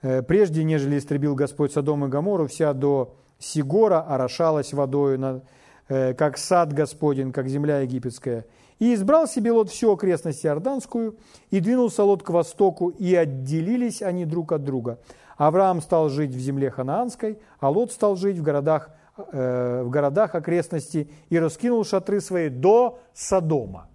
э, 0.00 0.22
прежде, 0.22 0.62
нежели 0.62 0.98
истребил 0.98 1.34
Господь 1.34 1.72
Содом 1.72 2.04
и 2.04 2.08
Гамору, 2.08 2.46
вся 2.46 2.72
до 2.72 3.16
Сигора 3.40 4.00
орошалась 4.00 4.72
водою. 4.72 5.42
э, 5.88 6.14
как 6.14 6.38
сад 6.38 6.72
Господень, 6.72 7.32
как 7.32 7.48
земля 7.48 7.80
египетская. 7.80 8.46
И 8.78 8.94
избрал 8.94 9.26
себе 9.26 9.50
Лот 9.50 9.70
всю 9.70 9.92
окрестность 9.92 10.46
Иорданскую, 10.46 11.16
и 11.50 11.58
двинулся 11.58 12.04
Лот 12.04 12.22
к 12.22 12.30
востоку, 12.30 12.90
и 12.90 13.12
отделились 13.16 14.02
они 14.02 14.24
друг 14.24 14.52
от 14.52 14.62
друга. 14.62 15.00
Авраам 15.36 15.80
стал 15.80 16.08
жить 16.08 16.30
в 16.30 16.38
земле 16.38 16.70
ханаанской, 16.70 17.40
а 17.58 17.70
Лот 17.70 17.90
стал 17.90 18.14
жить 18.14 18.38
в 18.38 18.42
городах, 18.42 18.90
э, 19.32 19.82
в 19.82 19.90
городах 19.90 20.36
окрестности 20.36 21.10
и 21.28 21.38
раскинул 21.40 21.84
шатры 21.84 22.20
свои 22.20 22.48
до 22.48 23.00
Содома. 23.12 23.88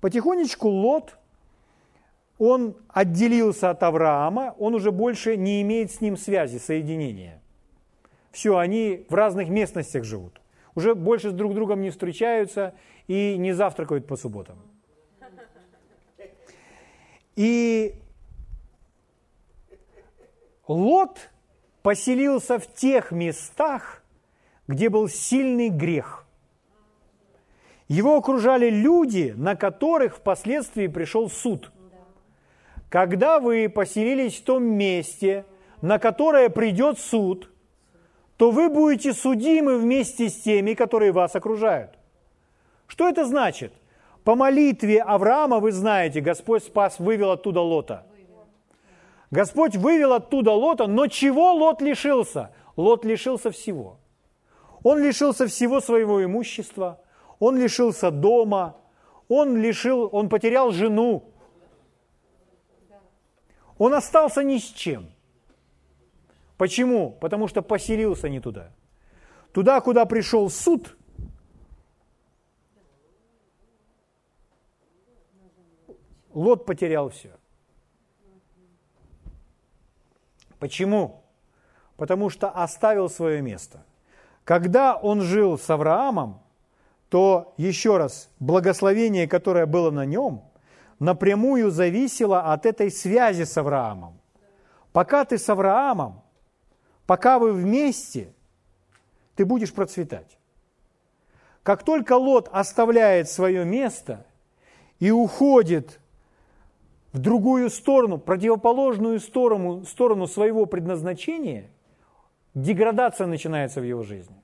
Потихонечку 0.00 0.68
Лот, 0.68 1.16
он 2.38 2.76
отделился 2.88 3.70
от 3.70 3.82
Авраама, 3.82 4.54
он 4.58 4.74
уже 4.74 4.92
больше 4.92 5.36
не 5.36 5.60
имеет 5.62 5.92
с 5.92 6.00
ним 6.00 6.16
связи, 6.16 6.58
соединения. 6.58 7.42
Все, 8.30 8.56
они 8.56 9.04
в 9.08 9.14
разных 9.14 9.48
местностях 9.48 10.04
живут. 10.04 10.40
Уже 10.74 10.94
больше 10.94 11.30
с 11.30 11.32
друг 11.32 11.54
другом 11.54 11.82
не 11.82 11.90
встречаются 11.90 12.74
и 13.08 13.36
не 13.36 13.52
завтракают 13.52 14.06
по 14.06 14.16
субботам. 14.16 14.56
И 17.36 17.94
Лот 20.66 21.30
поселился 21.82 22.58
в 22.58 22.72
тех 22.72 23.10
местах, 23.12 24.02
где 24.68 24.88
был 24.88 25.08
сильный 25.08 25.68
грех. 25.68 26.24
Его 27.90 28.16
окружали 28.16 28.70
люди, 28.70 29.34
на 29.36 29.56
которых 29.56 30.18
впоследствии 30.18 30.86
пришел 30.86 31.28
суд. 31.28 31.72
Когда 32.88 33.40
вы 33.40 33.68
поселились 33.68 34.36
в 34.38 34.44
том 34.44 34.62
месте, 34.62 35.44
на 35.82 35.98
которое 35.98 36.50
придет 36.50 37.00
суд, 37.00 37.50
то 38.36 38.52
вы 38.52 38.68
будете 38.68 39.12
судимы 39.12 39.76
вместе 39.76 40.28
с 40.28 40.40
теми, 40.40 40.74
которые 40.74 41.10
вас 41.10 41.34
окружают. 41.34 41.98
Что 42.86 43.08
это 43.08 43.24
значит? 43.24 43.72
По 44.22 44.36
молитве 44.36 45.02
Авраама, 45.02 45.58
вы 45.58 45.72
знаете, 45.72 46.20
Господь 46.20 46.62
спас, 46.62 47.00
вывел 47.00 47.32
оттуда 47.32 47.60
Лота. 47.60 48.06
Господь 49.32 49.74
вывел 49.74 50.12
оттуда 50.12 50.52
Лота, 50.52 50.86
но 50.86 51.08
чего 51.08 51.52
Лот 51.54 51.82
лишился? 51.82 52.52
Лот 52.76 53.04
лишился 53.04 53.50
всего. 53.50 53.98
Он 54.84 55.02
лишился 55.02 55.48
всего 55.48 55.80
своего 55.80 56.22
имущества, 56.22 57.00
он 57.40 57.56
лишился 57.56 58.12
дома, 58.12 58.76
он, 59.28 59.56
лишил, 59.56 60.08
он 60.12 60.28
потерял 60.28 60.70
жену. 60.70 61.24
Он 63.78 63.94
остался 63.94 64.44
ни 64.44 64.58
с 64.58 64.64
чем. 64.64 65.10
Почему? 66.58 67.12
Потому 67.20 67.48
что 67.48 67.62
поселился 67.62 68.28
не 68.28 68.40
туда. 68.40 68.70
Туда, 69.52 69.80
куда 69.80 70.04
пришел 70.04 70.48
суд, 70.50 70.96
Лот 76.32 76.64
потерял 76.64 77.08
все. 77.08 77.36
Почему? 80.60 81.24
Потому 81.96 82.30
что 82.30 82.50
оставил 82.50 83.08
свое 83.08 83.42
место. 83.42 83.84
Когда 84.44 84.94
он 84.94 85.22
жил 85.22 85.58
с 85.58 85.68
Авраамом, 85.68 86.40
то, 87.10 87.54
еще 87.56 87.98
раз, 87.98 88.30
благословение, 88.38 89.26
которое 89.26 89.66
было 89.66 89.90
на 89.90 90.06
нем, 90.06 90.44
напрямую 91.00 91.70
зависело 91.72 92.52
от 92.52 92.64
этой 92.64 92.90
связи 92.90 93.42
с 93.42 93.58
Авраамом. 93.58 94.18
Пока 94.92 95.24
ты 95.24 95.36
с 95.36 95.48
Авраамом, 95.48 96.22
пока 97.06 97.40
вы 97.40 97.52
вместе, 97.52 98.32
ты 99.34 99.44
будешь 99.44 99.72
процветать. 99.72 100.38
Как 101.64 101.82
только 101.82 102.12
Лот 102.16 102.48
оставляет 102.52 103.28
свое 103.28 103.64
место 103.64 104.24
и 105.00 105.10
уходит 105.10 105.98
в 107.12 107.18
другую 107.18 107.70
сторону, 107.70 108.18
противоположную 108.18 109.18
сторону, 109.18 109.84
сторону 109.84 110.28
своего 110.28 110.64
предназначения, 110.64 111.70
деградация 112.54 113.26
начинается 113.26 113.80
в 113.80 113.84
его 113.84 114.04
жизни. 114.04 114.39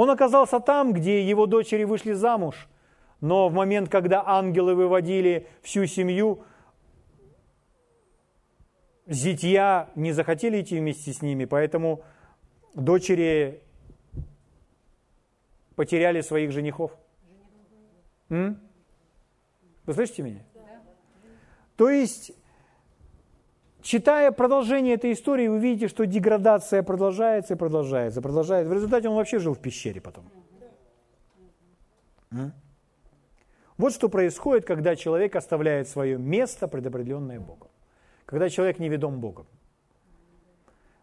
Он 0.00 0.08
оказался 0.08 0.60
там, 0.60 0.94
где 0.94 1.22
его 1.22 1.44
дочери 1.44 1.84
вышли 1.84 2.14
замуж, 2.14 2.70
но 3.20 3.50
в 3.50 3.52
момент, 3.52 3.90
когда 3.90 4.26
ангелы 4.26 4.74
выводили 4.74 5.46
всю 5.60 5.84
семью, 5.84 6.42
зятья 9.06 9.90
не 9.96 10.12
захотели 10.12 10.62
идти 10.62 10.78
вместе 10.78 11.12
с 11.12 11.20
ними, 11.20 11.44
поэтому 11.44 12.02
дочери 12.72 13.62
потеряли 15.76 16.22
своих 16.22 16.50
женихов. 16.50 16.96
М? 18.30 18.58
Вы 19.84 19.92
слышите 19.92 20.22
меня? 20.22 20.42
То 21.76 21.90
есть, 21.90 22.32
читая 23.82 24.32
продолжение 24.32 24.94
этой 24.94 25.12
истории, 25.12 25.48
вы 25.48 25.58
видите, 25.58 25.88
что 25.88 26.06
деградация 26.06 26.82
продолжается 26.82 27.54
и 27.54 27.56
продолжается, 27.56 28.22
продолжается. 28.22 28.70
В 28.70 28.74
результате 28.74 29.08
он 29.08 29.16
вообще 29.16 29.38
жил 29.38 29.54
в 29.54 29.60
пещере 29.60 30.00
потом. 30.00 30.24
Вот 33.76 33.94
что 33.94 34.08
происходит, 34.08 34.66
когда 34.66 34.94
человек 34.94 35.36
оставляет 35.36 35.88
свое 35.88 36.18
место, 36.18 36.68
предопределенное 36.68 37.40
Богом. 37.40 37.68
Когда 38.26 38.50
человек 38.50 38.78
не 38.78 38.88
ведом 38.88 39.20
Богом. 39.20 39.46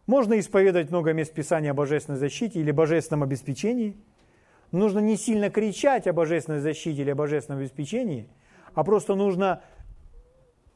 Можно 0.06 0.40
исповедовать 0.40 0.90
много 0.90 1.12
мест 1.12 1.34
Писания 1.34 1.72
о 1.72 1.74
божественной 1.74 2.18
защите 2.18 2.60
или 2.60 2.72
божественном 2.72 3.24
обеспечении. 3.24 3.98
Нужно 4.72 5.00
не 5.00 5.18
сильно 5.18 5.50
кричать 5.50 6.08
о 6.08 6.14
божественной 6.14 6.60
защите 6.60 7.02
или 7.02 7.10
о 7.10 7.16
божественном 7.16 7.62
обеспечении, 7.62 8.30
а 8.74 8.84
просто 8.84 9.16
нужно 9.16 9.62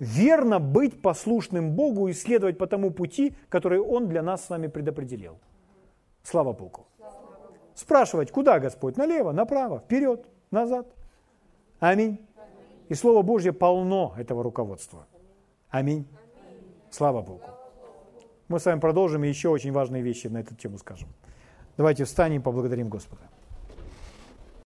верно 0.02 0.60
быть 0.60 1.00
послушным 1.00 1.76
Богу 1.76 2.08
и 2.08 2.14
следовать 2.14 2.58
по 2.58 2.66
тому 2.66 2.90
пути, 2.90 3.36
который 3.50 3.80
Он 3.80 4.08
для 4.10 4.24
нас 4.24 4.46
с 4.46 4.50
вами 4.50 4.66
предопределил. 4.68 5.38
Слава 6.24 6.54
Богу. 6.54 6.88
Спрашивать, 7.76 8.32
куда 8.32 8.60
Господь? 8.60 8.98
Налево, 8.98 9.32
направо, 9.32 9.80
вперед, 9.80 10.26
назад. 10.50 10.88
Аминь. 11.80 12.18
И 12.90 12.96
Слово 12.96 13.22
Божье 13.22 13.54
полно 13.54 14.16
этого 14.18 14.44
руководства. 14.44 15.06
Аминь. 15.70 16.08
Слава 16.90 17.22
Богу. 17.22 17.44
Мы 18.48 18.60
с 18.60 18.66
вами 18.66 18.80
продолжим 18.80 19.24
и 19.24 19.30
еще 19.30 19.50
очень 19.50 19.72
важные 19.72 20.02
вещи 20.02 20.28
на 20.28 20.40
эту 20.40 20.56
тему 20.56 20.80
скажем. 20.80 21.10
Давайте 21.78 22.06
встанем 22.06 22.42
и 22.42 22.44
поблагодарим 22.44 22.90
Господа. 22.90 23.22